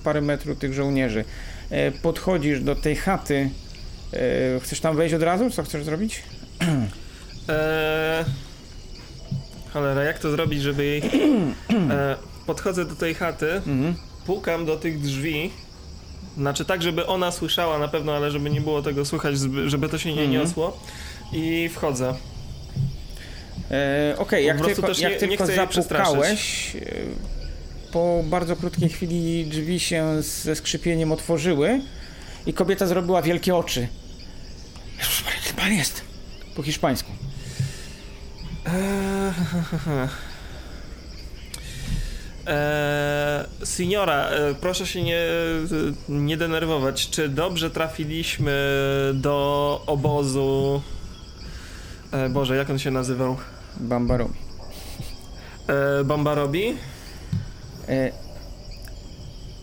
[0.04, 1.26] parę metrów tych żołnierzy.
[1.70, 3.50] E, Podchodzisz do tej chaty.
[4.14, 5.50] E, Chcesz tam wejść od razu?
[5.50, 6.24] Co chcesz zrobić?
[6.62, 8.26] Eee...
[9.74, 11.02] Cholera, jak to zrobić, żeby jej...
[11.90, 13.96] E, podchodzę do tej chaty, Mhm.
[14.26, 15.52] pukam do tych drzwi.
[16.38, 19.36] Znaczy tak, żeby ona słyszała na pewno, ale żeby nie było tego słychać,
[19.66, 20.32] żeby to się nie Mhm.
[20.32, 20.80] niosło.
[21.34, 22.14] I wchodzę.
[23.72, 27.43] E, Okej, Po jak też jak nie- tylko nie zapukałeś, e,
[27.94, 31.82] po bardzo krótkiej chwili drzwi się ze skrzypieniem otworzyły
[32.46, 33.88] i kobieta zrobiła wielkie oczy.
[35.58, 36.02] Pan jest?
[36.56, 37.12] Po hiszpańsku.
[38.66, 39.34] Eee,
[42.48, 45.22] Eee, Signora, e, proszę się nie,
[46.10, 47.10] nie denerwować.
[47.10, 48.54] Czy dobrze trafiliśmy
[49.14, 50.82] do obozu...
[52.12, 53.38] E, Boże, jak on się nazywał?
[53.78, 54.40] Bambarowi.
[55.68, 56.76] E, Bambarobi?
[57.90, 58.12] E,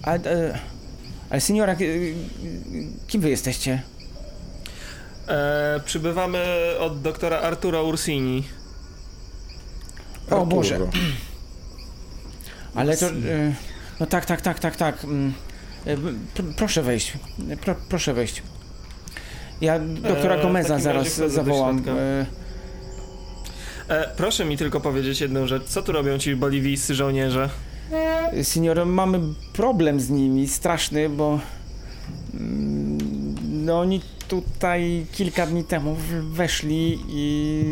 [0.03, 0.59] a, e,
[1.31, 1.77] ale seniora, e,
[3.09, 3.83] kim wy jesteście?
[5.29, 6.45] E, przybywamy
[6.81, 8.45] od doktora Arturo Ursini.
[10.31, 10.75] O Boże.
[10.75, 10.93] Arturo.
[12.75, 13.07] Ale to...
[13.07, 13.11] E,
[14.01, 15.05] no tak, tak, tak, tak, tak.
[15.05, 15.33] mm,
[15.87, 17.13] e, pr- proszę wejść.
[17.61, 18.43] Pro, proszę wejść.
[19.61, 21.85] Ja doktora E, Gomeza takim zaraz zawołam.
[21.89, 22.27] E,
[23.91, 25.65] E, proszę mi tylko powiedzieć jedną rzecz.
[25.65, 27.51] Co tu robią ci boliwijscy żołnierze?
[28.43, 29.21] Senior, mamy
[29.53, 31.41] problem z nimi straszny, bo
[32.35, 32.99] mm,
[33.65, 35.97] no oni tutaj kilka dni temu
[36.33, 37.65] weszli i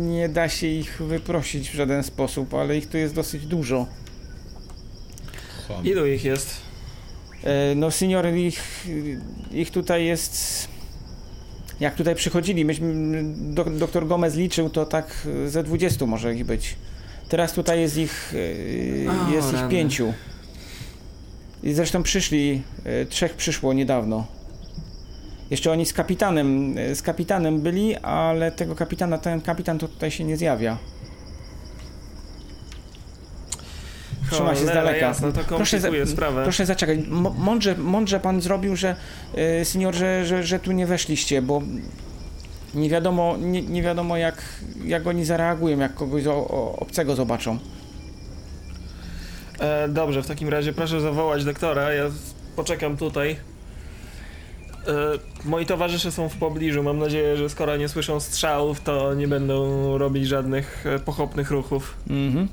[0.00, 3.86] nie da się ich wyprosić w żaden sposób, ale ich tu jest dosyć dużo.
[5.84, 6.56] Ilu ich jest?
[7.44, 8.86] E, No senior, ich,
[9.52, 10.68] ich tutaj jest...
[11.80, 12.94] Jak tutaj przychodzili, myśmy,
[13.54, 16.76] do, doktor Gomez liczył, to tak ze 20 może ich być.
[17.28, 18.34] Teraz tutaj jest ich,
[19.06, 20.12] e, O, jest ich pięciu.
[21.62, 24.26] I zresztą przyszli, e, trzech przyszło niedawno.
[25.50, 30.10] Jeszcze oni z kapitanem, e, z kapitanem byli, ale tego kapitana, ten kapitan to tutaj
[30.10, 30.78] się nie zjawia.
[34.30, 35.06] Trzyma się z daleka.
[35.06, 36.42] Jasna, to Proszę za- sprawę.
[36.42, 36.98] Proszę zaczekać.
[37.08, 38.96] Mo- Mądrze, mądrze pan zrobił, że
[39.34, 41.62] e, senior, że, że, że tu nie weszliście, bo
[42.74, 44.42] nie wiadomo, nie, nie wiadomo jak,
[44.84, 47.58] jak oni zareagują, jak kogoś o, o, obcego zobaczą.
[49.60, 52.04] E, dobrze, w takim razie proszę zawołać doktora, ja
[52.56, 53.36] poczekam tutaj.
[54.88, 54.94] E,
[55.44, 59.98] moi towarzysze są w pobliżu, mam nadzieję, że skoro nie słyszą strzałów, to nie będą
[59.98, 61.96] robić żadnych e, pochopnych ruchów.
[62.10, 62.48] Mhm.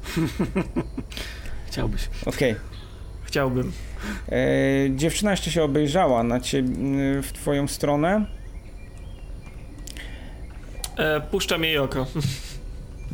[1.68, 2.10] Chciałbyś.
[2.26, 2.56] Okej.
[3.24, 3.72] Chciałbym.
[4.30, 4.38] E,
[4.96, 6.76] Dziewczyna jeszcze się obejrzała na ciebie,
[7.22, 8.26] w twoją stronę.
[10.98, 12.06] E, puszczam jej oko.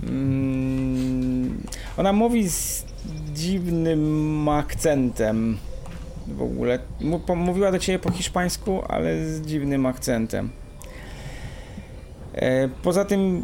[0.03, 1.61] Mm,
[1.97, 2.85] Ona mówi z
[3.33, 5.57] dziwnym akcentem.
[6.27, 6.79] W ogóle.
[7.35, 10.49] Mówiła do ciebie po hiszpańsku, ale z dziwnym akcentem.
[12.33, 13.43] E, Poza tym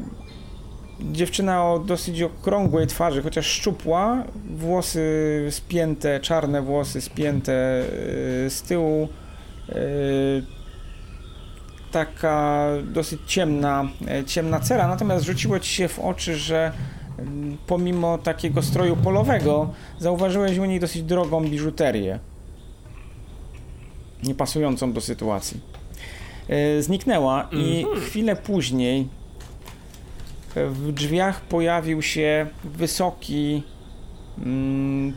[1.12, 7.86] dziewczyna o dosyć okrągłej twarzy, chociaż szczupła, włosy spięte, czarne włosy spięte e,
[8.50, 9.08] z tyłu.
[9.70, 9.76] e,
[11.92, 16.72] Taka dosyć ciemna, e, ciemna cera, natomiast rzuciło ci się w oczy, że
[17.68, 19.70] pomimo takiego stroju polowego,
[20.00, 22.20] zauważyłeś u niej dosyć drogą biżuterię.
[24.24, 25.60] niepasującą do sytuacji.
[26.50, 28.02] E, zniknęła i Mhm.
[28.02, 29.08] chwilę później
[30.56, 33.64] w drzwiach pojawił się wysoki,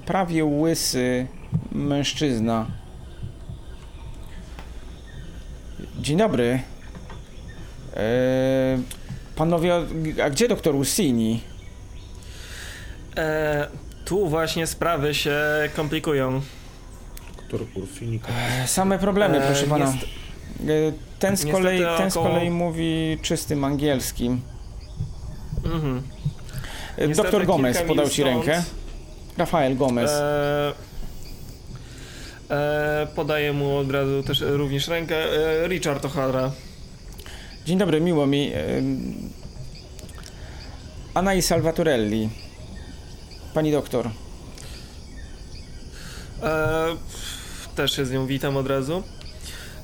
[0.06, 1.26] prawie łysy
[1.72, 2.66] mężczyzna.
[6.00, 6.60] Dzień dobry.
[7.96, 8.02] E,
[9.36, 9.74] panowie,
[10.24, 11.40] a gdzie doktor Ussini?
[13.16, 13.68] E,
[14.04, 15.36] tu właśnie sprawy się
[15.76, 16.40] komplikują.
[17.36, 18.20] Doktor Ursini.
[18.66, 19.86] Same problemy, E, proszę pana.
[19.86, 20.04] niest-
[20.88, 24.40] E, Ten z, kolei, ten z około- kolei mówi czystym angielskim.
[25.64, 26.02] Mhm.
[26.96, 28.62] E, Doktor Gomez podał ci stąd- rękę.
[29.38, 30.10] Rafael Gomez.
[30.10, 30.72] E,
[32.50, 35.16] e, podaję mu od razu też również rękę.
[35.16, 36.50] E, Richard O'Hara.
[37.66, 38.52] Dzień dobry, miło mi.
[38.54, 39.30] Ym,
[41.14, 42.30] Anna Salvatorelli.
[43.54, 44.10] Pani doktor.
[46.42, 46.86] E,
[47.74, 49.02] też się z nią witam od razu.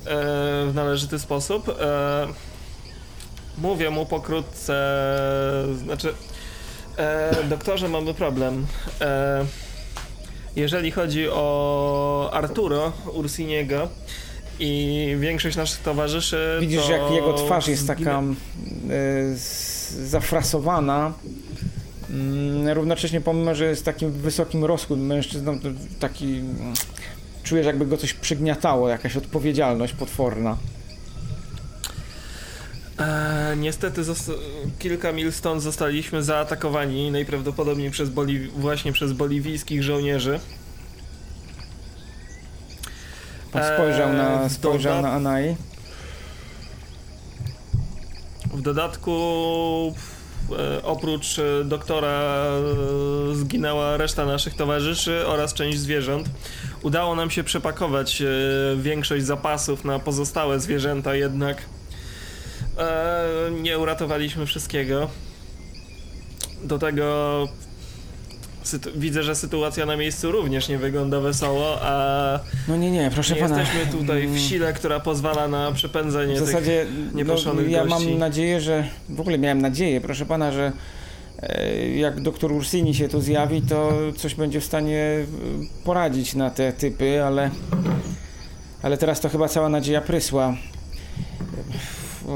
[0.07, 1.69] E, w należyty sposób.
[1.69, 2.27] E,
[3.57, 4.75] mówię mu pokrótce,
[5.83, 6.13] znaczy,
[6.97, 8.65] e, doktorze, mamy problem.
[10.57, 13.89] Jeżeli chodzi o Arturo Ursiniego
[14.59, 16.57] i większość naszych towarzyszy.
[16.61, 19.37] Widzisz, to jak jego twarz jest taka y,
[20.07, 21.13] zafrasowana.
[22.09, 25.59] Mm, Równocześnie, pomimo, że jest takim wysokim rosłym mężczyzną,
[25.99, 26.25] taki.
[26.25, 26.73] mm,
[27.43, 30.57] Czujesz, jakby go coś przygniatało, jakaś odpowiedzialność potworna.
[32.99, 34.01] E, niestety
[34.79, 40.39] kilka mil stąd zostaliśmy zaatakowani najprawdopodobniej przez Boliw- właśnie przez boliwijskich żołnierzy.
[43.51, 45.55] Pan spojrzał na, Eee, spojrzał na Anai.
[48.53, 49.13] W dodatku
[50.59, 52.43] e, oprócz e, doktora
[53.31, 56.29] e, zginęła reszta naszych towarzyszy oraz część zwierząt.
[56.81, 58.25] Udało nam się przepakować e,
[58.77, 61.57] większość zapasów na pozostałe zwierzęta, jednak
[62.79, 65.09] e, nie uratowaliśmy wszystkiego.
[66.63, 67.47] Do tego
[68.95, 73.41] widzę, że sytuacja na miejscu również nie wygląda wesoło, a No nie, nie, proszę nie
[73.41, 73.59] pana.
[73.59, 77.85] jesteśmy tutaj w Mm, sile, która pozwala na przepędzenie W tych zasadzie no, nieproszonych ja
[77.85, 78.09] gości.
[78.09, 80.71] mam nadzieję, że w ogóle miałem nadzieję, proszę pana, że
[81.41, 85.25] e, jak doktor Ursini się tu zjawi, to coś będzie w stanie e,
[85.85, 87.49] poradzić na te typy, ale
[88.81, 90.55] ale teraz to chyba cała nadzieja prysła.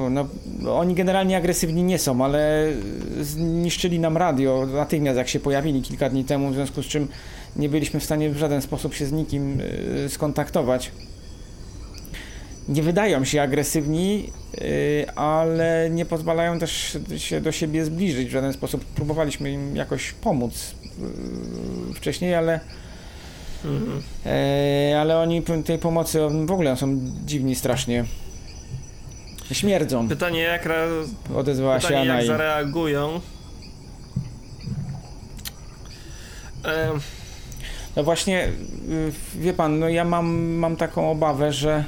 [0.09, 0.27] No,
[0.77, 2.67] oni generalnie agresywni nie są, ale
[3.21, 7.07] zniszczyli nam radio natychmiast jak się pojawili kilka dni temu, w związku z czym
[7.55, 9.57] nie byliśmy w stanie w żaden sposób się z nikim
[10.05, 10.91] e, skontaktować
[12.69, 14.29] nie wydają się agresywni,
[14.61, 18.85] yy, ale nie pozwalają też się do siebie zbliżyć w żaden sposób.
[18.85, 20.75] Próbowaliśmy im jakoś pomóc
[21.87, 22.59] yy, wcześniej, ale,
[23.65, 24.01] Mhm.
[24.89, 28.05] yy, ale oni tej pomocy w ogóle są dziwni strasznie.
[29.51, 30.75] Śmierdzą, Pytanie jak, ra...
[31.35, 32.27] odezwała się Pytanie jak Anai.
[32.27, 33.21] zareagują.
[37.95, 38.47] No właśnie,
[38.89, 39.11] yy,
[39.41, 41.85] wie pan, no ja mam, mam taką obawę, że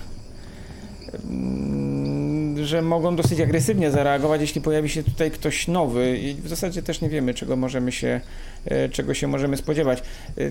[1.24, 6.84] mm, że mogą dosyć agresywnie zareagować, jeśli pojawi się tutaj ktoś nowy i w zasadzie
[6.84, 8.22] też nie wiemy, czego możemy się,
[8.66, 10.04] e, czego się możemy spodziewać.
[10.38, 10.42] E,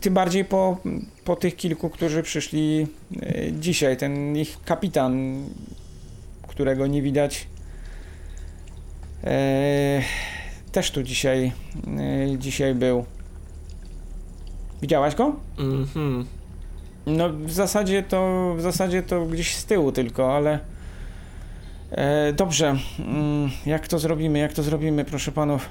[0.00, 0.76] Tym bardziej po,
[1.24, 2.86] po tych kilku, którzy przyszli
[3.52, 3.96] dzisiaj.
[3.96, 5.44] Ten ich kapitan,
[6.60, 7.46] którego nie widać,
[9.24, 10.02] e,
[10.72, 11.52] też tu dzisiaj,
[12.32, 13.04] e, dzisiaj był.
[14.82, 15.36] Widziałaś go?
[15.58, 16.26] mhm.
[17.06, 20.58] No w zasadzie to w zasadzie to gdzieś z tyłu tylko, ale
[21.90, 22.76] e, dobrze.
[22.98, 24.38] Mm, jak to zrobimy?
[24.38, 25.68] Jak to zrobimy, proszę panów?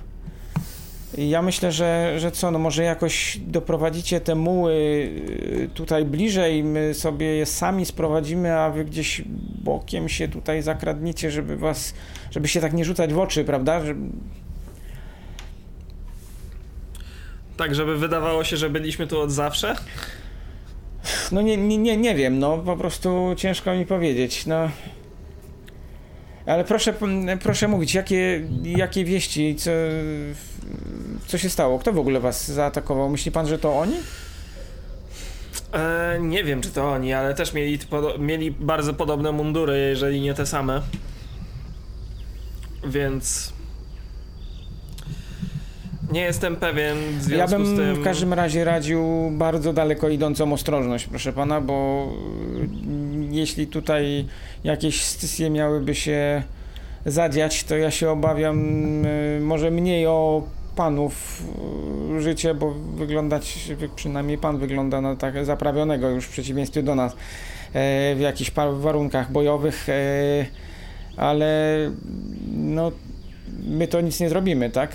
[1.18, 6.94] Ja myślę, że, że co, no może jakoś doprowadzicie te muły y, tutaj bliżej, my
[6.94, 9.22] sobie je sami sprowadzimy, a wy gdzieś
[9.64, 11.94] bokiem się tutaj zakradniecie, żeby was,
[12.32, 13.86] żeby się tak nie rzucać w oczy, prawda?
[13.86, 13.96] Że,
[17.60, 19.76] Tak, żeby wydawało się, że byliśmy tu od zawsze?
[21.32, 24.70] No nie, nie, nie, nie wiem, no po prostu ciężko mi powiedzieć, no.
[26.46, 26.94] Ale proszę,
[27.42, 29.72] proszę mówić, jakie, jakie wieści, co,
[31.28, 31.80] co się stało?
[31.80, 33.10] Kto w ogóle was zaatakował?
[33.10, 33.96] Myśli pan, że to oni?
[35.74, 37.80] E, nie wiem, czy to oni, ale też mieli,
[38.20, 40.82] mieli bardzo podobne mundury, jeżeli nie te same.
[42.88, 43.54] Więc...
[46.12, 47.96] Nie jestem pewien w związku Ja bym z tym...
[47.96, 52.08] w każdym razie radził bardzo daleko idącą ostrożność, proszę pana, bo
[53.32, 54.26] y, jeśli tutaj
[54.64, 56.44] jakieś stysje miałyby się
[57.06, 58.60] zadziać, to ja się obawiam
[59.06, 60.44] y, może mniej o
[60.80, 61.44] panów
[62.18, 67.16] y, życie, bo wyglądać, przynajmniej pan wygląda na tak zaprawionego już w przeciwieństwie do nas.
[68.16, 69.88] w jakichś warunkach bojowych,
[71.18, 71.78] ale
[72.56, 72.92] no,
[73.64, 74.92] my to nic nie zrobimy, tak?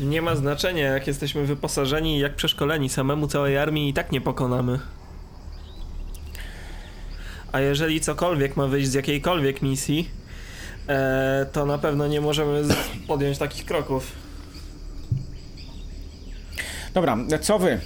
[0.00, 2.88] Nie ma znaczenia, jak jesteśmy wyposażeni i jak przeszkoleni.
[2.88, 4.78] Samemu całej armii i tak nie pokonamy.
[7.52, 10.19] A jeżeli cokolwiek ma wyjść z jakiejkolwiek misji, e,
[11.52, 12.62] to na pewno nie możemy
[13.06, 14.12] podjąć takich kroków.
[16.94, 17.80] Dobra, co wy?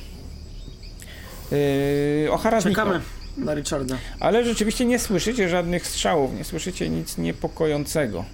[1.51, 3.01] Yy, Ochara Czekamy
[3.37, 3.99] na Richarda.
[4.21, 8.25] Ale rzeczywiście nie słyszycie żadnych strzałów, nie słyszycie nic niepokojącego.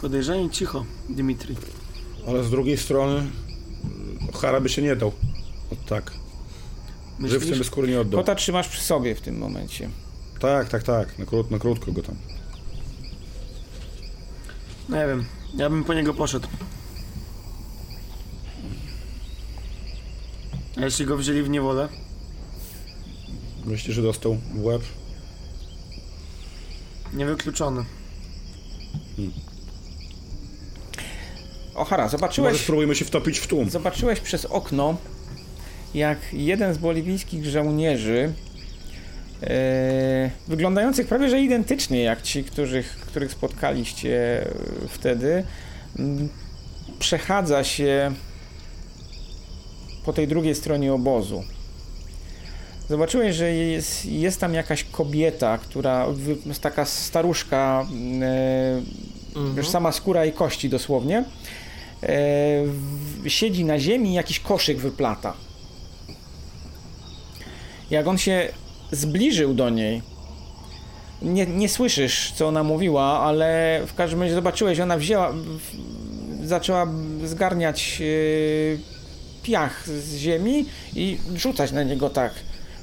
[0.00, 1.56] Podejrzanie cicho, Dimitri.
[2.28, 3.22] Ale z drugiej strony
[4.34, 5.08] Ochara by się nie dał.
[5.72, 6.12] O, tak.
[7.18, 7.40] Myślisz?
[7.40, 8.20] Żywcem by skóry nie oddał.
[8.20, 9.88] Kota trzymasz przy sobie w tym momencie.
[10.44, 11.18] Tak, tak, tak.
[11.18, 12.16] Na, krót, na krótko go tam.
[14.88, 15.24] No nie wiem.
[15.54, 16.48] Ja bym po niego poszedł.
[20.76, 21.88] A jeśli go wzięli w niewolę?
[23.64, 24.82] Myślisz, że dostał w łeb?
[27.12, 27.84] Niewykluczony.
[29.16, 29.34] Hmm.
[31.74, 32.52] Ochara, zobaczyłeś...
[32.52, 33.70] Może spróbujmy się wtopić w tłum.
[33.70, 34.96] Zobaczyłeś przez okno,
[35.94, 38.32] jak jeden z boliwijskich żołnierzy,
[40.48, 44.44] wyglądających prawie że identycznie jak ci, których, których spotkaliście
[44.88, 45.44] wtedy,
[45.98, 46.28] m,
[46.98, 48.12] przechadza się
[50.04, 51.44] po tej drugiej stronie obozu.
[52.88, 56.06] Zobaczyłeś, że jest, jest tam jakaś kobieta, która
[56.46, 57.86] jest taka staruszka,
[58.22, 58.82] e,
[59.36, 59.56] mhm.
[59.56, 61.24] już sama skóra i kości dosłownie.
[62.02, 65.34] E, siedzi na ziemi i jakiś koszyk wyplata.
[67.90, 68.48] Jak on się
[68.94, 70.02] zbliżył do niej,
[71.22, 76.86] nie, nie słyszysz, co ona mówiła, ale w każdym razie zobaczyłeś, ona wzięła, w, zaczęła
[77.24, 78.78] zgarniać yy,
[79.42, 82.32] piach z ziemi i rzucać na niego tak.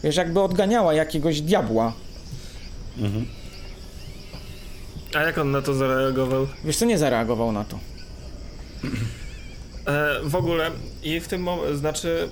[0.03, 1.93] Wiesz, jakby odganiała jakiegoś diabła.
[2.97, 3.25] Mhm.
[5.15, 6.47] A jak on na to zareagował?
[6.65, 7.79] Wiesz co, nie zareagował na to.
[9.87, 10.71] E, w ogóle
[11.03, 12.29] i w tym momencie, znaczy...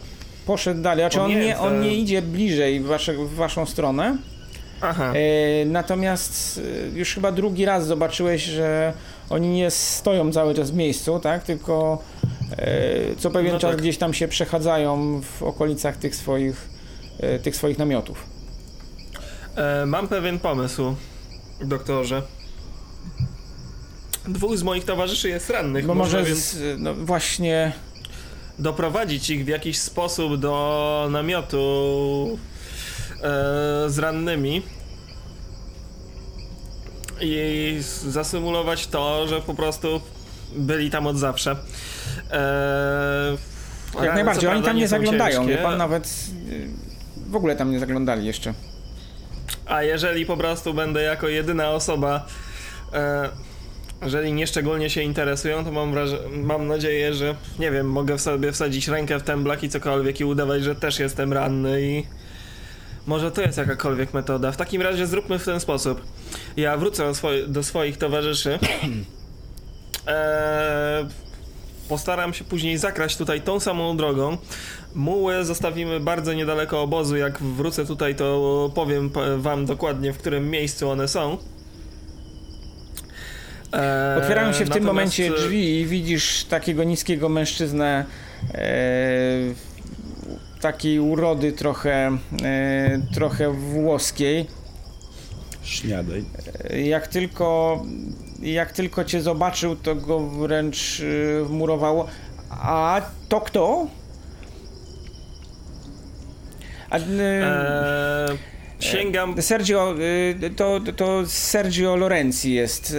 [0.49, 4.17] Poszedł dalej, znaczy on, nie, on nie idzie bliżej w, wasze, w waszą stronę.
[4.81, 5.13] Aha.
[5.13, 6.61] E, natomiast
[6.93, 8.93] e, już chyba drugi raz zobaczyłeś, że
[9.29, 11.43] oni nie stoją cały czas w miejscu, tak?
[11.43, 12.03] Tylko
[12.51, 13.81] e, co pewien no czas tak.
[13.81, 16.69] gdzieś tam się przechadzają w okolicach tych swoich,
[17.19, 18.23] e, tych swoich namiotów.
[19.55, 20.95] E, mam pewien pomysł,
[21.61, 22.21] doktorze.
[24.27, 25.85] Dwóch z moich towarzyszy jest rannych.
[25.85, 26.57] Bo może, może więc...
[26.77, 27.73] no właśnie
[28.59, 32.39] doprowadzić ich w jakiś sposób do namiotu
[33.15, 33.19] e,
[33.89, 34.61] z rannymi
[37.21, 37.77] i
[38.07, 40.01] zasymulować to, że po prostu
[40.55, 41.55] byli tam od zawsze.
[42.31, 43.37] E,
[44.03, 45.63] Jak najbardziej, oni tam nie, nie zaglądają, ciężkie.
[45.63, 46.13] pan nawet
[47.27, 48.53] w ogóle tam nie zaglądali jeszcze.
[49.65, 52.25] A jeżeli po prostu będę jako jedyna osoba
[52.93, 53.29] e,
[54.01, 55.95] jeżeli nie szczególnie się interesują, to mam,
[56.31, 60.25] mam nadzieję, że nie wiem, mogę w sobie wsadzić rękę w temblak i cokolwiek i
[60.25, 62.03] udawać, że też jestem ranny i
[63.07, 64.51] może to jest jakakolwiek metoda.
[64.51, 66.01] W takim razie zróbmy w ten sposób.
[66.57, 68.59] Ja wrócę do, swoi do swoich towarzyszy.
[70.07, 71.05] Eee,
[71.89, 74.37] postaram się później zakraść tutaj tą samą drogą.
[74.95, 77.17] Muły zostawimy bardzo niedaleko obozu.
[77.17, 81.37] Jak wrócę tutaj, to powiem wam dokładnie, w którym miejscu one są.
[83.73, 88.05] E, Otwierają się w tym momencie e, drzwi i widzisz takiego niskiego mężczyznę
[88.53, 88.65] e,
[90.61, 92.17] takiej urody trochę,
[93.13, 94.45] trochę włoskiej.
[95.63, 96.25] Śniadaj.
[96.85, 97.79] Jak tylko,
[98.41, 101.01] jak tylko cię zobaczył, to go wręcz
[101.43, 102.07] wmurowało.
[102.49, 103.87] A to kto?
[106.89, 107.03] A, eee,
[108.79, 109.35] Sięgam.
[109.37, 109.95] E, Sergio,
[110.43, 112.95] y, to, to Sergio Lorenzi jest.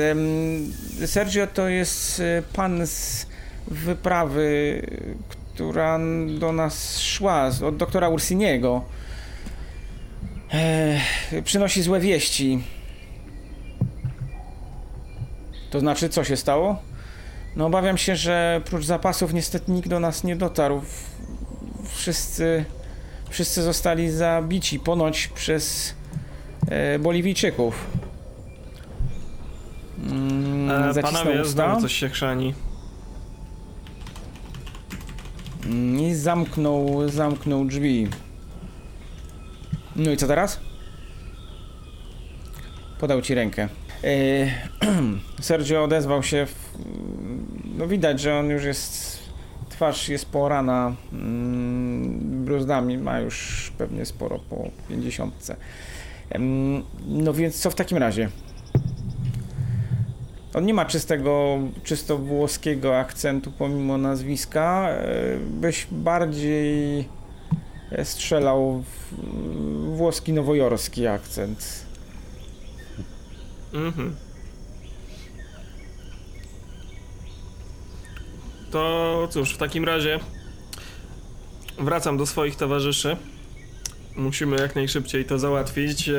[1.07, 3.27] Sergio to jest y, pan z
[3.69, 4.83] wyprawy,
[5.55, 5.99] która
[6.39, 8.85] do nas szła, od doktora Ursiniego.
[11.45, 12.63] przynosi złe wieści.
[15.71, 16.83] To znaczy, co się stało?
[17.57, 20.83] No obawiam się, że prócz zapasów niestety nikt do nas nie dotarł.
[21.95, 22.65] Wszyscy
[23.31, 25.95] wszyscy zostali zabici ponoć przez
[26.69, 27.87] e, Boliwijczyków.
[30.11, 32.55] Mm, e, panowie, znowu coś się chrzani.
[35.67, 38.09] Mm, I zamknął, zamknął drzwi.
[39.97, 40.61] No i co teraz?
[42.99, 43.69] Podał ci rękę.
[44.05, 44.09] E,
[45.41, 46.47] Sergio odezwał się.
[46.47, 46.79] W,
[47.79, 49.10] no widać, że on już jest.
[49.81, 50.95] Twarz jest porana.
[51.13, 55.47] Mm, bruzdami, ma już pewnie sporo po 50.
[57.07, 58.29] No więc co w takim razie?
[60.55, 64.89] On nie ma czystego, czysto włoskiego akcentu pomimo nazwiska.
[64.91, 67.09] E, byś bardziej
[68.05, 71.87] strzelał w włoski nowojorski akcent.
[73.73, 74.17] Mhm.
[78.71, 80.21] To cóż, w takim razie
[81.79, 83.17] wracam do swoich towarzyszy.
[84.17, 86.15] Musimy jak najszybciej to załatwić, e,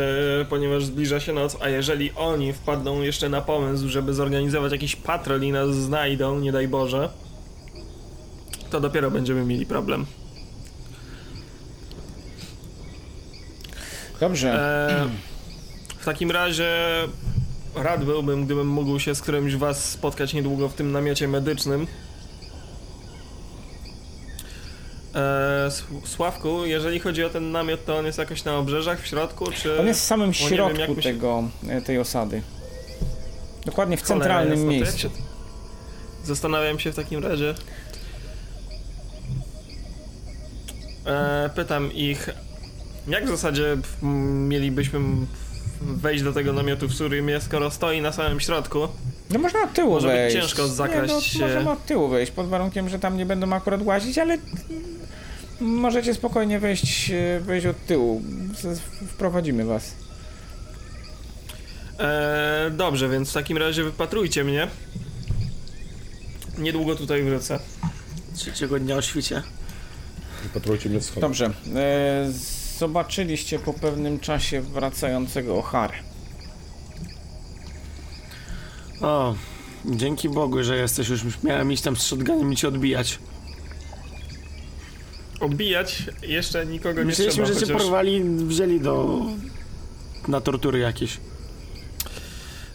[0.49, 5.41] ponieważ zbliża się noc, a jeżeli oni wpadną jeszcze na pomysł, żeby zorganizować jakiś patrol
[5.41, 7.09] i nas znajdą, nie daj Boże,
[8.69, 10.05] to dopiero będziemy mieli problem.
[14.19, 14.53] Dobrze.
[14.53, 15.09] E,
[15.99, 16.69] w takim razie
[17.75, 21.87] rad byłbym, gdybym mógł się z którymś z was spotkać niedługo w tym namiocie medycznym.
[25.15, 25.60] Eee,
[26.05, 29.79] Sławku, jeżeli chodzi o ten namiot, to on jest jakoś na obrzeżach, w środku, czy...
[29.79, 32.41] On jest w samym środku wiem, tego, e, tej osady.
[33.65, 35.09] Dokładnie w centralnym jasno, miejscu.
[36.23, 37.55] Zastanawiam się w takim razie.
[41.05, 42.29] Eee, pytam ich,
[43.07, 43.77] jak w zasadzie
[44.47, 44.99] mielibyśmy
[45.81, 48.87] wejść do tego namiotu w Surymie, skoro stoi na samym środku?
[49.29, 50.35] No można od tyłu Może wejść.
[50.35, 51.39] być ciężko zakraść nie, no, się.
[51.39, 54.37] Możemy od tyłu wejść, pod warunkiem, że tam nie będą akurat łazić, ale
[55.61, 57.11] możecie spokojnie wejść,
[57.41, 58.21] wejść od tyłu.
[59.07, 59.95] Wprowadzimy was.
[61.99, 64.67] Eee, dobrze, więc w takim razie wypatrujcie mnie.
[66.57, 67.59] Niedługo tutaj wrócę.
[68.35, 69.43] Trzeciego dnia o świcie.
[70.43, 71.45] Wypatrujcie mnie w Dobrze.
[71.45, 72.33] Eee,
[72.77, 75.91] zobaczyliście po pewnym czasie wracającego O'Hare.
[79.01, 79.35] O,
[79.85, 81.43] dzięki Bogu, że jesteś już.
[81.43, 83.19] Miałem iść tam z shotgunem i cię odbijać.
[85.41, 86.03] Obijać?
[86.21, 89.21] Jeszcze nikogo nie Myśleliśmy, trzeba, że cię porwali wzięli do...
[90.27, 91.17] na tortury jakieś.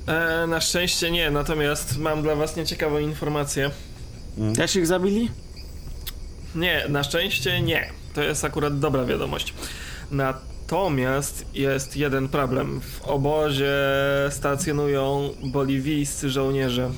[0.07, 3.71] E, na szczęście nie, natomiast mam dla was nieciekawą informację.
[4.37, 4.55] Hmm.
[4.55, 5.31] Też ich zabili?
[6.55, 7.91] Nie, na szczęście nie.
[8.15, 9.55] To jest akurat dobra wiadomość.
[10.11, 12.81] Natomiast jest jeden problem.
[12.81, 13.75] W obozie
[14.31, 16.91] stacjonują boliwijscy żołnierze.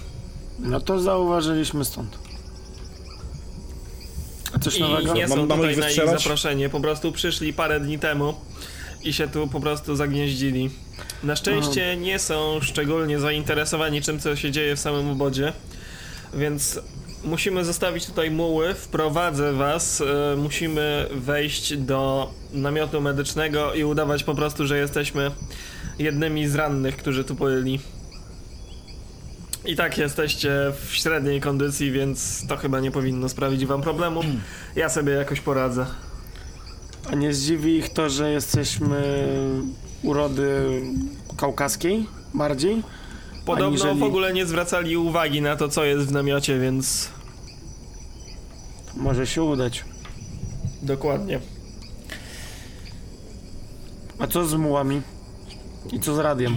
[0.58, 2.27] No to zauważyliśmy stąd.
[4.60, 5.14] Coś I nowego?
[5.14, 6.68] nie są mam, tutaj na ich zaproszenie.
[6.68, 8.34] Po prostu przyszli parę dni temu
[9.04, 10.70] i się tu po prostu zagnieździli.
[11.22, 12.00] Na szczęście Aha.
[12.00, 15.52] nie są szczególnie zainteresowani czym, co się dzieje w samym obodzie,
[16.34, 16.80] więc
[17.24, 24.34] musimy zostawić tutaj muły, wprowadzę was, e, musimy wejść do namiotu medycznego i udawać po
[24.34, 25.30] prostu, że jesteśmy
[25.98, 27.80] jednymi z rannych, którzy tu pojedli.
[29.68, 34.20] I tak jesteście w średniej kondycji, więc to chyba nie powinno sprawić wam problemu.
[34.76, 35.86] Ja sobie jakoś poradzę.
[37.10, 39.28] A nie zdziwi ich to, że jesteśmy
[40.02, 40.80] urody
[41.36, 42.82] kaukaskiej bardziej?
[43.46, 44.00] Podobno aniżeli...
[44.00, 47.08] w ogóle nie zwracali uwagi na to, co jest w namiocie, więc...
[48.96, 49.84] Może się udać.
[50.82, 51.40] Dokładnie.
[54.18, 55.02] A co z mułami?
[55.92, 56.56] I co z radiem?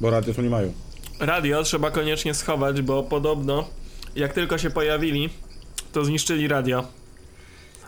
[0.00, 0.72] Bo radio to nie mają.
[1.20, 3.68] Radio trzeba koniecznie schować, bo podobno
[4.16, 5.30] jak tylko się pojawili,
[5.92, 6.84] to zniszczyli radio.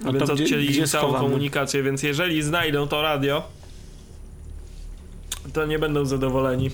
[0.05, 1.29] A więc gdzie, odcięli gdzie całą schowamy?
[1.29, 3.43] komunikację, więc jeżeli znajdą to radio,
[5.53, 6.71] to nie będą zadowoleni.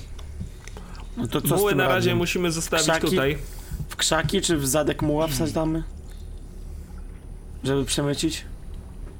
[1.17, 2.19] No to co Muły na razie radiem?
[2.19, 3.07] musimy zostawić krzaki?
[3.07, 3.39] tutaj.
[3.89, 5.83] W krzaki czy w zadek muła wsadzamy?
[7.65, 8.45] Żeby przemycić?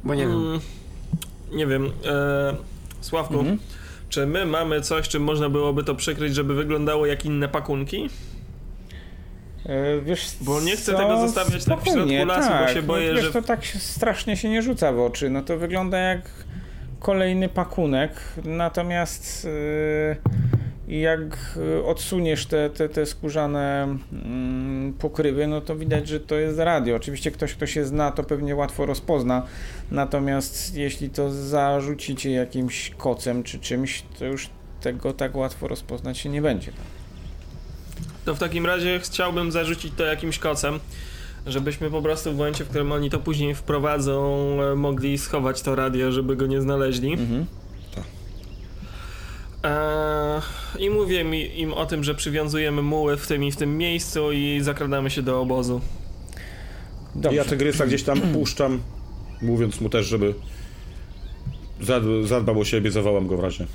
[0.05, 0.61] Bo nie mm, wiem.
[1.53, 1.91] Nie wiem.
[2.05, 2.57] E,
[3.01, 3.59] Sławku, mhm.
[4.09, 8.09] Czy my mamy coś, czym można byłoby to przykryć, żeby wyglądało jak inne pakunki?
[9.67, 10.99] E, wiesz, bo nie chcę co?
[10.99, 12.67] tego zostawiać tak w środku lasu, tak.
[12.67, 13.33] bo się boję, no, wiesz, że...
[13.33, 15.31] to tak strasznie się nie rzuca w oczy.
[15.31, 16.21] No to wygląda jak
[17.01, 18.13] kolejny pakunek,
[18.45, 19.45] natomiast...
[19.45, 20.58] Yy
[20.89, 21.21] i jak
[21.57, 26.97] y, odsuniesz te, te, te skórzane mm, pokrywy, no to widać, że to jest radio.
[26.97, 29.43] Oczywiście ktoś, kto się zna, to pewnie łatwo rozpozna,
[29.91, 34.51] natomiast jeśli to zarzucicie jakimś kocem czy czymś, to już
[34.81, 36.73] tego tak łatwo rozpoznać się nie będzie.
[38.25, 40.81] To w takim razie chciałbym zarzucić to jakimś kocem,
[41.47, 45.75] żebyśmy po prostu w momencie, w którym oni to później wprowadzą, e, mogli schować to
[45.75, 47.13] radio, żeby go nie znaleźli.
[47.13, 47.47] Mhm.
[49.63, 50.41] Eee,
[50.79, 54.33] I mówię mi, im o tym, że przywiązujemy muły w tym i w tym miejscu
[54.33, 55.81] i zakradamy się do obozu.
[57.15, 57.37] Dobrze.
[57.37, 58.81] Ja tygrysa gdzieś tam puszczam,
[59.43, 60.35] mówiąc mu też, żeby
[62.25, 63.67] zadbał o siebie, zawołam go w razie.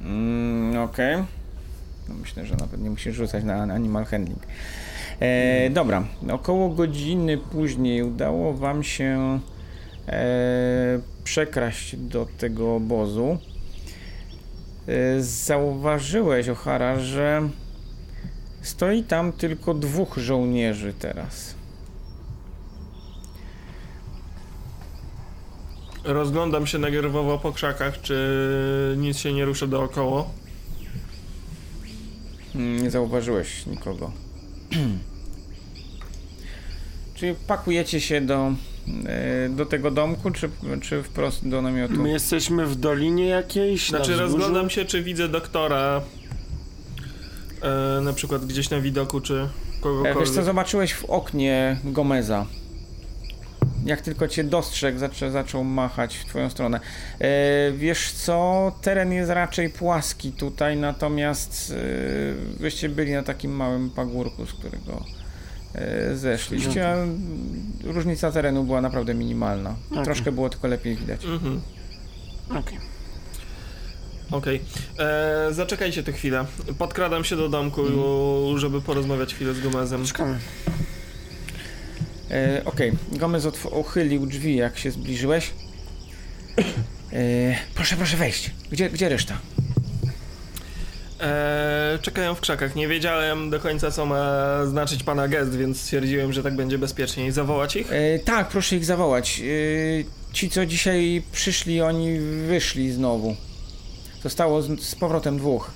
[0.00, 1.14] Mm, Okej.
[1.14, 1.26] Okay.
[2.08, 4.42] No myślę, że nawet nie musisz rzucać na animal handling.
[5.20, 9.40] E, dobra, około godziny później udało wam się
[10.08, 13.38] e, przekraść do tego obozu,
[15.20, 17.48] zauważyłeś, O'Hara, że
[18.62, 21.54] stoi tam tylko dwóch żołnierzy teraz.
[26.04, 30.24] Rozglądam się nerwowo po krzakach, czy nic się nie ruszy dookoła.
[32.54, 34.12] Mm, Nie zauważyłeś nikogo.
[37.14, 38.52] Czyli pakujecie się do,
[39.50, 40.50] do tego domku, czy,
[40.80, 41.94] czy wprost do namiotu?
[42.02, 43.90] My jesteśmy w dolinie jakiejś?
[43.90, 46.00] na Znaczy rozglądam się, czy widzę doktora
[47.62, 49.48] e, na przykład gdzieś na widoku, czy
[49.78, 50.34] E, Wiesz kogokolwiek.
[50.34, 52.46] co, zobaczyłeś w oknie Gomeza.
[53.84, 56.80] Jak tylko cię dostrzegł, zaczą, zaczął machać w twoją stronę.
[57.20, 63.90] E, wiesz co, teren jest raczej płaski tutaj, natomiast e, wyście byli na takim małym
[63.90, 65.27] pagórku, z którego e,
[66.14, 66.96] zeszliście, a
[67.84, 69.74] różnica terenu była naprawdę minimalna.
[69.90, 70.04] Okej.
[70.04, 71.24] Troszkę było tylko lepiej widać.
[71.24, 71.60] Mhm.
[72.50, 72.78] Okej.
[74.30, 74.60] Okej.
[74.98, 76.44] E, Zaczekajcie tu chwilę.
[76.78, 77.82] Podkradam się do domku,
[78.56, 80.04] żeby porozmawiać chwilę z Gomezem.
[80.04, 80.38] Czekamy.
[82.30, 85.50] E, Okej, Gomez otw- uchylił drzwi, jak się zbliżyłeś.
[87.12, 88.50] E, proszę, proszę wejść.
[88.70, 89.38] Gdzie, gdzie reszta?
[91.20, 92.74] E, czekają w krzakach.
[92.74, 97.32] Nie wiedziałem do końca, co ma znaczyć pana gest, więc stwierdziłem, że tak będzie bezpieczniej.
[97.32, 97.92] Zawołać ich?
[97.92, 99.40] E, tak, proszę ich zawołać.
[99.40, 103.36] E, ci, co dzisiaj przyszli, oni wyszli znowu.
[104.22, 105.70] Zostało z, z powrotem dwóch.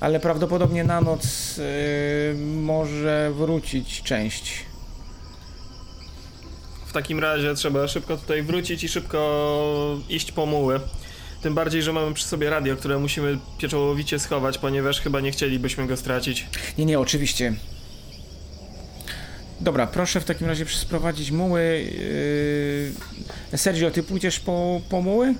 [0.00, 1.26] Ale prawdopodobnie na noc
[1.58, 4.64] e, może wrócić część.
[6.86, 10.80] W takim razie trzeba szybko tutaj wrócić i szybko iść po muły.
[11.44, 15.86] Tym bardziej, że mamy przy sobie radio, które musimy pieczołowicie schować, ponieważ chyba nie chcielibyśmy
[15.86, 16.46] go stracić.
[16.78, 17.52] Nie, nie, oczywiście.
[19.60, 21.62] Dobra, proszę w takim razie sprowadzić muły.
[23.52, 23.58] Yy...
[23.58, 25.34] Sergio, ty pójdziesz po, po muły?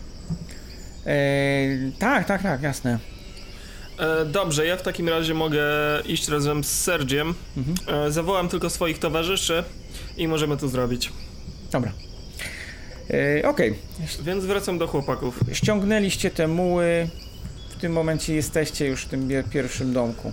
[1.06, 1.16] E,
[1.98, 2.98] tak, tak, tak, jasne.
[3.98, 5.64] E, dobrze, ja w takim razie mogę
[6.06, 7.35] iść razem z Sergiem.
[7.56, 8.06] Mhm.
[8.06, 9.64] E, zawołam tylko swoich towarzyszy
[10.16, 11.12] i możemy to zrobić.
[11.72, 11.93] Dobra.
[13.10, 13.74] E, Okej,
[14.22, 15.40] Więc wracam do chłopaków.
[15.52, 17.09] ściągnęliście te muły.
[17.68, 20.32] W tym momencie jesteście już w tym pierwszym domku.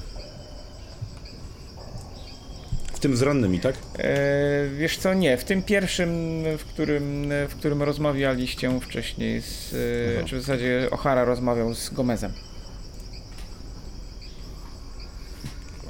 [2.94, 3.76] W tym z rannymi, tak?
[3.98, 6.10] E, wiesz co, nie, w tym pierwszym,
[6.58, 9.78] w którym, w którym rozmawialiście wcześniej, z, e,
[10.18, 10.28] Aha.
[10.28, 12.32] czy w zasadzie O'Hara rozmawiał z Gomezem.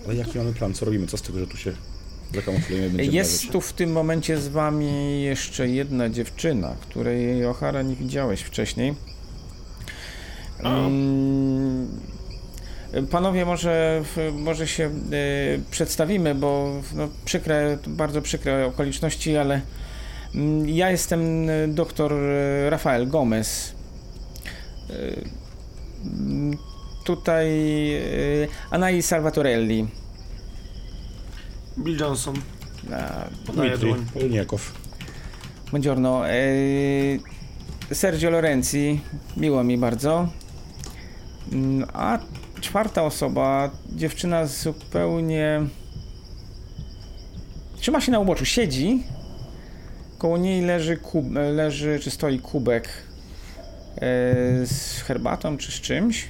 [0.05, 0.73] Ale jaki mamy plan?
[0.73, 1.07] Co robimy?
[1.07, 1.73] Co z tego, że tu się
[2.35, 3.05] zakamuflujemy?
[3.05, 8.95] Jest tu w tym momencie z wami jeszcze jedna dziewczyna, której O'Hara nie widziałeś wcześniej.
[10.63, 11.87] Mm,
[13.11, 14.03] Panowie, może,
[14.33, 14.89] może się e,
[15.71, 19.61] przedstawimy, bo no, przykre, bardzo przykre okoliczności, ale
[20.35, 23.75] mm, ja jestem e, doktor e, Rafael Gomez.
[26.03, 26.57] Mm,
[27.05, 27.49] tutaj
[28.71, 29.87] Anai Salvatorelli.
[31.77, 32.35] Bill Johnson.
[33.45, 34.05] Podaję Dmitri dłoń.
[34.13, 34.73] Polniakow.
[35.71, 36.29] Buongiorno.
[36.29, 36.33] E,
[37.93, 39.01] Sergio Lorenzi,
[39.37, 40.29] miło mi bardzo.
[41.51, 42.19] Mm, A
[42.61, 45.61] czwarta osoba, dziewczyna zupełnie.
[47.79, 49.03] Trzyma się na uboczu, siedzi.
[50.17, 51.25] Koło niej leży, kub,
[51.55, 53.99] leży czy stoi kubek e,
[54.65, 56.29] z herbatą czy z czymś.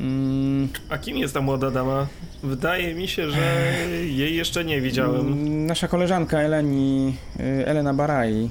[0.00, 2.06] Mm, A kim jest ta młoda dama?
[2.42, 3.72] Wydaje mi się, że
[4.04, 5.20] jej jeszcze nie widziałem.
[5.26, 8.50] Mm, Nasza koleżanka Eleni, y, Elena Barai.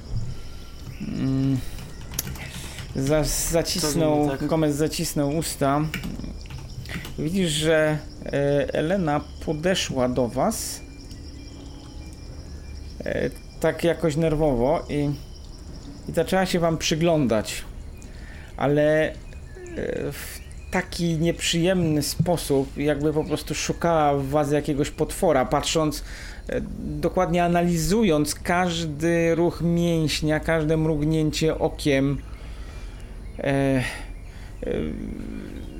[1.08, 1.58] Mm,
[2.96, 4.46] Za, zacisnął, tak?
[4.46, 5.82] Gomez zacisnął usta.
[7.20, 10.82] Widzisz, że e, Elena podeszła do was
[13.06, 13.30] e,
[13.60, 15.10] tak jakoś nerwowo i,
[16.10, 17.64] i zaczęła się wam przyglądać.
[18.58, 19.14] Ale
[20.12, 20.39] w
[20.72, 26.04] taki nieprzyjemny sposób, jakby po prostu szukała w was jakiegoś potwora, patrząc,
[26.50, 32.18] e, dokładnie analizując każdy ruch mięśnia, każde mrugnięcie okiem.
[33.40, 33.84] E, e,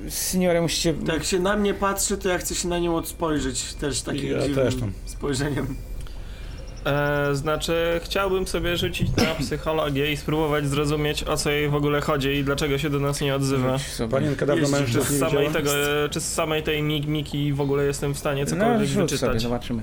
[0.08, 0.94] Seniore, musicie...
[0.94, 4.30] To jak się na mnie patrzy, to ja chcę się na nią spojrzeć też takim
[4.30, 4.74] Ja dziwnym też
[5.06, 5.76] spojrzeniem.
[6.84, 12.00] E, znaczy, chciałbym sobie rzucić na psychologię i spróbować zrozumieć, o co jej w ogóle
[12.00, 13.78] chodzi i dlaczego się do nas nie odzywa.
[13.78, 14.10] Sobie.
[14.10, 15.52] Panienka dawno mężczyzn Czy nie z samej, widziała?
[15.52, 15.70] tego,
[16.10, 19.42] czy z samej tej mig miki w ogóle jestem w stanie No, cokolwiek sobie, wyczytać?
[19.42, 19.82] zobaczymy.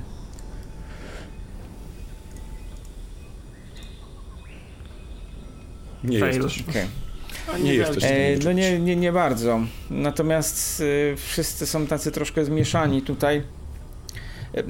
[6.04, 6.34] Nie Fail.
[6.44, 6.64] jesteś.
[6.70, 6.86] Okej.
[7.54, 7.78] A Nie wielki.
[7.78, 8.04] jesteś.
[8.04, 9.60] E, no nie, nie, nie bardzo.
[9.90, 13.44] Natomiast e, wszyscy są tacy troszkę zmieszani tutaj.
[14.56, 14.64] E, e,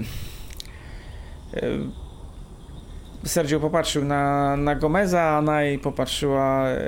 [3.28, 6.80] Sergio popatrzył na, na Gomeza, a Naj popatrzyła e,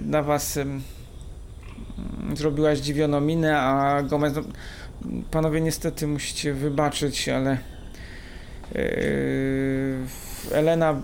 [0.00, 0.58] na was.
[2.34, 4.34] Zrobiła zdziwioną minę, a Gomez.
[4.34, 4.42] No,
[5.30, 7.58] panowie, niestety musicie wybaczyć, ale.
[8.74, 8.82] e,
[10.52, 11.02] Elena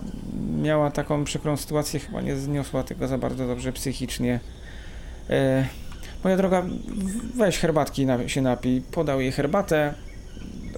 [0.61, 4.39] miała taką przykrą sytuację, chyba nie zniosła tego za bardzo dobrze psychicznie.
[5.29, 5.67] E,
[6.23, 6.63] moja droga,
[7.35, 8.81] weź herbatki się napij.
[8.91, 9.93] Podał jej herbatę,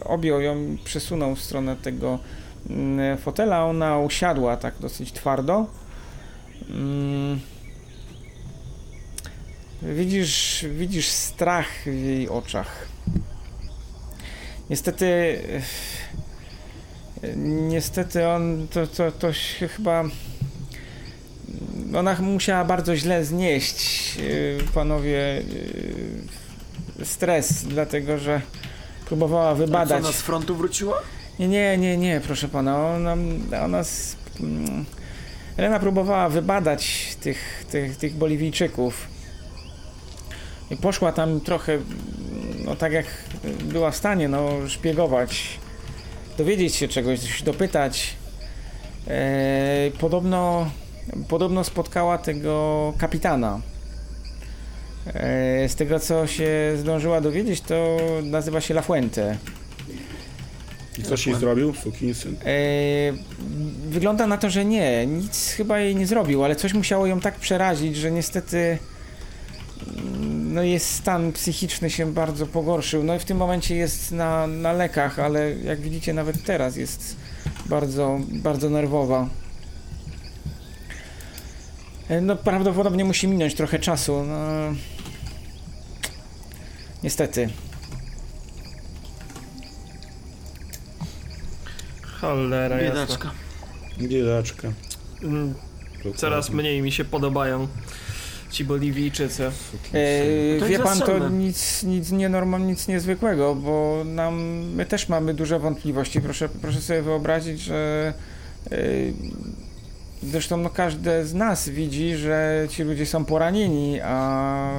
[0.06, 2.20] objął ją, i przesunął w stronę tego
[3.18, 3.66] fotela.
[3.66, 5.66] Ona usiadła tak dosyć twardo.
[6.70, 7.40] Mm.
[9.82, 12.88] Widzisz, widzisz strach w jej oczach.
[14.70, 15.40] Niestety,
[17.46, 20.04] niestety on to, to, to się chyba.
[21.96, 25.42] Ona musiała bardzo źle znieść, e, panowie,
[27.02, 28.42] e, stres, dlatego że
[29.06, 30.04] próbowała A co, wybadać.
[30.04, 31.02] ona z frontu wróciła?
[31.42, 32.88] Nie, nie, nie, nie, proszę pana.
[32.88, 33.16] Ona,
[33.64, 34.86] ona s- mm,
[35.80, 39.08] próbowała wybadać tych, tych, tych Boliwijczyków.
[40.72, 41.86] I poszła tam trochę, mm,
[42.66, 43.06] no tak jak
[43.64, 45.60] była w stanie, no, szpiegować,
[46.38, 48.16] dowiedzieć się czegoś, dopytać.
[49.08, 50.72] E, podobno,
[51.28, 53.62] podobno spotkała tego kapitana.
[55.14, 59.38] E, z tego, co się zdążyła dowiedzieć, to nazywa się La Fuente.
[60.98, 61.74] I coś jej zrobił?
[61.74, 62.36] Sukinsyn.
[62.46, 62.48] E,
[63.90, 65.06] wygląda na to, że nie.
[65.06, 68.78] Nic chyba jej nie zrobił, ale coś musiało ją tak przerazić, że niestety
[70.54, 73.04] no jest stan psychiczny się bardzo pogorszył.
[73.04, 77.16] No i w tym momencie jest na, na lekach, ale jak widzicie nawet teraz jest
[77.66, 79.30] bardzo, bardzo nerwowa.
[82.10, 84.24] E, No prawdopodobnie musi minąć trochę czasu.
[84.24, 84.36] No,
[87.04, 87.50] niestety.
[92.22, 93.02] Cholera jasna.
[93.02, 93.32] Biedaczka.
[94.00, 94.68] Biedaczka.
[95.24, 95.54] Mm,
[96.16, 97.68] Coraz mniej mi się podobają
[98.52, 99.44] ci Boliwijczycy.
[99.46, 99.52] E,
[100.60, 104.36] To wie jest pan, to nic, nic nienormalnie, nic niezwykłego, bo nam,
[104.76, 106.22] my też mamy duże wątpliwości.
[106.22, 108.14] Proszę, proszę sobie wyobrazić, że
[108.72, 108.78] e,
[110.24, 114.70] zresztą no, każdy z nas widzi, że ci ludzie są poranieni, a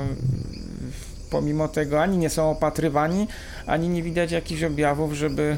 [1.30, 3.26] pomimo tego ani nie są opatrywani,
[3.66, 5.56] ani nie widać jakichś objawów, żeby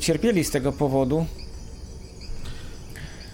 [0.00, 1.26] cierpieli z tego powodu.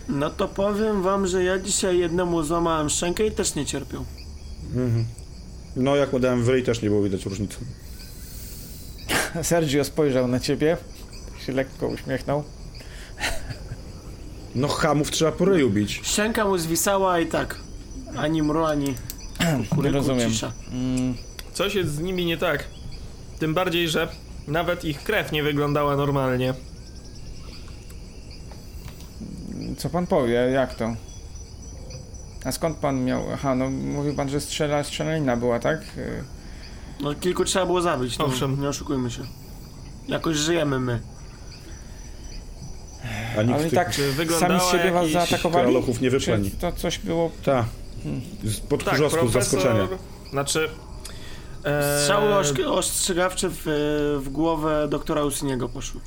[0.08, 4.04] No to powiem wam, że ja dzisiaj jednemu złamałem szczękę i też nie cierpiał.
[4.74, 5.04] Mhm.
[5.76, 7.56] No jak udałem w ryj też nie było widać różnicy.
[9.42, 10.76] Sergio spojrzał na ciebie,
[11.46, 12.44] się lekko uśmiechnął.
[14.54, 16.00] No hamów trzeba po ryju bić.
[16.04, 17.58] Szczęka mu zwisała i tak.
[18.16, 18.94] Ani mru, ani
[19.74, 20.30] kuryku, Rozumiem.
[20.30, 20.52] cisza.
[20.72, 21.14] Mm.
[21.52, 22.64] Coś jest z nimi nie tak.
[23.38, 24.08] Tym bardziej, że
[24.48, 26.54] nawet ich krew nie wyglądała normalnie.
[29.78, 30.32] Co pan powie?
[30.34, 30.94] Jak to?
[32.44, 33.22] A skąd pan miał...
[33.32, 35.80] Aha, no mówił pan, że strzela, strzelanina była, tak?
[35.98, 36.24] Y,
[37.00, 38.60] No kilku trzeba było zabić, no, Owszem.
[38.60, 39.22] nie oszukujmy się.
[40.08, 41.00] Jakoś żyjemy my.
[43.38, 45.66] A nikt Ale i tych tak Czy sami wyglądała z siebie was jakiś zaatakowali?
[46.38, 46.50] nie.
[46.50, 47.30] Czy to coś było...
[47.44, 47.64] Ta.
[48.44, 49.42] Z pod Tak, tak, z profesor...
[49.42, 49.88] zaskoczenia.
[50.30, 50.68] Znaczy...
[51.64, 53.62] E, Strzały oszk- ostrzegawcze w,
[54.22, 56.00] w głowę doktora Usiniego poszły.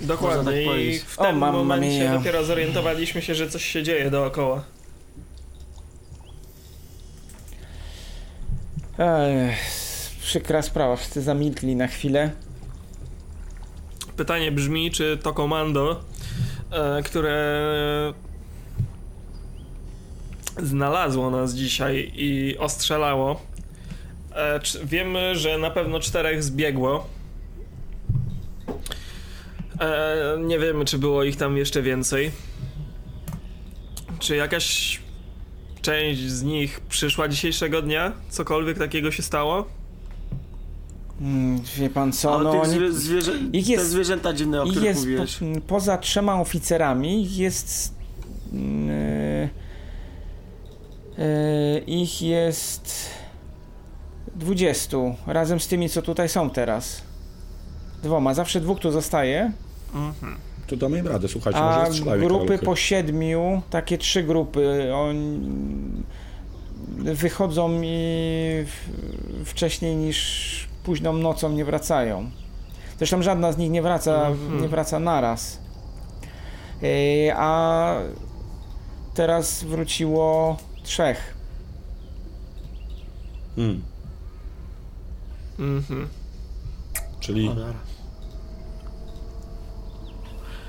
[0.00, 0.44] Można Dokładnie.
[0.52, 1.02] tak I powiedzieć.
[1.02, 2.18] w O, tym mamma momencie mia.
[2.18, 4.64] dopiero zorientowaliśmy się, że coś się dzieje dookoła.
[8.98, 9.58] Ech,
[10.20, 12.30] przykra sprawa, wszyscy zamilkli na chwilę.
[14.16, 16.00] Pytanie brzmi, czy to komando,
[16.70, 17.62] e, które
[20.62, 23.40] znalazło nas dzisiaj i ostrzelało,
[24.34, 27.06] e, czy, wiemy, że na pewno czterech zbiegło.
[29.80, 32.30] E, nie wiemy, czy było ich tam jeszcze więcej.
[34.18, 35.00] Czy jakaś
[35.82, 38.12] część z nich przyszła dzisiejszego dnia?
[38.30, 39.66] Cokolwiek takiego się stało?
[41.20, 44.84] Mm, wie pan co, A no zwie- zwierzę- ich te jest- zwierzęta dziwne, o których
[44.84, 45.38] jest po, mówiłeś.
[45.66, 47.94] poza trzema oficerami, jest...
[48.52, 49.48] Yy,
[51.18, 53.10] yy, ich jest...
[54.36, 54.96] 20,
[55.26, 57.02] razem z tymi, co tutaj są teraz.
[58.02, 59.52] Dwoma, zawsze dwóch tu zostaje.
[60.66, 65.40] To damy im radę, słuchajcie, A może grupy po siedmiu, takie trzy grupy, oni
[66.98, 68.64] wychodzą i
[69.44, 72.30] wcześniej niż późną nocą nie wracają.
[72.98, 74.62] Zresztą żadna z nich nie wraca, Mhm.
[74.62, 75.58] nie wraca naraz.
[76.82, 76.88] Yy,
[77.36, 77.94] A
[79.14, 81.34] teraz wróciło trzech.
[83.58, 83.82] Mm.
[85.58, 86.08] Mhm.
[87.20, 87.72] Czyli Cholera.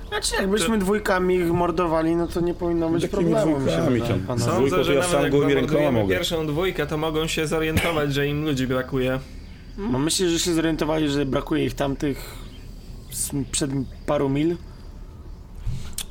[0.09, 4.19] Znaczy, jakbyśmy dwójkami ich mordowali, no to nie powinno być Jakimi problemu, mi się dwójkami
[4.19, 6.15] wydaje, Sądzę, że ja nawet sam jak gołymi rękoma mogę.
[6.15, 9.19] pierwszą dwójkę, to mogą się zorientować, że im ludzi brakuje.
[9.77, 12.35] No, myślę, że się zorientowali, że brakuje ich tamtych
[13.51, 13.71] przed
[14.05, 14.57] paru mil.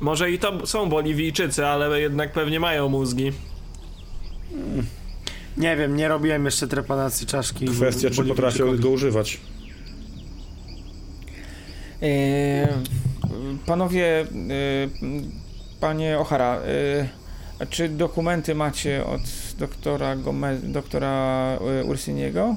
[0.01, 3.31] Może i to są Boliwijczycy, ale jednak pewnie mają mózgi.
[5.63, 7.65] Nie wiem, nie robiłem jeszcze trepanacji czaszki.
[7.65, 9.41] Kwestia, czy potrafią go używać.
[12.01, 12.67] E,
[13.65, 14.25] panowie, e,
[15.79, 17.09] panie O'Hara, e,
[17.59, 19.21] a czy dokumenty macie od
[19.59, 21.11] doktora Gomez, doktora
[21.81, 22.55] e, Ursiniego?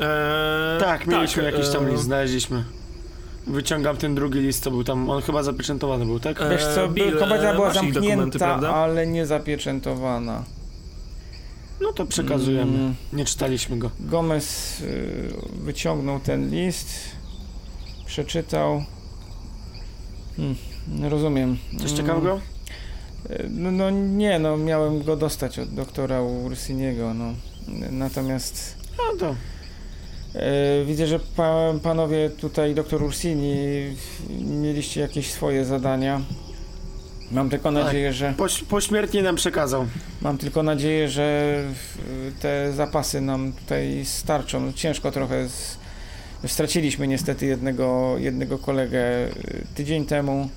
[0.00, 2.64] Eee, Tak, mieliśmy jakiś tam eee, list, znaleźliśmy.
[3.46, 6.42] Wyciągam ten drugi list, co był tam, on chyba zapieczętowany był, tak?
[6.42, 10.44] E, Wiesz co, Bill, kobieta e, była zamknięta, ale nie zapieczętowana.
[11.80, 12.78] No to przekazujemy.
[12.78, 12.94] Mm.
[13.12, 13.90] Nie czytaliśmy go.
[14.00, 16.88] Gomez y, wyciągnął ten list,
[18.06, 18.84] przeczytał.
[20.36, 20.56] Hmm,
[21.10, 21.58] rozumiem.
[21.78, 22.40] Coś Mm, ciekawego?
[23.30, 27.32] y, No, no nie, no miałem go dostać od doktora Ursiniego, no.
[27.90, 29.34] Natomiast No to.
[30.82, 33.56] y, widzę, że pa, panowie tutaj, doktor Ursini,
[34.40, 36.20] mieliście jakieś swoje zadania.
[37.32, 37.84] Mam tylko Tak.
[37.84, 39.86] nadzieję, że Poś, pośmiertnie nam przekazał.
[40.22, 41.56] mam tylko nadzieję, że
[42.28, 44.60] y, te zapasy nam tutaj starczą.
[44.60, 45.78] No, ciężko trochę z,
[46.46, 50.48] straciliśmy niestety jednego, jednego kolegę y, tydzień temu.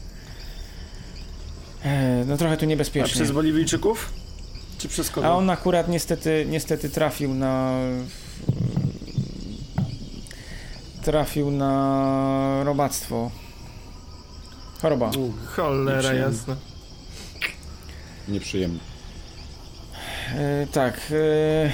[1.85, 3.13] E, No trochę tu A niebezpiecznie.
[3.15, 4.13] przez Boliwijczyków?
[4.77, 5.27] Czy przez kogo?
[5.27, 7.73] A on akurat niestety, niestety trafił na.
[11.03, 13.31] Trafił na robactwo.
[14.81, 15.11] Choroba.
[15.17, 16.55] U, Cholera jasna.
[18.27, 18.79] Nieprzyjemnie.
[20.35, 21.01] E, tak.
[21.11, 21.71] E,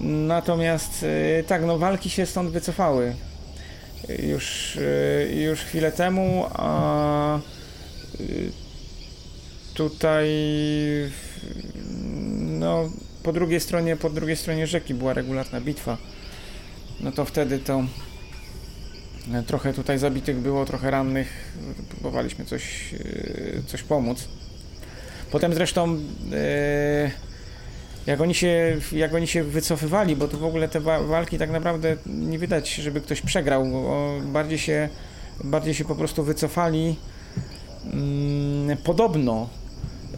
[0.00, 1.04] natomiast
[1.38, 3.14] e, tak, no walki się stąd wycofały.
[4.18, 4.78] Już,
[5.34, 7.38] już chwilę temu, a
[9.74, 10.28] tutaj
[12.40, 12.90] no
[13.22, 15.96] po drugiej stronie, po drugiej stronie rzeki była regularna bitwa.
[17.00, 17.84] No to wtedy to
[19.46, 21.52] trochę tutaj zabitych było, trochę rannych.
[21.90, 24.28] Próbowaliśmy coś, e, coś pomóc.
[25.30, 25.96] Potem zresztą
[26.32, 27.10] e,
[28.06, 31.50] jak oni się, jak oni się wycofywali, bo tu w ogóle te wa- walki tak
[31.50, 33.66] naprawdę nie widać, żeby ktoś przegrał,
[34.22, 34.88] bardziej się,
[35.44, 36.96] bardziej się po prostu wycofali.
[37.92, 39.48] Mm, podobno,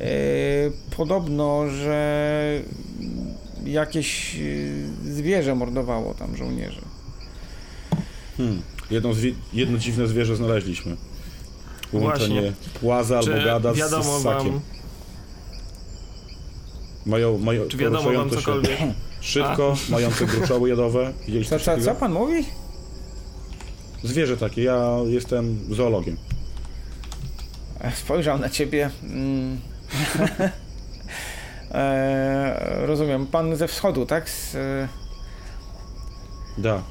[0.00, 0.04] e,
[0.96, 2.60] podobno, że
[3.64, 4.36] jakieś
[5.04, 6.80] zwierzę mordowało tam żołnierzy.
[8.36, 8.62] Hmm.
[8.92, 10.96] Jedno, zwi- jedno dziwne zwierzę znaleźliśmy.
[11.92, 12.80] Połączenie Właśnie.
[12.80, 14.50] płaza albo Czy gada z, wiadomo z sakiem.
[14.52, 14.60] wam,
[17.06, 18.78] Mają, mają czy wiadomo wam poruszające się cokolwiek?
[19.20, 21.12] Szybko, mające gruczoły jadowe.
[21.26, 21.94] Widzieliście Co, coś co, takiego?
[21.94, 22.44] co pan mówi?
[24.04, 26.16] Zwierzę takie, ja jestem zoologiem.
[27.80, 28.90] E, Spojrzał na ciebie.
[29.02, 29.60] Mm.
[31.70, 33.26] e, rozumiem.
[33.26, 34.30] Pan ze wschodu, tak?
[34.30, 34.88] Z, e,
[36.58, 36.82] Da.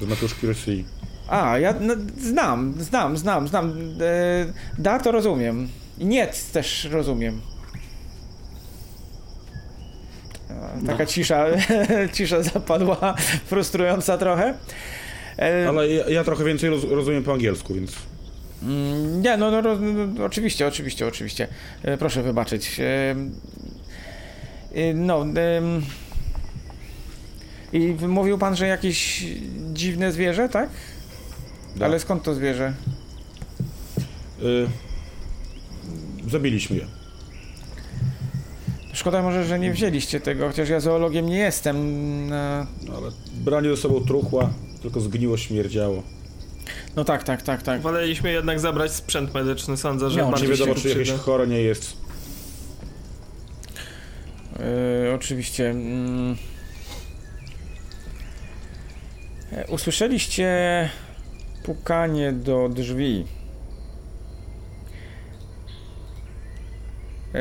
[0.00, 0.84] Z matuszki Rosji.
[1.30, 3.70] A, ja no, znam, znam, znam, znam.
[4.00, 5.68] E, da, to rozumiem.
[5.98, 7.40] Nie też rozumiem.
[10.50, 11.46] E, Taka cisza,
[12.14, 13.14] cisza zapadła,
[13.50, 14.54] frustrująca trochę.
[15.38, 17.92] E, Ale ja, ja trochę więcej roz, rozumiem po angielsku, więc...
[18.62, 19.76] Mm, Nie, no, no, no,
[20.16, 21.48] no oczywiście, oczywiście, oczywiście.
[21.82, 22.80] E, proszę wybaczyć.
[22.80, 23.14] E,
[24.94, 25.26] no.
[27.72, 29.24] I mówił pan, że jakieś
[29.72, 30.68] dziwne zwierzę, tak?
[31.76, 31.84] Da.
[31.86, 32.72] Ale skąd to zwierzę?
[34.42, 34.66] Y,
[36.30, 36.86] zabiliśmy je.
[38.92, 41.76] Szkoda może, że nie wzięliście tego, chociaż ja zoologiem nie jestem.
[42.28, 44.50] No, No, ale branie ze sobą truchła,
[44.82, 46.02] tylko zgniło, śmierdziało.
[46.96, 47.80] no tak, tak, tak, tak.
[47.80, 51.96] Woleliśmy jednak zabrać sprzęt medyczny, sądzę, że No, Nie wiadomo, czy jakieś chore nie jest.
[55.08, 55.74] E, oczywiście.
[59.52, 60.48] E, Usłyszeliście
[61.62, 63.26] pukanie do drzwi.
[67.34, 67.40] E,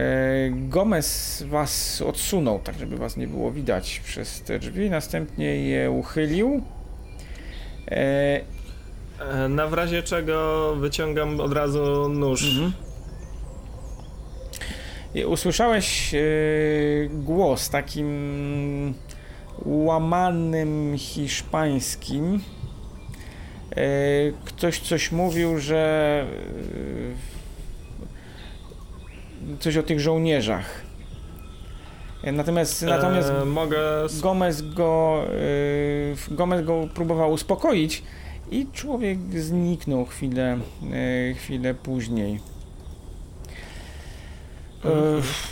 [0.50, 4.90] Gomez was odsunął, tak żeby was nie było widać przez te drzwi.
[4.90, 6.62] Następnie je uchylił.
[7.92, 8.42] E,
[9.20, 12.44] E, Na w razie czego wyciągam od razu nóż.
[12.44, 12.74] Mhm.
[15.16, 16.16] I usłyszałeś
[17.10, 18.94] głos takim
[19.66, 22.40] łamanym hiszpańskim.
[23.72, 23.76] E,
[24.46, 26.26] ktoś coś mówił, że
[29.52, 30.82] e, coś o tych żołnierzach.
[32.24, 34.04] E, Natomiast, natomiast E, mogę...
[34.04, 35.24] s- Gomez go,
[36.32, 38.04] y, Gomez go próbował uspokoić
[38.52, 40.58] i człowiek zniknął chwilę,
[41.36, 42.40] chwilę później.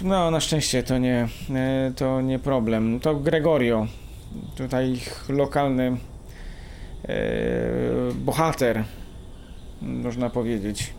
[0.01, 1.27] No, na szczęście to nie,
[1.95, 2.99] to nie problem.
[2.99, 3.87] To Gregorio,
[4.57, 4.99] tutaj
[5.29, 5.97] lokalny
[8.15, 8.83] bohater,
[9.81, 10.93] można powiedzieć.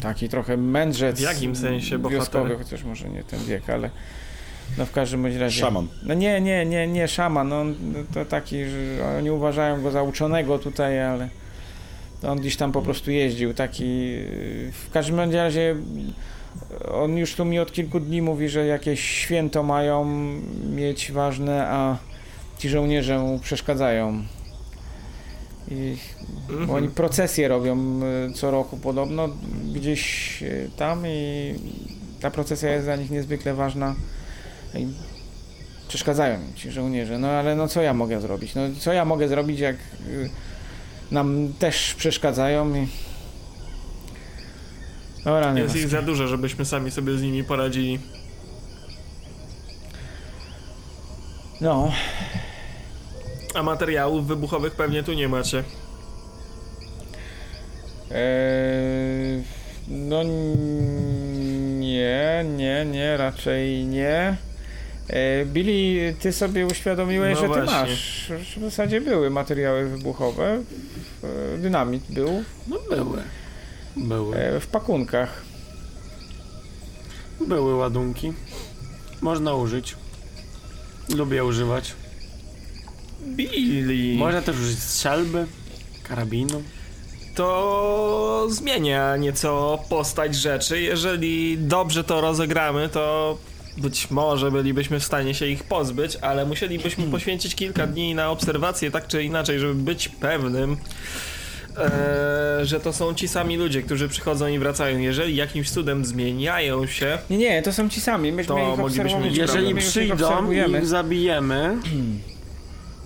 [0.00, 1.18] Taki trochę mędrzec.
[1.18, 2.18] W jakim sensie bohater?
[2.18, 3.90] Wioskowy, chociaż może nie ten wiek, ale
[4.78, 5.60] no w każdym bądź razie.
[5.60, 5.88] Szaman.
[6.02, 7.64] No nie, nie, nie, nie szaman, no
[8.14, 11.28] to taki, że oni uważają go za uczonego tutaj, ale
[12.22, 14.16] on gdzieś tam po prostu jeździł, taki,
[14.72, 15.76] w każdym bądź razie
[16.92, 20.04] on już tu mi od kilku dni mówi, że jakieś święto mają
[20.74, 21.96] mieć ważne, a
[22.58, 24.22] ci żołnierze mu przeszkadzają.
[25.70, 25.96] I
[26.66, 28.00] bo oni procesje robią
[28.34, 29.28] co roku podobno
[29.74, 31.54] gdzieś y, tam i
[32.20, 33.94] ta procesja jest dla nich niezwykle ważna
[34.74, 34.86] i
[35.88, 37.18] przeszkadzają im ci żołnierze.
[37.18, 38.54] No ale no co ja mogę zrobić?
[38.54, 40.30] No co ja mogę zrobić jak y,
[41.10, 42.86] nam też przeszkadzają i
[45.24, 47.98] Dobra, nie Jest ich za dużo, żebyśmy sami sobie z nimi poradzili.
[51.60, 51.92] No,
[53.54, 55.64] A materiałów wybuchowych pewnie tu nie macie.
[58.10, 59.42] Eee,
[59.88, 60.22] no
[61.78, 64.36] nie, nie, nie, raczej nie.
[65.10, 67.72] Eee, Billy, ty sobie uświadomiłeś, No że ty właśnie.
[67.90, 68.26] masz.
[68.28, 70.52] że W zasadzie były materiały wybuchowe.
[70.54, 73.22] Eee, Dynamit był No były.
[73.96, 74.36] Były.
[74.36, 75.42] eee, w pakunkach.
[77.48, 78.32] Były ładunki.
[79.20, 79.96] Można użyć.
[81.16, 81.94] Lubię używać.
[83.26, 84.18] Billy.
[84.18, 85.46] Można też użyć strzelby,
[86.02, 86.62] karabinu.
[87.34, 90.80] To zmienia nieco postać rzeczy.
[90.80, 93.38] Jeżeli dobrze to rozegramy, to
[93.76, 98.90] być może bylibyśmy w stanie się ich pozbyć, ale musielibyśmy poświęcić kilka dni na obserwację,
[98.90, 100.76] tak czy inaczej, żeby być pewnym,
[101.76, 104.98] e, że to są ci sami ludzie, którzy przychodzą i wracają.
[104.98, 108.32] Jeżeli jakimś cudem zmieniają się, Nie, nie, to są ci sami.
[108.32, 109.84] Myśmy To ich moglibyśmy mieć Jeżeli problem.
[109.84, 111.76] Przyjdą i ich zabijemy,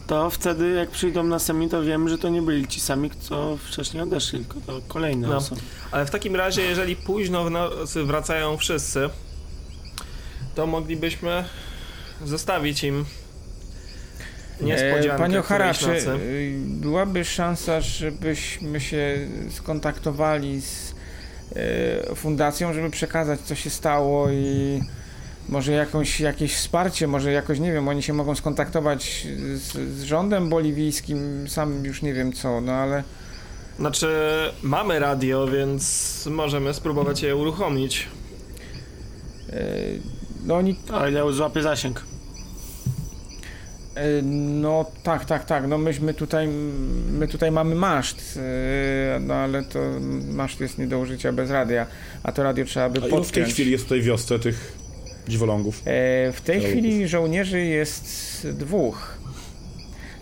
[0.08, 4.02] to wtedy jak przyjdą następni, to wiemy, że to nie byli ci sami, co wcześniej
[4.02, 5.36] odeszli, tylko to kolejne No.
[5.36, 5.60] osoby.
[5.90, 9.10] ale w takim razie, jeżeli późno w nocy wracają wszyscy,
[10.54, 11.44] to moglibyśmy
[12.24, 13.04] zostawić im
[14.60, 20.94] niespodziankę E, Panie Ochara, czy y, byłaby szansa, żebyśmy się skontaktowali z
[21.56, 24.80] e, fundacją, żeby przekazać, co się stało i
[25.48, 30.48] może jakąś, jakieś wsparcie, może jakoś, nie wiem, oni się mogą skontaktować z, z rządem
[30.48, 33.02] boliwijskim, sam już nie wiem co, no ale
[33.78, 34.08] Znaczy,
[34.62, 38.08] mamy radio, więc możemy spróbować je uruchomić.
[39.52, 39.62] e,
[40.46, 42.02] no oni, Ale ja złapię zasięg.
[43.94, 46.48] e, no tak, tak, tak, no myśmy tutaj,
[47.10, 48.38] my tutaj mamy maszt,
[49.16, 49.78] e, no ale to
[50.32, 51.86] maszt jest nie do użycia bez radia,
[52.22, 53.52] a to radio trzeba by A ilu w tej podpiąć.
[53.54, 54.72] chwili jest w tej wiosce tych
[55.28, 55.82] dziwolągów?
[55.84, 59.18] E, w tej chwili żołnierzy jest dwóch.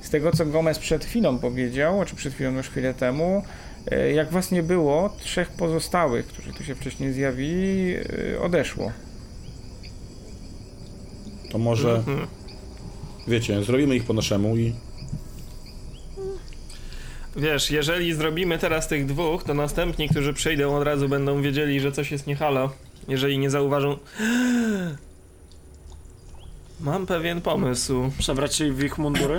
[0.01, 3.43] Z tego co Gomez przed chwilą powiedział, czy przed chwilą już chwilę temu,
[3.91, 7.95] e, jak was nie było, trzech pozostałych, którzy tu się wcześniej zjawili,
[8.35, 8.93] e, odeszło.
[11.51, 12.27] To może, Mhm.
[13.29, 14.73] wiecie, zrobimy ich po naszemu i
[17.37, 21.93] Wiesz, jeżeli zrobimy teraz tych dwóch, to następni, którzy przyjdą od razu będą wiedzieli, że
[21.93, 22.71] coś jest nie halo.
[23.09, 23.99] Jeżeli nie zauważą...
[26.81, 28.11] Mam pewien pomysł.
[28.19, 29.39] Przebrać się w ich mundury.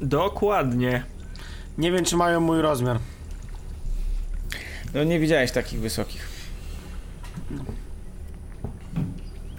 [0.00, 1.04] Dokładnie.
[1.78, 2.98] Nie wiem, czy mają mój rozmiar.
[4.94, 6.28] No nie widziałeś takich wysokich.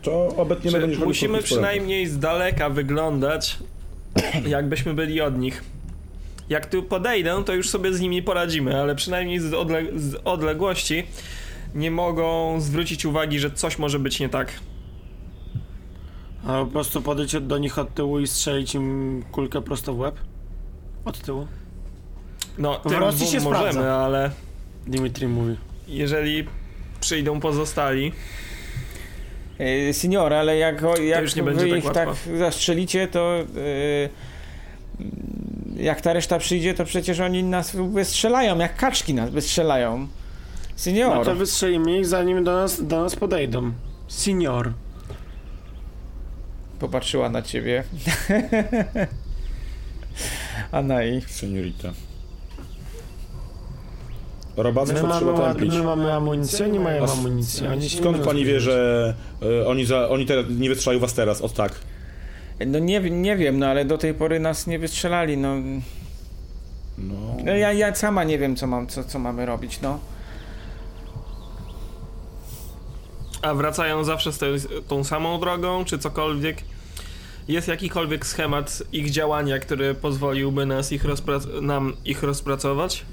[0.01, 3.57] to obecnie Czy będziesz musimy przynajmniej z daleka wyglądać,
[4.47, 5.63] jakbyśmy byli od nich.
[6.49, 11.03] Jak tu podejdę, to już sobie z nimi poradzimy, ale przynajmniej z, odle- z odległości
[11.75, 14.51] nie mogą zwrócić uwagi, że coś może być nie tak.
[16.47, 20.15] A po prostu podejść do nich od tyłu i strzelić im kulkę prosto w łeb?
[21.05, 21.47] Od tyłu?
[22.57, 23.95] No, W tym Rosji dwóm się możemy, sprawdza.
[23.95, 24.31] ale
[24.87, 25.55] Dimitri mówi.
[25.87, 26.45] jeżeli
[27.01, 28.11] przyjdą pozostali,
[29.59, 32.05] E, Senior, ale jak, jak już nie wy będzie tak ich łatwo.
[32.05, 33.43] tak zastrzelicie, to e,
[35.83, 40.07] jak ta reszta przyjdzie, to przecież oni nas wystrzelają, jak kaczki nas wystrzelają.
[40.75, 41.15] Senior.
[41.15, 43.71] No to wystrzelimy ich zanim do nas, do nas podejdą.
[44.07, 44.73] Senior.
[46.79, 47.83] Popatrzyła na ciebie.
[50.71, 51.21] Anai.
[51.27, 51.91] Seniorita.
[54.57, 55.73] Robactwo My mamy, trzeba ład- tępić.
[55.75, 57.67] my mamy amunicję, nie mają amunicji.
[57.67, 59.13] Oni Skąd nie pani wie, że
[59.61, 61.71] e, oni, za, oni teraz nie wystrzelają was teraz, od tak?
[62.67, 65.55] No nie, nie wiem, no ale do tej pory nas nie wystrzelali, no.
[66.97, 67.13] No,
[67.45, 69.99] No ja, ja sama nie wiem, co, mam, co, co mamy robić, no.
[73.45, 74.51] A wracają zawsze z tej,
[74.87, 76.57] tą samą drogą, czy cokolwiek?
[77.47, 81.03] Jest jakikolwiek schemat ich działania, który pozwoliłby nas ich
[81.61, 83.05] nam ich rozpracować?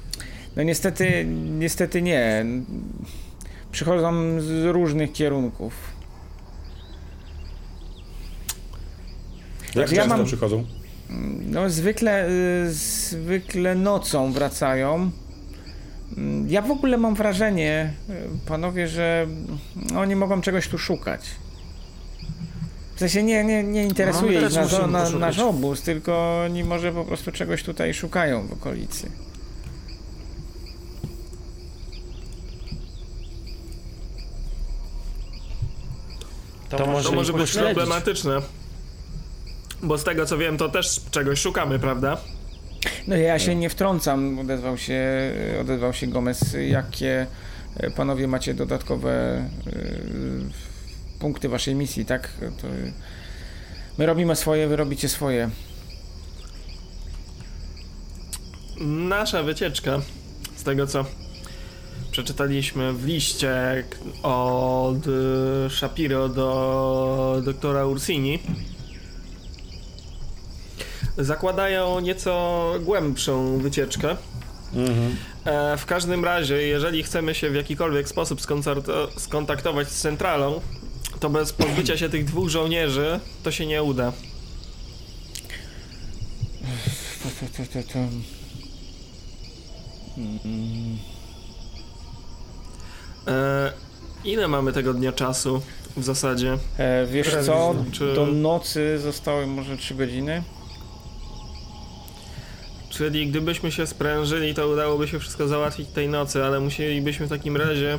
[0.57, 1.25] No niestety,
[1.59, 2.45] niestety nie.
[3.73, 5.73] Przychodzą z różnych kierunków.
[9.63, 10.65] Jak Znaczy, ja często mam- przychodzą?
[11.47, 15.11] No zwykle, y, zwykle nocą wracają.
[16.47, 21.21] Ja w ogóle mam wrażenie, y, panowie, że mm, oni mogą czegoś tu szukać.
[22.95, 26.93] W sensie nie, nie, nie interesuje No, ich nasz, na, nasz obóz, tylko oni może
[26.93, 29.11] po prostu czegoś tutaj szukają w okolicy.
[36.69, 38.39] To, może, To może być problematyczne.
[39.83, 42.17] Bo z tego co wiem, to też czegoś szukamy, prawda?
[43.07, 45.01] No ja się nie wtrącam, odezwał się,
[45.61, 46.57] odezwał się Gomez.
[46.69, 47.27] Jakie
[47.77, 49.49] e, panowie macie dodatkowe e,
[51.21, 52.29] punkty waszej misji, tak?
[52.63, 52.69] To
[53.99, 55.51] my robimy swoje, wy robicie swoje.
[58.81, 60.01] Nasza wycieczka,
[60.57, 61.05] z tego co
[62.11, 63.85] przeczytaliśmy w liście
[64.23, 64.99] od
[65.69, 68.39] Shapiro do doktora Ursini,
[71.19, 74.17] zakładają nieco głębszą wycieczkę.
[74.75, 75.17] Mhm.
[75.45, 78.41] E, w każdym razie, jeżeli chcemy się w jakikolwiek sposób
[79.17, 80.61] skontaktować z centralą,
[81.21, 84.13] to bez pozbycia się tych dwóch żołnierzy to się nie uda.
[93.27, 93.73] E,
[94.25, 95.63] ile mamy tego dnia czasu
[95.97, 96.59] w zasadzie?
[96.79, 100.43] E, wiesz co, Czy- do nocy zostały może 3 godziny?
[102.93, 107.56] Czyli gdybyśmy się sprężyli, to udałoby się wszystko załatwić tej nocy, ale musielibyśmy w takim
[107.56, 107.98] razie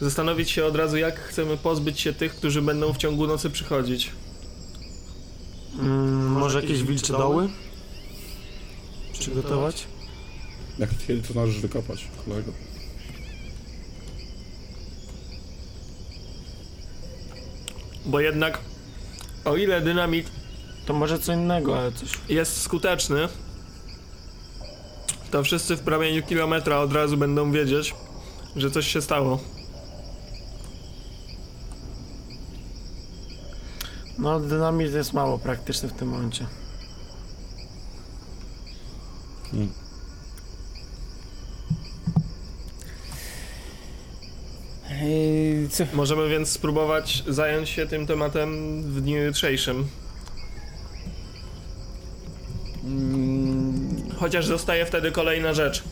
[0.00, 4.10] zastanowić się od razu, jak chcemy pozbyć się tych, którzy będą w ciągu nocy przychodzić.
[5.80, 7.48] Mm, może jakieś wilcze doły?
[9.12, 9.84] Przygotować?
[10.78, 12.52] Jak kiedy to należy wykopać, kolego?
[18.06, 18.58] Bo jednak,
[19.44, 20.30] o ile dynamit
[20.86, 22.08] To może co innego, ale coś.
[22.28, 23.28] jest skuteczny,
[25.36, 27.94] to wszyscy w promieniu kilometra od razu będą wiedzieć,
[28.56, 29.40] że coś się stało.
[34.18, 36.46] No, dynamit jest mało praktyczny w tym momencie.
[44.90, 45.84] Ej, co?
[45.92, 49.88] Możemy więc spróbować zająć się tym tematem w dniu jutrzejszym.
[52.84, 53.85] Mm,
[54.16, 55.82] Chociaż zostaje wtedy kolejna rzecz.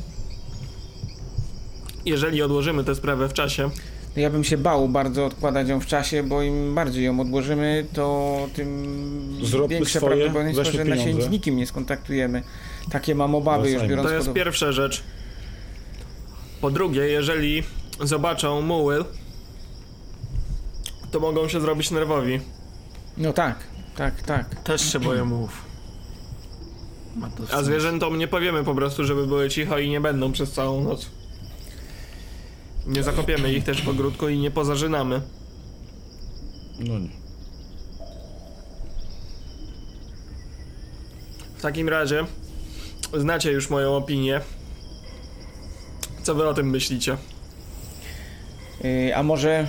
[2.05, 3.71] Jeżeli odłożymy tę sprawę w czasie,
[4.17, 7.87] No Ja bym się bał bardzo odkładać ją w czasie, bo im bardziej ją odłożymy,
[7.93, 12.43] to tym Zróbmy większe swoje, prawdopodobieństwo, że na się z nikim nie skontaktujemy.
[12.91, 13.91] Takie mam obawy już Wracajmy.
[13.91, 15.03] biorąc to jest pod pierwsza rzecz.
[16.61, 17.63] Po drugie, jeżeli
[18.01, 19.05] zobaczą muły,
[21.11, 22.41] to mogą się zrobić nerwowi.
[23.17, 23.57] No tak,
[23.97, 24.63] tak, tak.
[24.63, 25.64] Też się boję mów.
[27.15, 30.53] Ma to A zwierzętom nie powiemy po prostu, żeby były cicho i nie będą przez
[30.53, 31.11] całą noc.
[32.87, 35.21] Nie zakopiemy ich też w ogródku i nie pozażynamy.
[36.81, 37.09] No nie.
[41.59, 42.25] W takim razie
[43.17, 44.41] znacie już moją opinię.
[46.23, 47.17] Co wy o tym myślicie?
[48.85, 49.67] Yy, a może...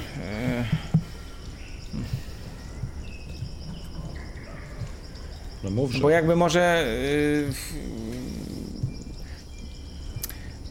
[5.66, 6.00] No mów, że...
[6.00, 6.86] bo jakby może...
[7.44, 7.54] Yy,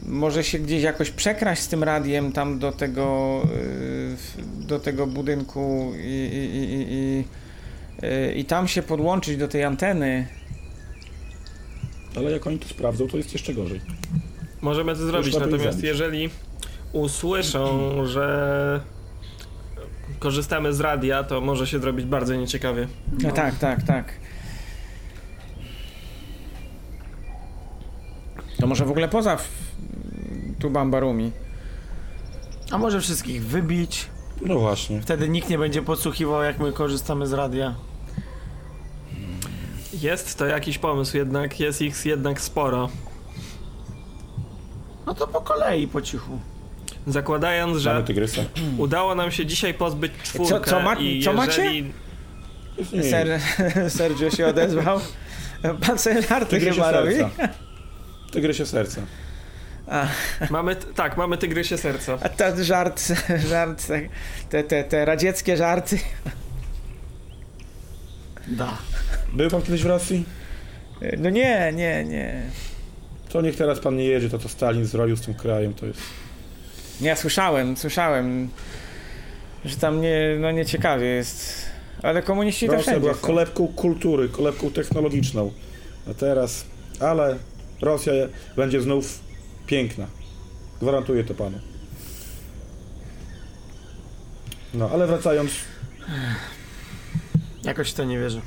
[0.07, 3.41] może się gdzieś jakoś przekraść z tym radiem tam do tego,
[4.57, 7.25] yy, do tego budynku i, i, i, i, i,
[8.01, 10.27] yy, i tam się podłączyć do tej anteny.
[12.15, 13.81] Ale jak oni to sprawdzą, to jest jeszcze gorzej.
[14.61, 16.29] Możemy to zrobić, natomiast jeżeli
[16.93, 18.81] usłyszą, że
[20.19, 22.87] korzystamy z radia, to może się zrobić bardzo nieciekawie.
[23.23, 24.13] No tak, tak, tak.
[28.59, 29.49] To może w ogóle poza f-
[30.59, 31.31] Tubambarumi.
[32.71, 34.05] A może wszystkich wybić?
[34.41, 35.01] No właśnie.
[35.01, 37.75] Wtedy nikt nie będzie podsłuchiwał, jak my korzystamy z radia.
[40.01, 42.89] Jest to jakiś pomysł, jednak jest ich jednak sporo.
[45.05, 46.39] No to po kolei, po cichu.
[47.07, 48.03] Zakładając, że
[48.77, 51.63] udało nam się dzisiaj pozbyć czwórkę co ma- i co macie?
[51.65, 51.93] jeżeli...
[52.93, 53.39] Nie, Ser,
[53.97, 54.99] Sergio się odezwał.
[55.87, 55.97] Pan
[56.49, 57.13] Tygrysie chyba robi.
[57.15, 57.47] serca.
[58.35, 59.01] Tygrysie serca.
[59.87, 60.07] A,
[60.49, 62.17] Mamy, tak, mamy tygrysie serca.
[62.21, 63.01] a ten żart,
[63.49, 63.87] żart,
[64.49, 65.99] te, te, te radzieckie żarty.
[68.47, 68.77] Da.
[69.33, 70.25] Był pan kiedyś w Rosji?
[71.17, 72.41] No nie, nie, nie.
[73.29, 75.99] To niech teraz pan nie jedzie, to co Stalin zrobił z tym krajem, to jest...
[77.01, 78.49] Nie, ja słyszałem, słyszałem,
[79.65, 81.65] że tam nie, no nieciekawie jest.
[82.03, 83.19] Ale komuniści to Rosja wszędzie była są.
[83.21, 85.51] kolebką kultury, kolebką technologiczną.
[86.09, 86.65] A teraz...
[86.99, 87.35] Ale
[87.81, 88.13] Rosja
[88.55, 89.19] będzie znów
[89.67, 90.07] piękna.
[90.81, 91.59] Gwarantuję to panu.
[94.73, 95.51] No, ale wracając...
[97.63, 98.41] Jakoś w to nie wierzę.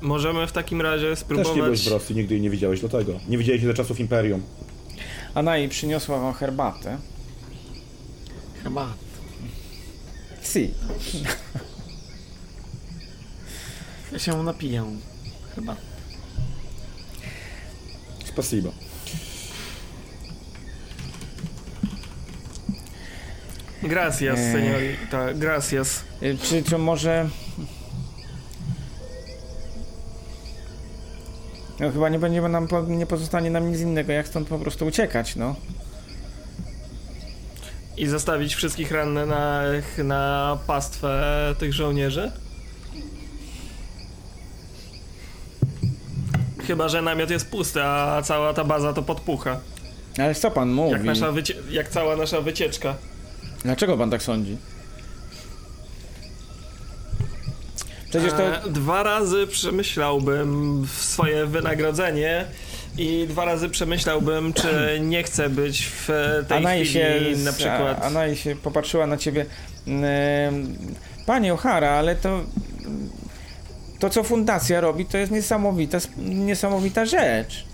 [0.00, 1.80] Możemy w takim razie Też nie byłeś spróbować...
[1.80, 3.20] w Rosji, nigdy jej nie widziałeś, dlatego.
[3.28, 4.42] Nie widziałeś ze czasów Imperium.
[5.34, 6.98] Ana jej przyniosła wam herbatę.
[8.62, 8.92] Chyba.
[10.42, 10.74] Si.
[14.12, 14.84] Ja się napiję.
[15.54, 15.76] Chyba.
[18.24, 18.72] Spasibo.
[23.82, 24.52] Gracias, Eee.
[24.52, 26.04] seniorita, gracias.
[26.22, 27.28] Y, Czy to może...
[31.80, 34.86] No chyba nie będzie nam, po- nie pozostanie nam nic innego, jak stąd po prostu
[34.86, 35.56] uciekać, no.
[37.96, 39.62] I zostawić wszystkich rannych na,
[40.04, 42.32] na pastwę tych żołnierzy?
[46.66, 49.60] Chyba, że namiot jest pusty, a cała ta baza to podpucha.
[50.18, 50.92] Ale co pan mówi?
[50.92, 51.32] Jak, nasza
[51.70, 52.94] jak cała nasza wycieczka.
[53.64, 54.56] Dlaczego pan tak sądzi?
[58.10, 58.56] Przecież to...
[58.56, 62.44] E, dwa razy przemyślałbym swoje wynagrodzenie
[62.98, 66.08] i dwa razy przemyślałbym, czy nie chcę być w
[66.48, 67.98] tej Anai chwili się, na przykład...
[68.00, 69.46] A- Anai się popatrzyła na ciebie.
[69.86, 70.76] Em,
[71.26, 72.40] Panie O'Hara, ale to.
[74.00, 77.64] To, co fundacja robi, to jest niesamowita, niesamowita rzecz.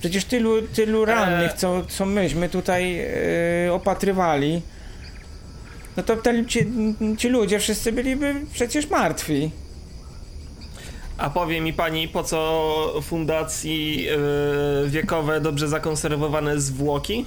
[0.00, 3.00] Przecież tylu, tylu rannych, co, co myśmy tutaj
[3.66, 4.62] e, opatrywali,
[5.96, 6.66] no to te, ci,
[7.18, 9.50] ci ludzie wszyscy byliby przecież martwi.
[11.18, 17.26] A powie mi pani, po co fundacji e, wiekowe, dobrze zakonserwowane zwłoki,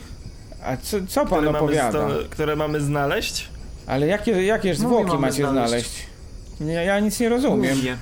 [0.63, 1.89] A co, co pan które mamy, opowiada?
[2.09, 3.47] sto- które mamy znaleźć?
[3.87, 5.67] Ale jakie, jakie Mówi, zwłoki mamy macie znaleźć?
[5.69, 6.12] znaleźć.
[6.61, 7.75] Ja, ja nic nie rozumiem.
[7.77, 7.97] Mówię.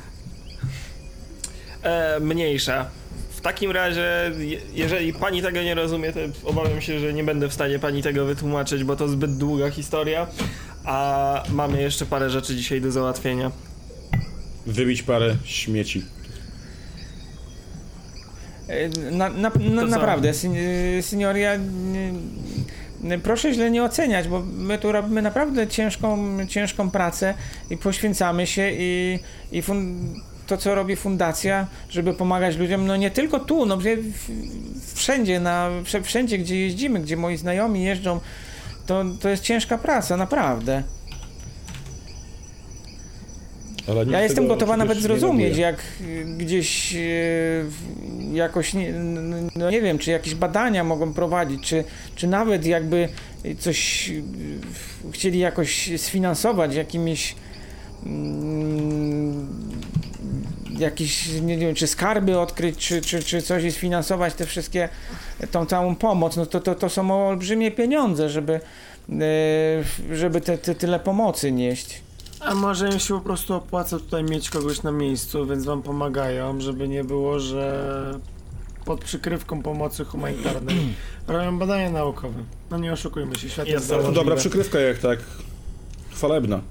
[1.83, 2.89] E, mniejsza.
[3.29, 6.19] W takim razie, je- jeżeli pani tego nie rozumie, to
[6.49, 10.27] obawiam się, że nie będę w stanie pani tego wytłumaczyć, bo to zbyt długa historia,
[10.85, 13.51] a mamy jeszcze parę rzeczy dzisiaj do załatwienia.
[14.65, 16.03] Wybić parę śmieci.
[18.67, 20.55] E, Na, na, na, naprawdę, sen-
[20.99, 22.13] e, senior, ja nie,
[23.23, 27.33] proszę źle nie oceniać, bo my tu robimy naprawdę ciężką, ciężką pracę
[27.69, 29.19] i poświęcamy się i,
[29.51, 30.13] i fun,
[30.47, 33.77] to, co robi fundacja, żeby pomagać ludziom, no nie tylko tu, no
[34.93, 35.69] wszędzie, na,
[36.03, 38.19] wszędzie, gdzie jeździmy, gdzie moi znajomi jeżdżą,
[38.85, 40.83] to, to jest ciężka praca, naprawdę.
[44.11, 47.65] Ja jestem gotowa nawet zrozumieć, jak y, gdzieś y,
[48.33, 48.93] jakoś, nie,
[49.55, 51.83] no nie wiem, czy jakieś badania mogą prowadzić, czy,
[52.15, 53.09] czy nawet jakby
[53.59, 54.23] coś y,
[55.11, 57.35] chcieli jakoś sfinansować jakimiś
[58.05, 59.47] mm,
[60.79, 64.89] jakieś, nie wiem, czy skarby odkryć, czy, czy, czy coś i sfinansować te wszystkie,
[65.51, 68.59] tą całą pomoc, no to, to, to są olbrzymie pieniądze, żeby,
[70.11, 72.01] żeby te, te, tyle pomocy nieść.
[72.45, 76.61] A może im się po prostu opłaca tutaj mieć kogoś na miejscu, więc wam pomagają,
[76.61, 78.19] żeby nie było, że
[78.85, 80.77] pod przykrywką pomocy humanitarnej
[81.27, 82.43] robią badania naukowe.
[82.71, 84.15] No nie oszukujmy się, świat jest, Jest to To założliwy.
[84.25, 85.19] dobra przykrywka jak tak
[86.11, 86.61] chwalebna.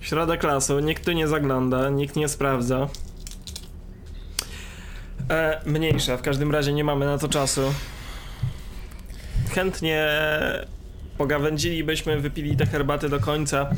[0.00, 2.88] Środek lasu, nikt tu nie zagląda, nikt nie sprawdza.
[5.30, 7.60] E, mniejsza, w każdym razie nie mamy na to czasu.
[9.50, 10.08] Chętnie
[11.18, 13.70] pogawędzilibyśmy, wypili te herbaty do końca,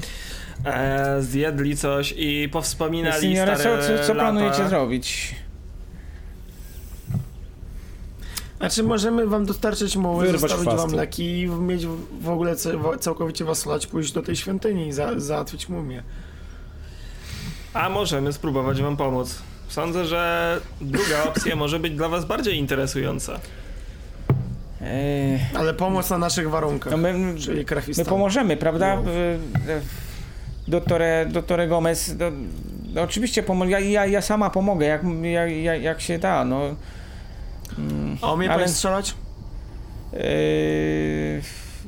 [0.64, 4.14] e, zjedli coś i powspominali Seniore, co, stare co, co lata.
[4.14, 5.34] planujecie zrobić?
[8.58, 11.86] Znaczy możemy wam dostarczyć muły, Wyrwać zostawić wam leki i mieć
[12.20, 16.02] w- ogóle ca- całkowicie was lać, pójść do tej świątyni i za, załatwić mumię.
[17.74, 19.38] A możemy spróbować wam pomóc.
[19.68, 23.40] Sądzę, że druga opcja może być dla was bardziej interesująca.
[25.54, 27.64] Ale pomoc na naszych warunkach, no my, czyli
[27.98, 28.96] my pomożemy, prawda?
[28.96, 29.02] No.
[30.68, 32.32] Doktore, doktore Gomez, do,
[32.94, 36.60] no oczywiście pomo- ja, ja, ja sama pomogę, jak, jak, jak, jak się da, no.
[37.78, 39.14] Mm, A umie ale- pan strzelać?
[40.12, 41.42] eee,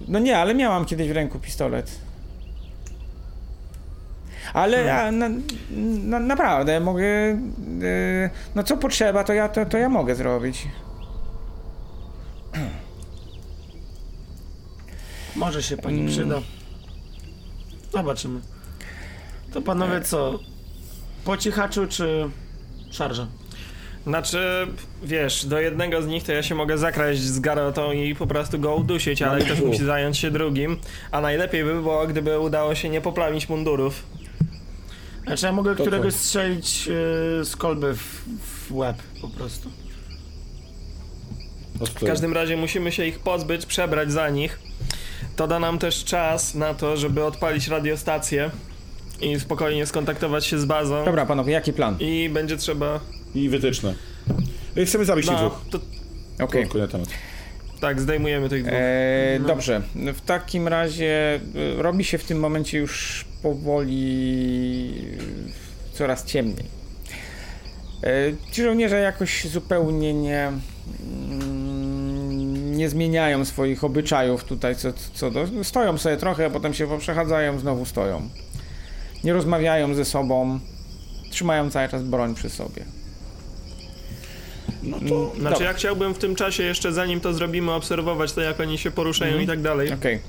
[0.08, 1.90] no nie, ale miałam kiedyś w ręku pistolet.
[4.54, 5.28] Ale ja na,
[6.04, 7.04] na, naprawdę mogę.
[7.04, 7.36] e,
[8.54, 10.68] no co potrzeba, to ja, to, to ja mogę zrobić.
[15.38, 16.12] Może się pani Mm.
[16.12, 16.40] przyda.
[17.92, 18.40] Zobaczymy.
[19.52, 20.38] To panowie co?
[21.24, 22.30] Po cichaczu czy
[22.90, 23.26] szarża?
[24.06, 24.66] Znaczy,
[25.02, 28.58] wiesz, do jednego z nich to ja się mogę zakraść z garotą i po prostu
[28.58, 30.76] go udusić, ale ktoś musi zająć się drugim.
[31.10, 34.02] A najlepiej by było, gdyby udało się nie poplamić mundurów.
[35.26, 36.92] Znaczy ja mogę To któregoś strzelić yy,
[37.44, 38.24] z kolby w,
[38.68, 39.70] w łeb po prostu.
[41.80, 44.58] W każdym razie musimy się ich pozbyć, przebrać za nich.
[45.38, 48.50] To da nam też czas na to, żeby odpalić radiostację
[49.20, 51.04] i spokojnie skontaktować się z bazą.
[51.04, 51.96] Dobra, panowie, jaki plan?
[52.00, 53.00] I będzie trzeba.
[53.34, 53.94] I wytyczne.
[54.76, 55.60] I Chcemy zabić No, dwóch.
[55.70, 55.80] to,
[56.44, 56.66] Okej.
[56.74, 57.08] Na temat.
[57.80, 58.74] tak, zdejmujemy tych dwóch.
[58.74, 59.48] E, No.
[59.48, 59.82] Dobrze,
[60.14, 61.40] w takim razie
[61.78, 64.94] e, robi się w tym momencie już powoli
[65.92, 66.64] e, coraz ciemniej.
[68.04, 68.08] E,
[68.52, 71.57] Ci żołnierze jakoś zupełnie nie, mm,
[72.78, 75.46] nie zmieniają swoich obyczajów tutaj co, co do...
[75.64, 78.28] Stoją sobie trochę, a potem się poprzechadzają, znowu stoją.
[79.24, 80.60] Nie rozmawiają ze sobą,
[81.30, 82.84] trzymają cały czas broń przy sobie.
[84.82, 85.66] No to Znaczy, dobra.
[85.66, 89.30] ja chciałbym w tym czasie, jeszcze zanim to zrobimy, obserwować to, jak oni się poruszają
[89.32, 89.44] Mhm.
[89.44, 90.20] i tak dalej, Okej.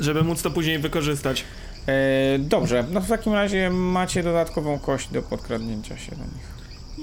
[0.00, 1.44] żeby móc to później wykorzystać.
[1.86, 6.48] E, Dobrze, no w takim razie macie dodatkową kość do podkradnięcia się do nich.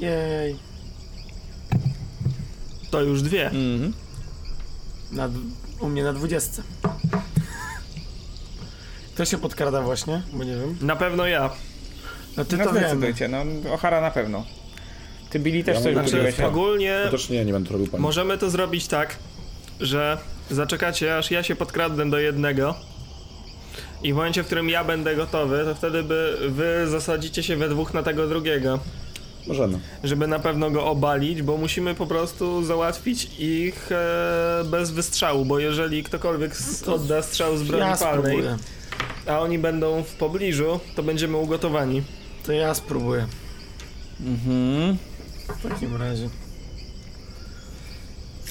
[0.04, 0.56] Jej.
[2.92, 3.46] To już dwie.
[3.46, 3.94] Mhm.
[5.12, 5.30] Na,
[5.80, 6.64] u mnie na dwudziestce.
[9.14, 10.22] Kto się podkrada właśnie?
[10.34, 10.78] Bo nie wiem.
[10.82, 11.50] Na pewno ja.
[12.38, 13.38] No ty No to zdecydujcie, no
[13.74, 14.46] Ochara na pewno.
[15.30, 16.40] Ty Billy też Ja coś Znaczy, mówiłeś.
[16.40, 16.48] a?
[16.48, 18.02] ogólnie ja też nie, nie będę to robił pani.
[18.04, 19.16] możemy to zrobić tak,
[19.80, 20.18] że
[20.52, 22.76] zaczekacie, aż ja się podkradnę do jednego.
[24.04, 27.70] I w momencie, w którym ja będę gotowy, to wtedy by wy zasadzicie się we
[27.70, 28.80] dwóch na tego drugiego.
[29.48, 29.80] Możemy.
[30.04, 35.60] żeby na pewno go obalić, bo musimy po prostu załatwić ich e, bez wystrzału, bo
[35.60, 38.58] jeżeli ktokolwiek s- odda strzał z broni Ja palnej, spróbuję.
[39.28, 42.04] a oni będą w pobliżu, to będziemy ugotowani.
[42.46, 43.28] To ja spróbuję.
[44.26, 44.98] Mhm.
[45.60, 46.30] W takim razie.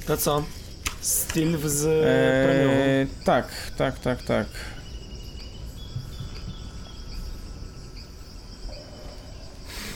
[0.07, 0.43] To co?
[1.01, 3.25] Steel z Eee, premiową.
[3.25, 4.47] tak, tak, tak, tak.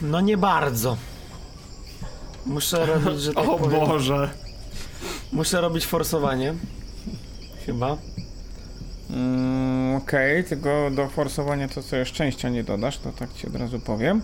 [0.02, 0.96] No nie bardzo.
[2.46, 4.30] Muszę robić, że tak o powiem, Boże!
[5.32, 6.54] muszę robić forsowanie.
[7.66, 7.96] Chyba.
[9.10, 13.78] Mm, Okej, tylko do forsowania to sobie szczęścia nie dodasz, to tak ci od razu
[13.80, 14.22] powiem.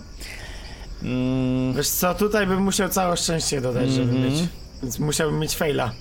[1.03, 4.23] Mm, Wiesz co, tutaj bym musiał całe szczęście dodać, żeby Mhm.
[4.33, 4.43] mieć.
[4.83, 5.91] Więc musiałbym mieć faila.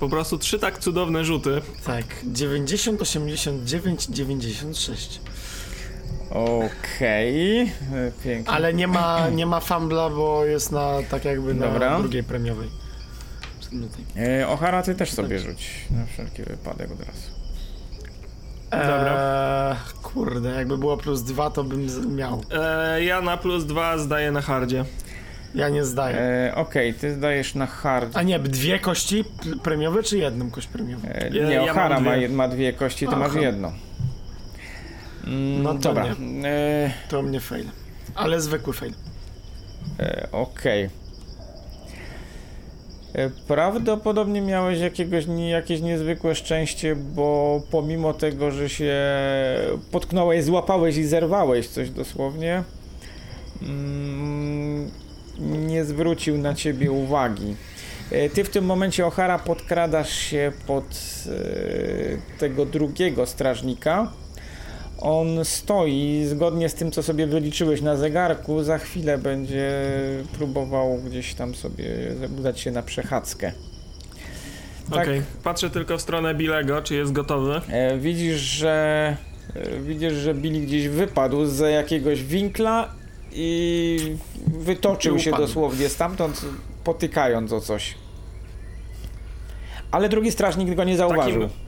[0.00, 1.62] Po prostu trzy tak cudowne rzuty.
[1.86, 2.04] Tak.
[2.24, 5.20] 90, 89, 96.
[6.30, 7.66] Okej, e,
[8.24, 8.54] pięknie.
[8.54, 11.98] Ale nie ma, nie ma fumbla, bo jest na tak jakby na Dobra.
[11.98, 12.68] drugiej premiowej.
[14.16, 17.28] E, Ochara, ty też sobie rzuć, na wszelki wypadek od razu.
[18.72, 21.86] Eee, kurde, jakby było plus dwa, to bym
[22.16, 22.42] miał.
[22.52, 24.84] E, ja na plus dwa zdaję na hardzie.
[25.54, 26.16] Ja nie zdaję.
[26.18, 28.16] E, Okej, ty zdajesz na hard.
[28.16, 29.24] A nie, dwie kości
[29.62, 31.08] premiowe, czy jedną kość premiową?
[31.08, 32.28] E, nie, ja mam Ochara ma, dwie.
[32.28, 33.20] ma dwie kości, ty Aha.
[33.28, 33.72] masz jedno.
[35.28, 36.04] Mm, No to dobra.
[36.44, 37.66] E, To mnie fail.
[38.14, 38.92] Ale zwykły fail.
[40.00, 40.84] E, Okej.
[43.14, 48.94] E, Prawdopodobnie miałeś jakiegoś, jakieś niezwykłe szczęście, bo pomimo tego, że się
[49.90, 52.62] potknąłeś, złapałeś i zerwałeś coś dosłownie,
[53.62, 54.90] mm,
[55.38, 57.56] nie zwrócił na ciebie uwagi.
[58.34, 60.84] Ty w tym momencie, Ochara, podkradasz się pod
[62.38, 64.12] tego drugiego strażnika.
[65.00, 68.62] On stoi zgodnie z tym, co sobie wyliczyłeś na zegarku.
[68.62, 69.72] Za chwilę będzie
[70.32, 71.84] próbował gdzieś tam sobie
[72.38, 73.52] udać się na przechadzkę.
[74.90, 75.02] Tak.
[75.02, 77.60] Okej, patrzę tylko w stronę Bilego, czy jest gotowy.
[77.68, 79.16] E, widzisz, że
[79.54, 82.88] e, widzisz, że Billy gdzieś wypadł z jakiegoś winkla
[83.32, 84.16] i
[84.46, 86.44] wytoczył I się dosłownie stamtąd,
[86.84, 87.94] potykając o coś.
[89.90, 91.42] Ale drugi strażnik go nie zauważył.
[91.42, 91.67] Takim-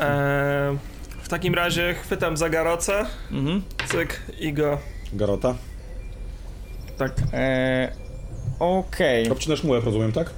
[0.00, 0.76] E,
[1.22, 3.62] w takim razie chwytam za garocę, Mhm.
[3.88, 4.78] cyk i go
[5.12, 5.54] Garota.
[6.98, 7.12] tak.
[7.32, 7.92] E,
[8.58, 9.30] Okej.
[9.30, 10.30] Obcinasz mułek, rozumiem, tak?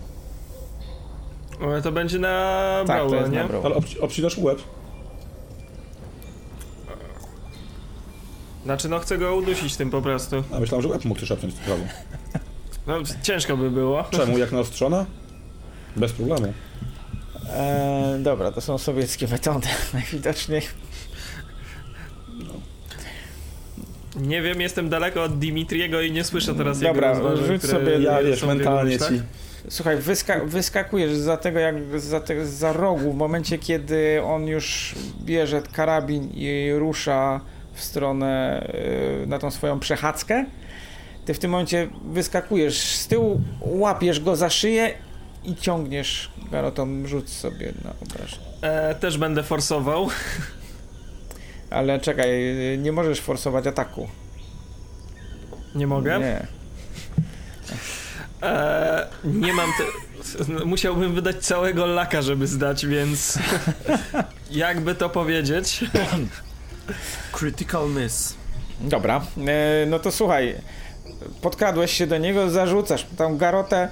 [1.79, 3.39] E, To będzie na Tak, jest nie?
[3.45, 3.49] na.
[3.65, 4.59] Ale obci- obcinasz łeb.
[8.65, 10.45] Znaczy, no chcę go udusić tym po prostu.
[10.57, 11.83] A myślałem, że łeb mógł też obciąć prawo.
[12.87, 14.05] No, ciężko by było.
[14.11, 14.39] Czemu?
[14.39, 15.07] Jak naostrzona?
[15.97, 16.53] Bez problemu.
[17.51, 20.63] E, dobra, to są sowieckie metody najwidoczniej.
[24.17, 27.73] Nie wiem, jestem daleko od Dimitriego i nie słyszę teraz Dobra, jego rozważań, rzuć które
[27.73, 29.05] sobie- Ja wiesz, mentalnie ci.
[29.69, 34.95] Słuchaj, wyska wyskakujesz za tego, jak za, te za rogu w momencie, kiedy on już
[35.25, 37.41] bierze karabin i rusza
[37.73, 38.63] w stronę,
[39.25, 40.45] y, na tą swoją przechadzkę.
[41.25, 44.95] Ty w tym momencie wyskakujesz z tyłu, łapiesz go za szyję
[45.45, 48.47] i ciągniesz garotą, rzuć sobie na obrażenie.
[48.63, 50.09] E, też będę forsował.
[51.71, 52.29] Ale czekaj,
[52.79, 54.09] nie możesz forsować ataku.
[55.75, 56.19] Nie mogę?
[56.19, 56.47] Nie.
[58.43, 59.71] E, nie mam.
[59.79, 60.65] Te...
[60.65, 63.39] Musiałbym wydać całego laka, żeby zdać, więc.
[64.51, 65.85] Jakby to powiedzieć.
[67.33, 68.35] Critical miss.
[68.81, 70.55] Dobra, e, no to słuchaj,
[71.43, 73.89] podkradłeś się do niego, zarzucasz tą garotę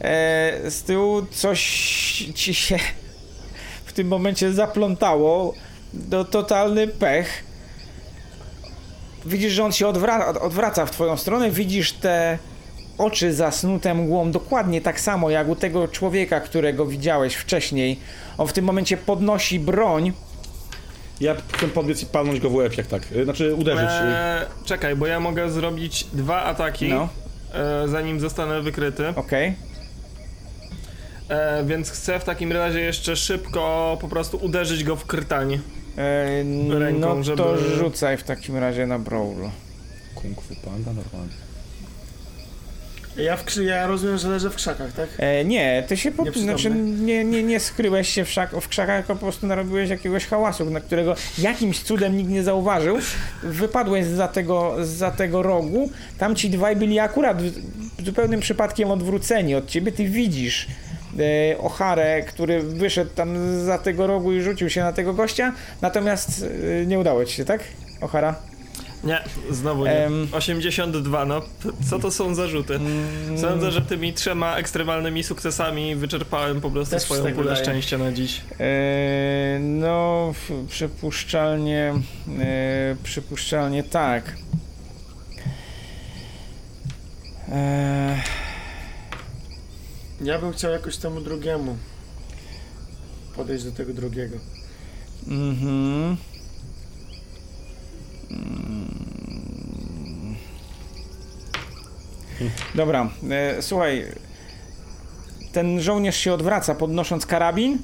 [0.00, 1.60] e, z tyłu, coś
[2.34, 2.78] ci się
[3.84, 5.54] w tym momencie zaplątało,
[5.92, 7.44] do totalny pech.
[9.26, 12.38] Widzisz, że on się odwra odwraca w twoją stronę, widzisz te
[12.98, 18.00] oczy zasnute mgłą, dokładnie tak samo jak u tego człowieka, którego widziałeś wcześniej.
[18.38, 20.12] On w tym momencie podnosi broń,
[21.20, 23.12] Ja chcę podbiec i palnąć go w łeb, jak tak.
[23.12, 23.88] y, Znaczy uderzyć.
[23.88, 23.92] y.
[24.04, 27.08] E, czekaj, bo ja mogę zrobić dwa ataki, no,
[27.54, 29.08] e, zanim zostanę wykryty.
[29.08, 29.54] okej.
[31.28, 35.54] E, więc chcę w takim razie jeszcze szybko po prostu uderzyć go w krtań.
[35.98, 39.42] E, Ręką, no to żeby- rzucaj w takim razie na Brawl.
[40.14, 41.34] Kung fu panda normalnie.
[43.16, 45.08] Ja, w krzy- ja rozumiem, że leżę w krzakach, tak?
[45.18, 46.52] E, nie, ty się po, Nieprzytomny.
[46.52, 46.70] znaczy,
[47.00, 50.70] nie, nie, nie skryłeś się w, szak, w krzakach, tylko po prostu narobiłeś jakiegoś hałasu,
[50.70, 52.98] na którego jakimś cudem nikt nie zauważył.
[53.42, 59.54] Wypadłeś za tego, za tego rogu, tam ci dwaj byli akurat w- zupełnym przypadkiem odwróceni
[59.54, 60.66] od ciebie, ty widzisz
[61.18, 66.44] e, Ocharę, który wyszedł tam za tego rogu i rzucił się na tego gościa, natomiast
[66.82, 67.60] e, nie udało ci się, tak?
[68.00, 68.34] Ochara?
[69.04, 69.18] Nie,
[69.50, 69.90] znowu nie.
[70.06, 70.28] Em.
[70.32, 71.42] 82, no
[71.90, 72.74] co to są zarzuty?
[72.74, 77.64] Mm, Sądzę, że tymi trzema ekstremalnymi sukcesami wyczerpałem po prostu Też swoją tak pulę wydaje.
[77.64, 78.40] szczęścia na dziś.
[78.60, 80.32] E, no,
[80.68, 81.94] przypuszczalnie,
[82.40, 84.36] e, przypuszczalnie tak.
[87.48, 88.22] E,
[90.24, 91.76] Ja bym chciał jakoś temu drugiemu
[93.36, 94.36] podejść do tego drugiego.
[95.28, 96.16] mhm.
[98.30, 98.94] Mm.
[102.74, 104.04] Dobra, e, słuchaj.
[105.52, 107.78] Ten żołnierz się odwraca, podnosząc karabin.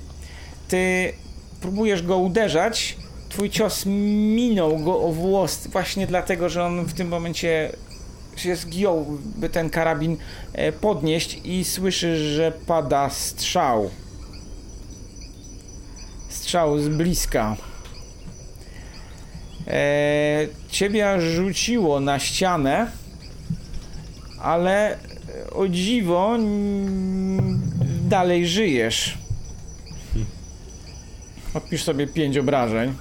[0.69, 1.13] Ty
[1.61, 2.97] próbujesz go uderzać.
[3.29, 7.73] Twój cios minął go o włos, właśnie dlatego, że on w tym momencie
[8.41, 9.07] się zgiął,
[9.37, 10.17] by ten karabin
[10.53, 13.91] e, podnieść i słyszysz, że pada strzał.
[16.29, 17.57] Strzał z bliska.
[19.67, 22.91] E, ciebie rzuciło na ścianę,
[24.41, 24.99] ale
[25.53, 26.37] o dziwo
[28.09, 29.19] dalej żyjesz.
[31.55, 32.95] Odpisz sobie pięć obrażeń.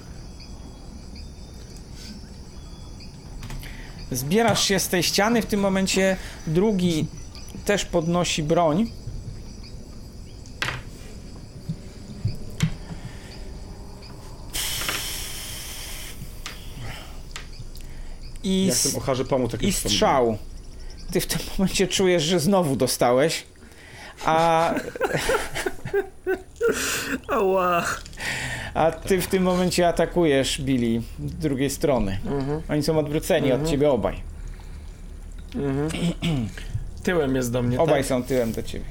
[4.11, 6.17] Zbierasz się z tej ściany, w tym momencie
[6.47, 7.07] drugi
[7.65, 8.91] też podnosi broń.
[18.43, 19.53] I, Ocharze pomóc.
[19.53, 20.37] jak i strzał.
[21.11, 23.43] Ty w tym momencie czujesz, że znowu dostałeś.
[24.25, 24.73] A,
[27.27, 27.85] Ała.
[28.73, 32.19] a ty w tym momencie atakujesz Billy z drugiej strony.
[32.25, 32.61] Mhm.
[32.69, 34.15] Oni są odwróceni od ciebie obaj.
[35.55, 35.89] Mhm.
[37.03, 38.05] Tyłem jest do mnie, Obaj tak?
[38.05, 38.85] są tyłem do ciebie.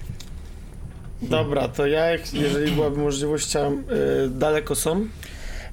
[1.23, 3.85] Dobra, to ja, jeżeli byłaby możliwość, chciałem...
[4.25, 5.07] Y, daleko są?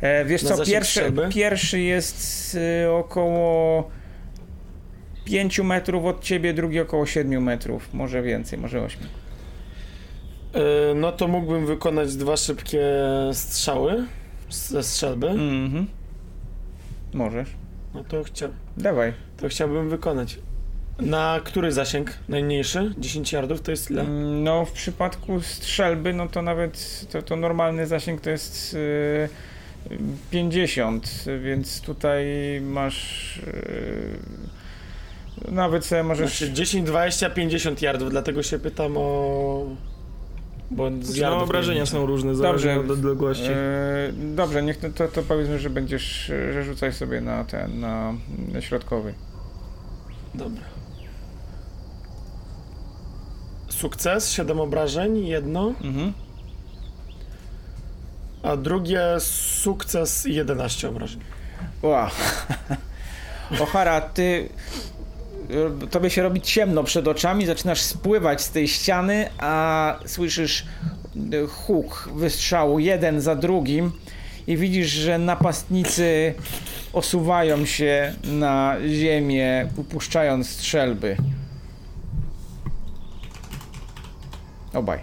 [0.02, 3.90] E, wiesz co, pierwszy, pierwszy jest y, około
[5.26, 7.94] 5 metrów od ciebie, drugi około 7 metrów.
[7.94, 9.02] Może więcej, może 8.
[10.91, 12.82] Y, no to mógłbym wykonać dwa szybkie
[13.34, 14.06] strzały
[14.49, 15.27] ze strzelby.
[15.30, 15.88] Mhm.
[17.14, 17.49] Możesz.
[17.94, 19.14] No to, chcia, Dawaj.
[19.38, 20.40] to chciałbym wykonać.
[20.99, 22.14] Na który zasięg?
[22.30, 22.94] Najmniejszy?
[22.98, 24.02] 10 yardów to jest ile?
[24.02, 29.30] Mm, No, w przypadku strzelby, no to nawet to, to normalny zasięg to jest y,
[30.32, 32.26] 50, więc tutaj
[32.61, 33.38] masz.
[33.38, 34.18] y,
[35.52, 36.38] nawet sobie możesz.
[36.38, 39.65] Znaczy 10, 20, 50 yardów, dlatego się pytam o...
[40.76, 43.50] Bo Znaczy, no, obrażenia są różne, zależnie od odległości.
[43.50, 48.14] E, dobrze, niech to, to, to powiedzmy, że będziesz, że rzucaj sobie na ten, na,
[48.60, 49.14] środkowy.
[50.34, 50.64] Dobra.
[53.68, 55.74] Sukces, 7 obrażeń, jedno.
[55.84, 56.14] Mhm.
[58.44, 61.22] a drugie sukces i 11 obrażeń.
[61.82, 62.08] Wow.
[63.64, 64.50] Ochara, ty.
[65.92, 70.66] Tobie się robi ciemno przed oczami, zaczynasz spływać z tej ściany, a słyszysz
[71.44, 73.92] e, huk wystrzału jeden za drugim
[74.48, 76.34] i widzisz, że napastnicy
[76.94, 81.18] osuwają się na ziemię, upuszczając strzelby.
[84.74, 85.00] Obaj.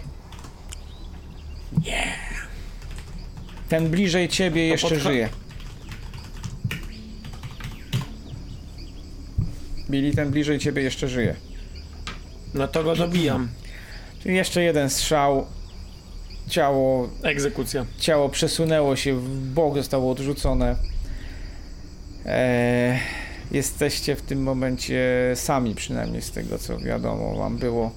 [3.69, 5.29] Ten bliżej ciebie jeszcze podcha- żyje.
[9.93, 11.35] Billy, ten bliżej ciebie jeszcze żyje.
[12.53, 13.49] No to go dobijam.
[14.23, 15.45] Czyli jeszcze jeden strzał.
[16.47, 17.85] Ciało, Egzekucja.
[17.99, 20.75] ciało przesunęło się w bok, zostało odrzucone.
[22.25, 22.99] Eee,
[23.51, 27.91] jesteście w tym momencie sami, przynajmniej z tego co wiadomo wam było.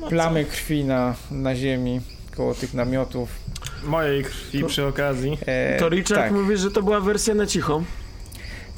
[0.00, 2.00] No Plamy krwi na, na ziemi
[2.36, 3.41] koło tych namiotów.
[3.84, 5.38] Mojej krwi przy okazji.
[5.46, 6.32] Eee, To Richard tak.
[6.32, 7.82] mówi, że to była wersja na cicho.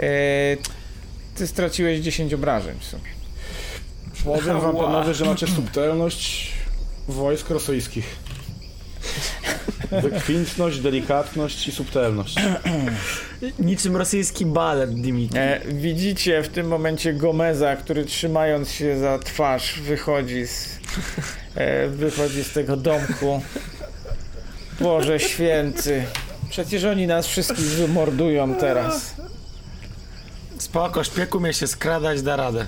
[0.01, 0.59] Eee,
[1.35, 3.02] ty straciłeś 10 obrażeń w sumie.
[4.24, 6.52] Powiem wam panowie, że macie subtelność
[7.09, 8.16] wojsk rosyjskich.
[10.02, 12.35] Wykwintność, delikatność i subtelność.
[13.59, 15.39] Niczym rosyjski balet, Dimitri.
[15.40, 20.78] E, widzicie w tym momencie Gomeza, który trzymając się za twarz wychodzi z,
[21.55, 23.43] e, wychodzi z tego domku.
[24.80, 26.05] Boże święty.
[26.51, 29.14] Przecież oni nas wszystkich wymordują teraz.
[30.59, 32.66] Spoko, szpieku mnie się skradać, da radę.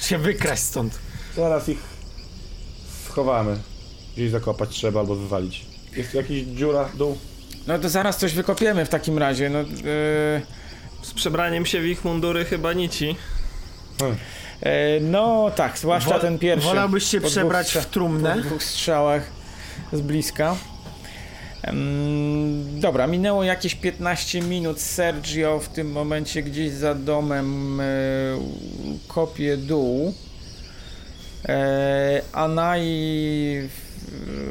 [0.00, 0.98] Się wykraść stąd.
[1.36, 1.78] Zaraz ich
[3.08, 3.56] schowamy.
[4.14, 5.66] Gdzieś zakopać trzeba albo wywalić.
[5.96, 7.18] Jest jakaś dziura, dół?
[7.66, 9.50] No to zaraz coś wykopiemy w takim razie.
[9.50, 9.64] No, e,
[11.02, 13.16] Z przebraniem się w ich mundury chyba nici.
[14.62, 16.68] e, no tak, zwłaszcza Wo- ten pierwszy.
[16.68, 18.34] Wolałbyś się dwóch przebrać w trumnę?
[18.34, 19.22] Po dwóch strzałach
[19.92, 20.56] z bliska.
[22.80, 24.80] Dobra, minęło jakieś 15 minut.
[24.80, 27.84] Sergio w tym momencie gdzieś za domem e,
[29.08, 30.14] kopie dół.
[31.48, 33.68] E, Anai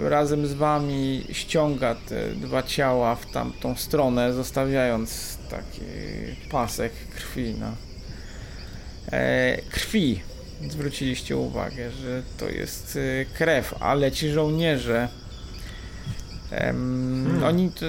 [0.03, 5.82] razem z wami ściąga te dwa ciała w tamtą stronę, zostawiając taki
[6.51, 7.72] pasek krwi na
[9.11, 10.22] e, krwi.
[10.69, 13.00] Zwróciliście uwagę, że to jest
[13.33, 15.22] krew, ale ci żołnierze
[16.61, 17.85] em, oni to,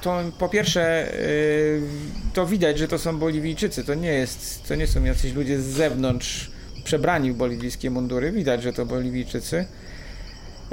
[0.00, 1.82] to po pierwsze y,
[2.32, 5.64] to widać, że to są Boliwijczycy, to nie jest, to nie są jacyś ludzie z
[5.64, 6.50] zewnątrz
[6.84, 9.66] przebrani w boliwijskie mundury, widać, że to Boliwijczycy.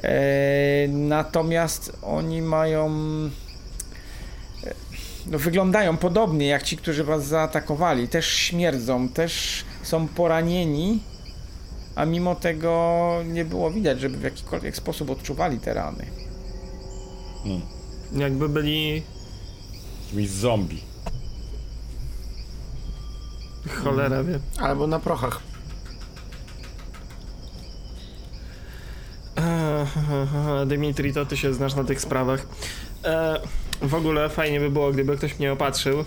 [0.04, 2.90] E, natomiast oni mają
[5.30, 8.08] no, wyglądają podobnie jak ci, którzy was zaatakowali.
[8.08, 11.00] Też śmierdzą, też są poranieni,
[12.00, 16.06] a mimo tego nie było widać, żeby w jakikolwiek sposób odczuwali te rany.
[18.12, 19.04] Jakby byli
[20.06, 20.82] Jakimiś zombie.
[23.84, 24.40] cholera wie.
[24.60, 25.40] Albo na prochach.
[29.36, 32.46] Eee, Dymitri, to ty się znasz na tych sprawach.
[33.04, 33.40] Eee,
[33.82, 36.06] w ogóle fajnie by było, gdyby ktoś mnie opatrzył.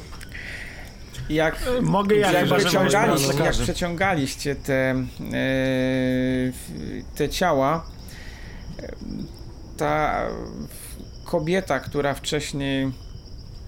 [1.29, 5.05] Jak, Mogę ja, jak, przeciągaliście, jak przeciągaliście te, e,
[7.15, 7.87] te ciała,
[8.79, 8.93] e,
[9.77, 10.27] ta
[11.25, 12.93] kobieta, która wcześniej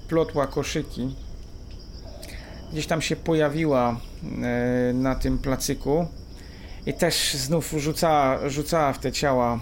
[0.09, 1.15] plotła koszyki,
[2.73, 4.01] gdzieś tam się pojawiła
[4.43, 6.07] e, na tym placyku
[6.87, 9.61] i też znów rzucała, rzucała w te ciała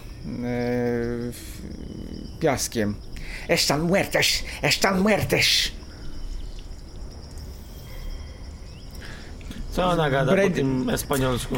[2.41, 2.97] piaskiem.
[3.49, 5.73] Están muertes, están muertes.
[9.73, 11.55] Co ona gada Brady- po tym espanolsku?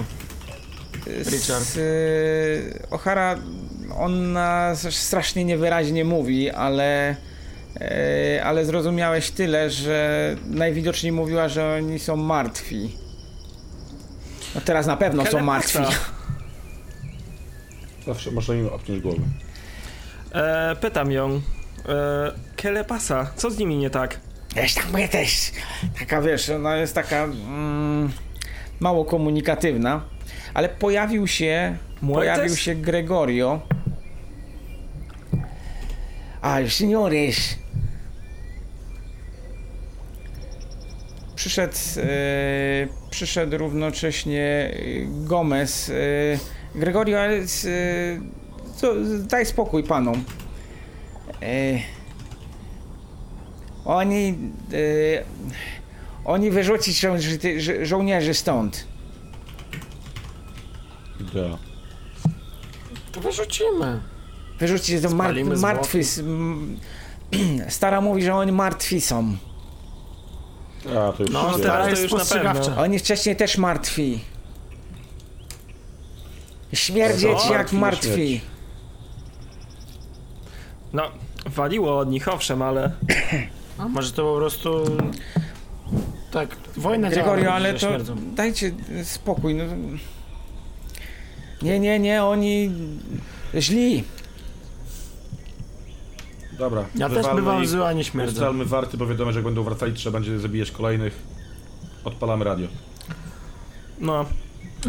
[1.06, 1.64] Richard.
[1.64, 3.36] Z, y, O'Hara,
[3.98, 7.16] ona strasznie niewyraźnie mówi, ale,
[7.76, 12.96] y, ale zrozumiałeś tyle, że najwidoczniej mówiła, że oni są martwi.
[14.54, 15.78] No teraz na pewno są martwi.
[18.06, 19.20] Zawsze można im obciąć głowę.
[20.34, 21.30] Eee, pytam ją.
[21.30, 21.42] Eee,
[22.56, 24.20] Kelepasa, co z nimi nie tak?
[24.56, 25.52] Wiesz, tam mówię też.
[25.98, 28.12] Taka wiesz, ona jest taka mm,
[28.80, 30.04] mało komunikatywna,
[30.54, 32.36] ale pojawił się, Muertes?
[32.36, 33.60] pojawił się Gregorio.
[36.42, 37.56] Ay, señores.
[41.36, 44.74] Przyszedł, e, przyszedł równocześnie e,
[45.26, 45.90] Gomez.
[45.90, 45.94] E,
[46.78, 47.44] Gregorio, ale, e,
[48.76, 48.94] co,
[49.28, 50.24] daj spokój panom.
[51.42, 51.78] E,
[53.84, 54.28] oni.
[54.72, 55.24] E,
[56.24, 58.84] oni wyrzucić żo- żo- żo- żołnierzy stąd.
[61.20, 61.58] Da.
[63.12, 64.00] To wyrzucimy.
[64.58, 65.98] Wyrzucicie to mar Spalimy martwy.
[65.98, 66.78] s- m-
[67.68, 69.36] Stara mówi, że oni martwi są.
[70.88, 72.64] A, to już No, jest- teraz to jest już na spostrzegawcza.
[72.64, 72.82] pewno.
[72.82, 74.20] Oni wcześniej też martwi.
[76.72, 77.52] Śmierdzieć Co?
[77.52, 78.40] jak Martwi martwi.
[80.92, 81.02] No,
[81.46, 82.92] waliło od nich, owszem, ale
[83.78, 84.84] A może to po prostu...
[86.30, 88.16] Tak, wojna działa, Gregorio, że ale to śmierdzą.
[88.34, 88.72] dajcie
[89.04, 89.54] spokój.
[89.54, 89.64] No.
[91.62, 92.70] Nie, nie, nie, oni
[93.54, 94.04] źli.
[96.58, 98.32] Dobra, Ja też bywam zły, a nie śmierdzę.
[98.32, 101.22] Ustalmy warty, bo wiadomo, że jak będą wracali, trzeba będzie zabijać kolejnych.
[102.04, 102.68] Odpalamy radio.
[104.00, 104.24] no.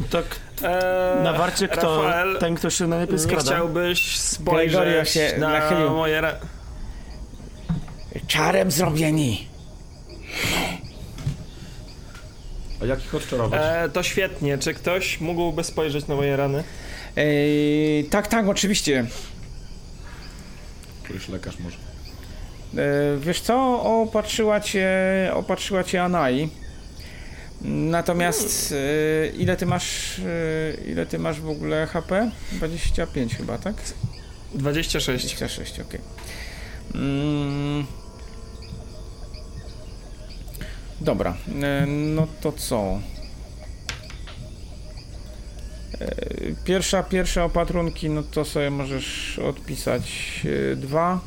[0.09, 0.25] Tak,
[0.64, 2.03] Eee, na warcie kto?
[2.03, 3.43] Rafael, Ten, kto się najlepiej nie skrada.
[3.43, 5.89] chciałbyś Gregorio spojrzeć się na nachylił.
[5.89, 6.22] moje...
[6.22, 6.35] Ra-
[8.27, 9.48] Czarem zrobieni.
[12.82, 13.61] A jak ich odczarować?
[13.64, 14.58] eee, to świetnie.
[14.58, 16.64] Czy ktoś mógłby spojrzeć na moje rany?
[17.16, 19.06] Ej, tak, tak, oczywiście.
[21.14, 21.77] Już lekarz może.
[22.77, 24.90] E, wiesz co, opatrzyła cię,
[25.34, 26.50] opatrzyła cię Anai.
[27.61, 32.32] Natomiast e, ile ty masz, e, ile ty masz w ogóle HP?
[32.52, 33.76] 25 chyba, tak?
[34.53, 35.26] 26.
[35.26, 36.00] 26, okej.
[36.95, 37.85] Mm.
[41.01, 42.99] Dobra, e, no to co?
[45.99, 46.15] E,
[46.65, 50.41] Pierwsza, pierwsze opatrunki, no to sobie możesz odpisać
[50.72, 51.19] e, dwa.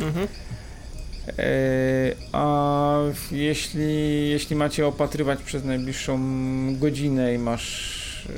[0.00, 0.28] Mhm.
[2.32, 2.96] A
[3.32, 6.18] jeśli, jeśli macie opatrywać przez najbliższą
[6.78, 8.28] godzinę i masz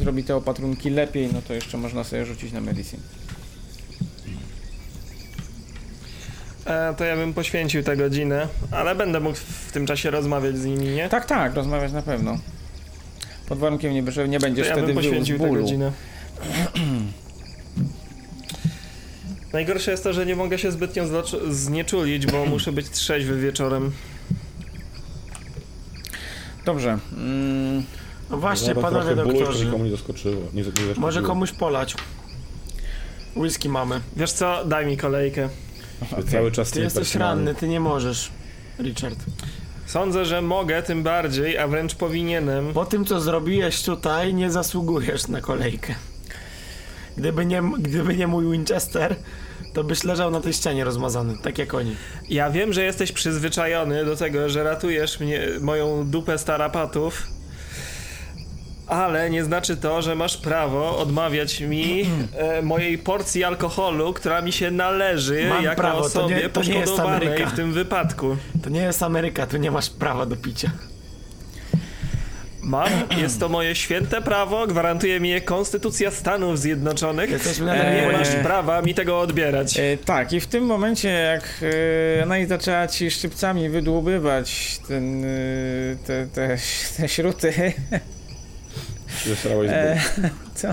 [0.00, 3.02] zrobić te opatrunki lepiej, no to jeszcze można sobie rzucić na medicine.
[6.66, 9.36] E, to ja bym poświęcił tę godzinę, ale będę mógł
[9.68, 11.08] w tym czasie rozmawiać z nimi, nie?
[11.08, 12.38] Tak, tak, rozmawiać na pewno.
[13.48, 15.60] Pod warunkiem, nie, że nie To będziesz ja wtedy bym poświęcił tę bólu.
[15.62, 15.92] godzinę.
[19.52, 23.92] Najgorsze jest to, że nie mogę się zbytnio zlocz- znieczulić, bo muszę być trzeźwy wieczorem.
[26.64, 26.98] Dobrze.
[27.16, 27.82] Mm,
[28.30, 29.64] No właśnie, Zaraz panowie trochę bólu, doktorzy.
[29.64, 30.34] nikomu nie zaskoczyło.
[30.52, 30.94] Nie, nie zaskoczyło.
[30.96, 31.94] Może komuś polać.
[33.36, 34.00] Whisky mamy.
[34.16, 35.48] Wiesz co, daj mi kolejkę.
[36.12, 36.24] Okej.
[36.24, 38.30] Cały czas Ty jesteś ranny, ty nie możesz.
[38.78, 39.18] Richard.
[39.86, 42.72] Sądzę, że mogę tym bardziej, a wręcz powinienem.
[42.72, 45.94] Po tym, co zrobiłeś tutaj, nie zasługujesz na kolejkę.
[47.16, 49.16] Gdyby nie, gdyby nie mój Winchester,
[49.74, 51.96] to byś leżał na tej ścianie rozmazany, tak jak oni.
[52.28, 57.26] Ja wiem, że jesteś przyzwyczajony do tego, że ratujesz mnie, moją dupę starapatów,
[58.92, 62.06] ale nie znaczy to, że masz prawo odmawiać mi
[62.36, 66.62] e, mojej porcji alkoholu, która mi się należy Mam jako prawo, to osobie nie- to
[66.62, 67.50] nie jest poszkodowanej Ameryka.
[67.50, 68.36] w tym wypadku.
[68.62, 70.70] To nie jest Ameryka, tu nie masz prawa do picia.
[72.64, 77.30] Mam, jest to moje święte prawo, gwarantuje mi je Konstytucja Stanów Zjednoczonych.
[77.30, 79.78] Jesteśmy na Nie eee, masz prawa mi tego odbierać.
[79.78, 81.44] E, tak, i w tym momencie, jak
[82.20, 85.28] e, ona i zaczęła ci szczypcami wydłubywać ten, e,
[86.06, 86.56] te, te,
[86.96, 87.52] te śruty,
[89.18, 90.00] Się starałeś z E,
[90.54, 90.68] co?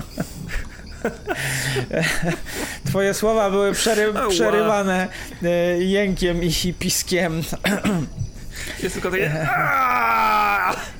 [2.86, 5.08] Twoje słowa były przery, przerywane
[5.42, 7.42] e, jękiem i piskiem.
[8.82, 9.46] Jest tylko takie...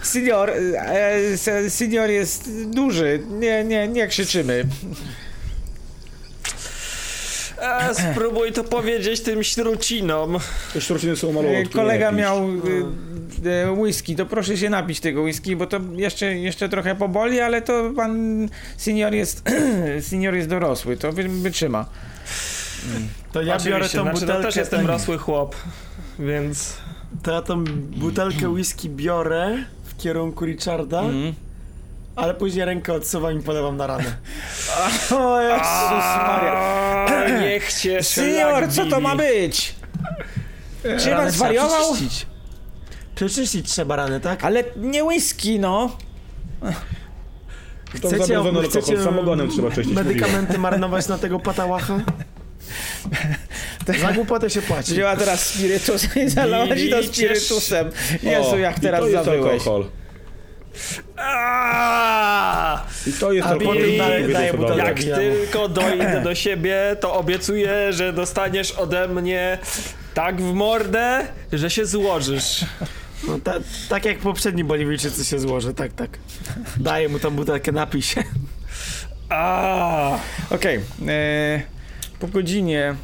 [0.02, 4.64] Senior, e, se- senior jest duży, nie, nie, nie krzyczymy.
[7.62, 10.38] A, spróbuj to powiedzieć tym śrucinom.
[10.72, 11.66] Te śruciny są malutkie.
[11.66, 12.20] Kolega jakieś.
[12.20, 12.38] miał
[13.46, 17.40] e, e, whisky, to proszę się napić tego whisky, bo to jeszcze, jeszcze trochę poboli,
[17.40, 19.42] ale to pan senior jest,
[20.10, 21.86] senior jest dorosły, to wy, wytrzyma.
[23.32, 24.38] To ja biorę Oczywiście, tą znaczy, butelkę.
[24.38, 25.56] no też jestem rosły chłop,
[26.18, 26.76] więc...
[27.22, 27.64] To ja tą
[27.96, 31.34] butelkę whisky biorę w kierunku Richarda, Mm.
[32.20, 34.04] Ale później rękę odsuwam i podawam na ranę.
[35.16, 37.06] O Jezus Maria.
[37.42, 39.74] Niech cię Senior, co to ma być?
[40.82, 41.94] Czy Ranę pan trzeba zwariował?
[41.94, 42.26] Przeczyścić.
[43.14, 44.44] Przeczyścić trzeba rany, tak?
[44.44, 45.96] Ale nie whisky, no.
[48.02, 49.94] To zabrudzony alkohol, samogonem trzeba czyścić.
[49.94, 52.00] medykamenty marnować na tego patałacha?
[54.00, 54.92] Za głupotę się płaci.
[54.92, 57.90] Wzięła teraz spirytus i zalała ci to spirytusem.
[58.22, 59.52] Jezu, jak i teraz to jest zawyłeś.
[59.52, 59.84] alkohol.
[61.16, 62.86] Aaaa!
[63.06, 63.74] I to jest A alkohol.
[63.76, 64.84] potem i daje- wiedzą, daje co butelkę.
[64.84, 65.08] dobre.
[65.08, 69.58] Jak tylko dojdę do siebie, to obiecuję, że dostaniesz ode mnie
[70.14, 72.64] tak w mordę, że się złożysz.
[73.28, 73.52] No, ta,
[73.88, 76.10] tak jak poprzedni Boliwijczycy się złoży, tak, tak.
[76.76, 78.22] Daję mu tą butelkę, napij się.
[80.50, 80.80] Okej.
[81.08, 81.62] e,
[82.20, 82.94] Po godzinie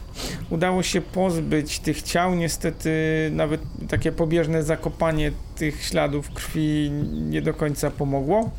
[0.50, 2.34] udało się pozbyć tych ciał.
[2.34, 2.90] Niestety
[3.32, 8.50] nawet takie pobieżne zakopanie tych śladów krwi nie do końca pomogło.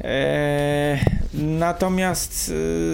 [0.00, 0.98] E,
[1.34, 2.52] natomiast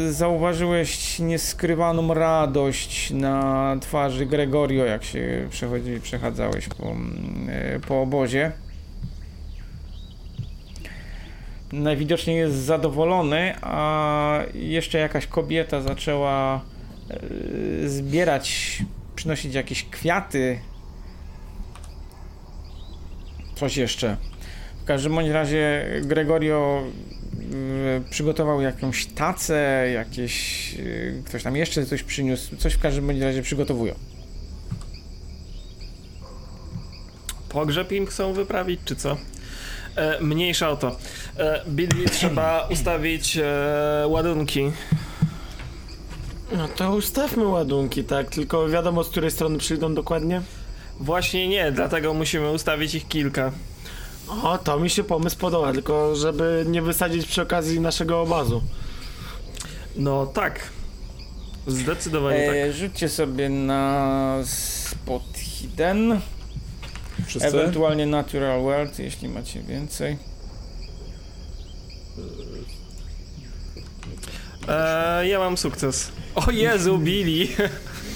[0.08, 6.96] e, zauważyłeś nieskrywaną radość na twarzy Gregorio, jak się przechodzi, przechadzałeś po,
[7.48, 8.52] e, po obozie.
[11.72, 16.60] Najwidoczniej jest zadowolony, a jeszcze jakaś kobieta zaczęła
[17.10, 18.78] e, zbierać,
[19.16, 20.58] przynosić jakieś kwiaty.
[23.54, 24.16] Coś jeszcze.
[24.82, 26.84] W każdym bądź razie Gregorio
[28.06, 30.74] y, przygotował jakąś tacę, jakieś.
[30.78, 32.56] y, ktoś tam jeszcze coś przyniósł.
[32.56, 33.94] Coś w każdym bądź razie przygotowują.
[37.48, 39.16] Pogrzeb im chcą wyprawić, czy co?
[39.96, 40.96] E, mniejsza o to.
[41.38, 44.72] E, Billy trzeba ustawić e, ładunki.
[46.56, 48.30] No to ustawmy ładunki, tak?
[48.30, 50.42] Tylko wiadomo, z której strony przyjdą dokładnie?
[51.00, 53.52] Właśnie nie, dlatego musimy ustawić ich kilka.
[54.42, 58.62] O, to mi się pomysł podoba, tylko żeby nie wysadzić przy okazji naszego obazu.
[59.96, 60.60] No tak.
[61.66, 62.56] Zdecydowanie tak.
[62.56, 66.20] E, rzućcie sobie na spot hidden,
[67.26, 67.48] Wszyscy?
[67.48, 70.31] ewentualnie natural world, jeśli macie więcej.
[74.68, 76.10] E, ja mam sukces.
[76.34, 77.48] O Jezu, Billy!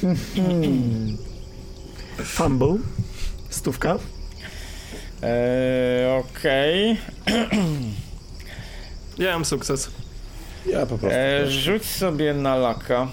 [2.25, 2.79] Fumble.
[3.51, 3.99] Stówka.
[5.23, 6.97] E, Okej.
[9.19, 9.91] Ja mam sukces.
[10.67, 11.19] Ja po prostu.
[11.19, 13.09] E, Rzuć sobie na laka.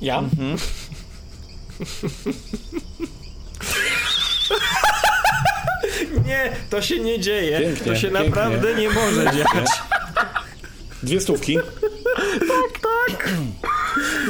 [0.00, 0.20] Ja?
[0.20, 0.56] Mhm.
[6.28, 7.58] Nie, to się nie dzieje.
[7.60, 8.24] Pięknie, to się pięknie.
[8.26, 9.68] naprawdę nie może dziać.
[11.02, 11.58] Dwie stówki.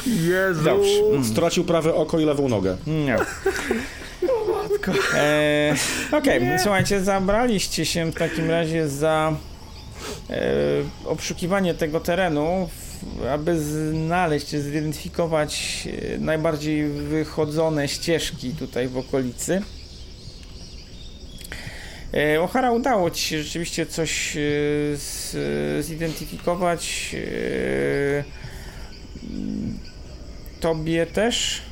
[0.07, 0.65] Jezu.
[0.65, 0.91] Dobrze.
[1.33, 2.77] Stracił prawe oko i lewą nogę.
[2.86, 3.17] Nie.
[5.15, 5.75] E,
[6.12, 9.36] Okej, słuchajcie, zabraliście się w takim razie za
[10.31, 10.43] e,
[11.05, 12.68] obszukiwanie tego terenu,
[13.33, 15.83] aby znaleźć, zidentyfikować
[16.15, 19.62] e, najbardziej wychodzone ścieżki tutaj w okolicy.
[22.15, 24.41] E, O'Hara udało ci się rzeczywiście coś e,
[24.97, 25.37] z,
[25.87, 27.15] zidentyfikować.
[27.15, 28.25] E,
[29.31, 29.78] m,
[30.61, 31.62] Tobie też?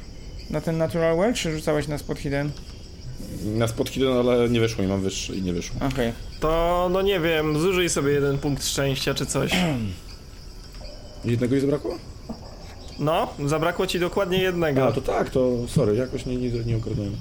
[0.50, 2.50] Na ten Natural Well, czy rzucałeś na spot hidden?
[3.44, 5.76] Na spot hidden, ale nie wyszło mi, mam wyższy i nie wyszło.
[5.92, 6.12] Okej.
[6.40, 9.52] To, no nie wiem, zużyj sobie jeden punkt szczęścia czy coś.
[11.24, 11.98] Jednego jej zabrakło?
[12.98, 14.86] No, zabrakło ci dokładnie jednego.
[14.86, 17.16] A, to tak, to sorry, jakoś nie, nie, nie ogarnąłem.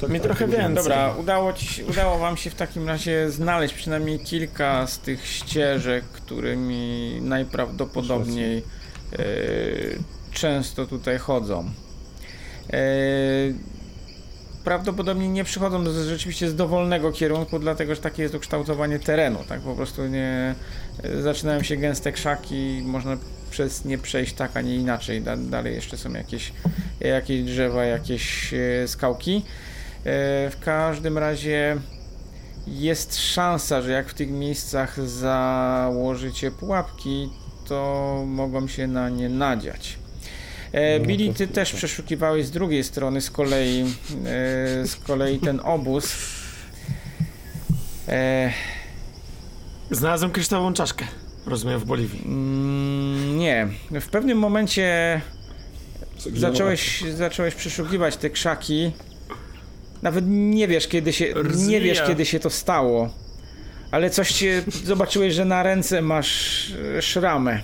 [0.00, 0.74] Tak, Mi trochę więcej.
[0.74, 6.04] Dobra, udało, ci, udało wam się w takim razie znaleźć przynajmniej kilka z tych ścieżek,
[6.04, 9.24] którymi najprawdopodobniej e,
[10.32, 11.70] często tutaj chodzą.
[12.72, 12.78] E,
[14.64, 19.60] prawdopodobnie nie przychodzą z, rzeczywiście z dowolnego kierunku, dlatego że takie jest ukształtowanie terenu, tak
[19.60, 20.54] po prostu nie
[21.22, 23.16] zaczynają się gęste krzaki, można
[23.50, 25.22] przez nie przejść tak, a nie inaczej.
[25.22, 26.52] Da, dalej jeszcze są jakieś,
[27.00, 29.36] jakieś drzewa, jakieś e, skałki.
[29.36, 29.42] E,
[30.50, 31.76] W każdym razie
[32.66, 37.28] jest szansa, że jak w tych miejscach założycie pułapki,
[37.68, 39.98] to mogą się na nie nadziać.
[40.72, 43.84] E, No, Billy, to ty też przeszukiwałeś z drugiej strony z kolei,
[44.84, 46.16] z kolei ten obóz.
[49.92, 51.04] E, Znalazłem kryształową czaszkę.
[51.46, 52.22] Rozumiem, w Boliwii.
[52.24, 53.68] mm, nie,
[54.00, 55.20] w pewnym momencie
[56.36, 58.92] zacząłeś, zacząłeś przeszukiwać te krzaki.
[60.02, 63.10] Nawet nie wiesz, kiedy się, nie wiesz, kiedy się to stało.
[63.90, 67.60] Ale coś cię, zobaczyłeś, że na ręce masz e, szramę.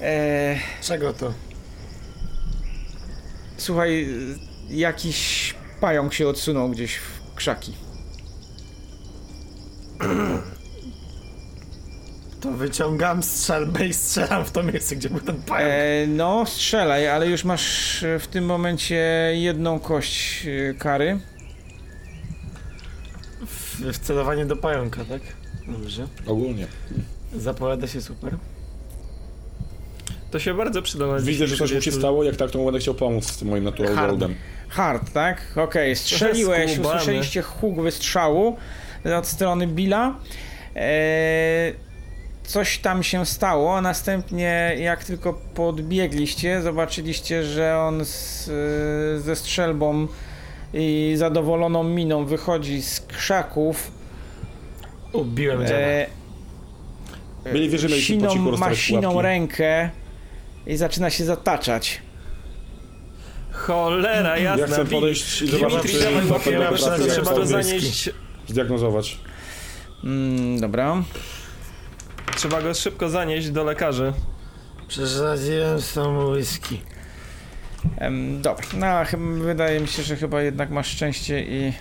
[0.00, 1.32] E, Czego to?
[3.56, 4.08] słuchaj,
[4.70, 7.72] jakiś pająk się odsunął gdzieś w krzaki.
[12.40, 15.72] To wyciągam strzelbę i strzelam w to miejsce, gdzie był ten pająk.
[15.72, 18.96] E, no, strzelaj, ale już masz e, w tym momencie
[19.34, 21.20] jedną kość e, kary.
[23.46, 25.22] W, wcelowanie do pająka, tak?
[25.68, 26.06] Dobrze.
[26.26, 26.66] Ogólnie.
[27.36, 28.36] Zapowiada się super.
[30.30, 32.64] To się bardzo przyda na Widzę, że coś mu się stało, jak tak, to mu
[32.64, 34.24] będę chciał pomóc z tym moim natural Hard.
[34.72, 35.42] Hard, tak?
[35.56, 36.94] Okej, strzeliłeś, skubany.
[36.94, 38.56] usłyszeliście huk wystrzału
[39.18, 40.14] od strony Billa.
[40.76, 41.74] Eee,
[42.44, 48.44] coś tam się stało, a następnie jak tylko podbiegliście, zobaczyliście, że on z,
[49.22, 50.06] ze strzelbą
[50.74, 53.90] i zadowoloną miną wychodzi z krzaków.
[55.12, 55.62] Ubiłem.
[55.62, 56.06] E,
[57.52, 59.90] Byli wierzymy, siną, cichu ma siną rękę
[60.66, 62.02] i zaczyna się zataczać.
[63.52, 64.66] Cholera jasna.
[64.66, 65.98] Ja chcę podejść i zobaczyć, czy
[66.98, 68.10] to trzeba to zanieść.
[68.48, 69.18] zdiagnozować.
[70.04, 71.02] Mm, dobra.
[72.36, 74.12] Trzeba go szybko zanieść do lekarzy.
[74.88, 76.80] Przesadziłem z tą whisky.
[77.98, 81.72] Em, dobra, no chyba, wydaje mi się, że chyba jednak masz szczęście i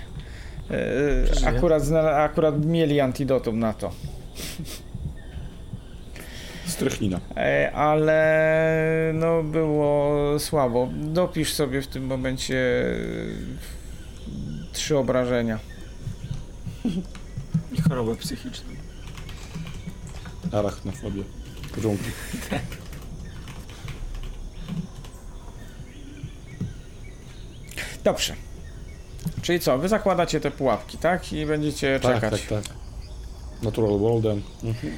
[0.69, 1.47] e, Przeżyję.
[1.57, 1.83] akurat,
[2.15, 3.91] akurat mieli antidotum na to.
[6.81, 7.19] Strychnina.
[7.37, 10.89] E, ale no było słabo.
[10.93, 12.55] Dopisz sobie w tym momencie
[14.69, 15.59] e, trzy obrażenia.
[17.71, 18.69] I chorobę psychiczną.
[20.51, 21.23] Arachnofobię.
[21.81, 22.11] Dżungli.
[28.03, 28.35] Dobrze.
[29.41, 31.33] Czyli co, wy zakładacie te pułapki, tak?
[31.33, 32.41] I będziecie Tak, czekać.
[32.41, 32.73] tak, tak.
[33.63, 34.41] Natural Worldem.
[34.63, 34.93] Mhm.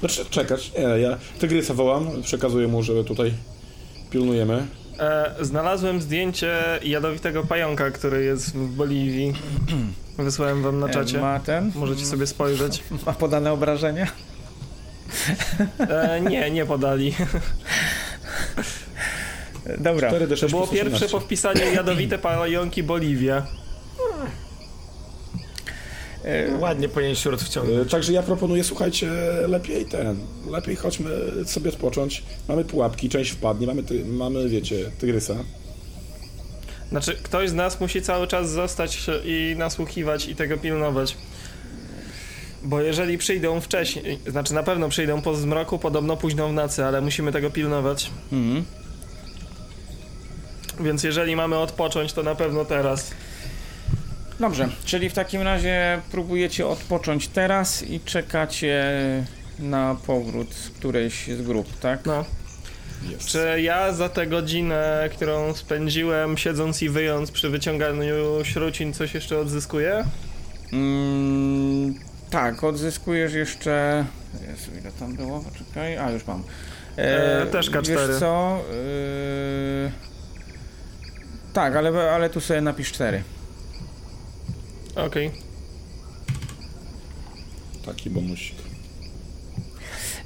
[0.00, 0.72] Znaczy, czekać.
[0.78, 3.32] Nie, ja Tygrysa wołam, przekazuję mu, że tutaj
[4.10, 4.66] pilnujemy.
[4.98, 9.32] E, znalazłem zdjęcie jadowitego pająka, który jest w Boliwii.
[10.18, 11.20] Wysłałem wam na E, czacie.
[11.20, 11.72] Ma ten?
[11.74, 12.82] Możecie sobie spojrzeć.
[13.06, 14.06] Ma podane obrażenia?
[15.78, 17.14] E, nie, nie podali.
[19.78, 20.10] Dobra.
[20.10, 21.08] 4D6 To było plus pierwsze 18.
[21.08, 23.46] po wpisaniu jadowite pająki Boliwia.
[26.24, 27.86] E, Ładnie powinien śród wciągnąć.
[27.86, 29.10] E, Także ja proponuję, słuchajcie,
[29.48, 30.16] lepiej ten,
[30.50, 31.10] lepiej chodźmy
[31.46, 32.22] sobie odpocząć.
[32.48, 35.34] Mamy pułapki, część wpadnie, mamy, ty, mamy wiecie, tygrysa.
[36.90, 41.16] Znaczy, ktoś z nas musi cały czas zostać i nasłuchiwać i tego pilnować.
[42.62, 47.00] Bo jeżeli przyjdą wcześniej, znaczy na pewno przyjdą po zmroku, podobno późno w nocy, ale
[47.00, 48.10] musimy tego pilnować.
[48.32, 48.64] mhm.
[50.80, 53.10] Więc jeżeli mamy odpocząć, to na pewno teraz.
[54.40, 58.84] Dobrze, czyli w takim razie próbujecie odpocząć teraz i czekacie
[59.58, 62.06] na powrót którejś z grup, tak?
[62.06, 62.24] No.
[63.10, 63.28] Jest.
[63.28, 69.38] Czy ja za tę godzinę, którą spędziłem siedząc i wyjąc przy wyciąganiu śrucin, coś jeszcze
[69.38, 70.04] odzyskuję?
[70.72, 71.94] Mm,
[72.30, 74.04] tak, odzyskujesz jeszcze.
[74.48, 75.40] Jezu, ile tam było?
[75.40, 76.42] Poczekaj, a już mam.
[76.96, 77.88] E, też K4.
[77.88, 78.58] Wiesz co?
[79.86, 79.90] E,
[81.52, 83.22] tak, ale, ale tu sobie napisz 4.
[85.06, 85.30] Okej.
[87.86, 88.56] Taki bonusik.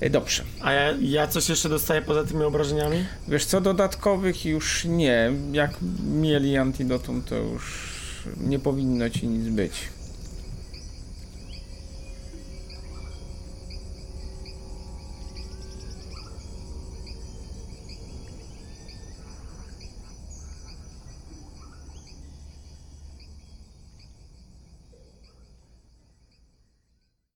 [0.01, 0.45] E, dobrze.
[0.61, 3.05] A ja, ja coś jeszcze dostaję poza tymi obrażeniami?
[3.29, 5.33] Wiesz co, dodatkowych już nie.
[5.53, 5.71] Jak
[6.07, 7.95] mieli antidotum, to już
[8.41, 9.73] nie powinno ci nic być.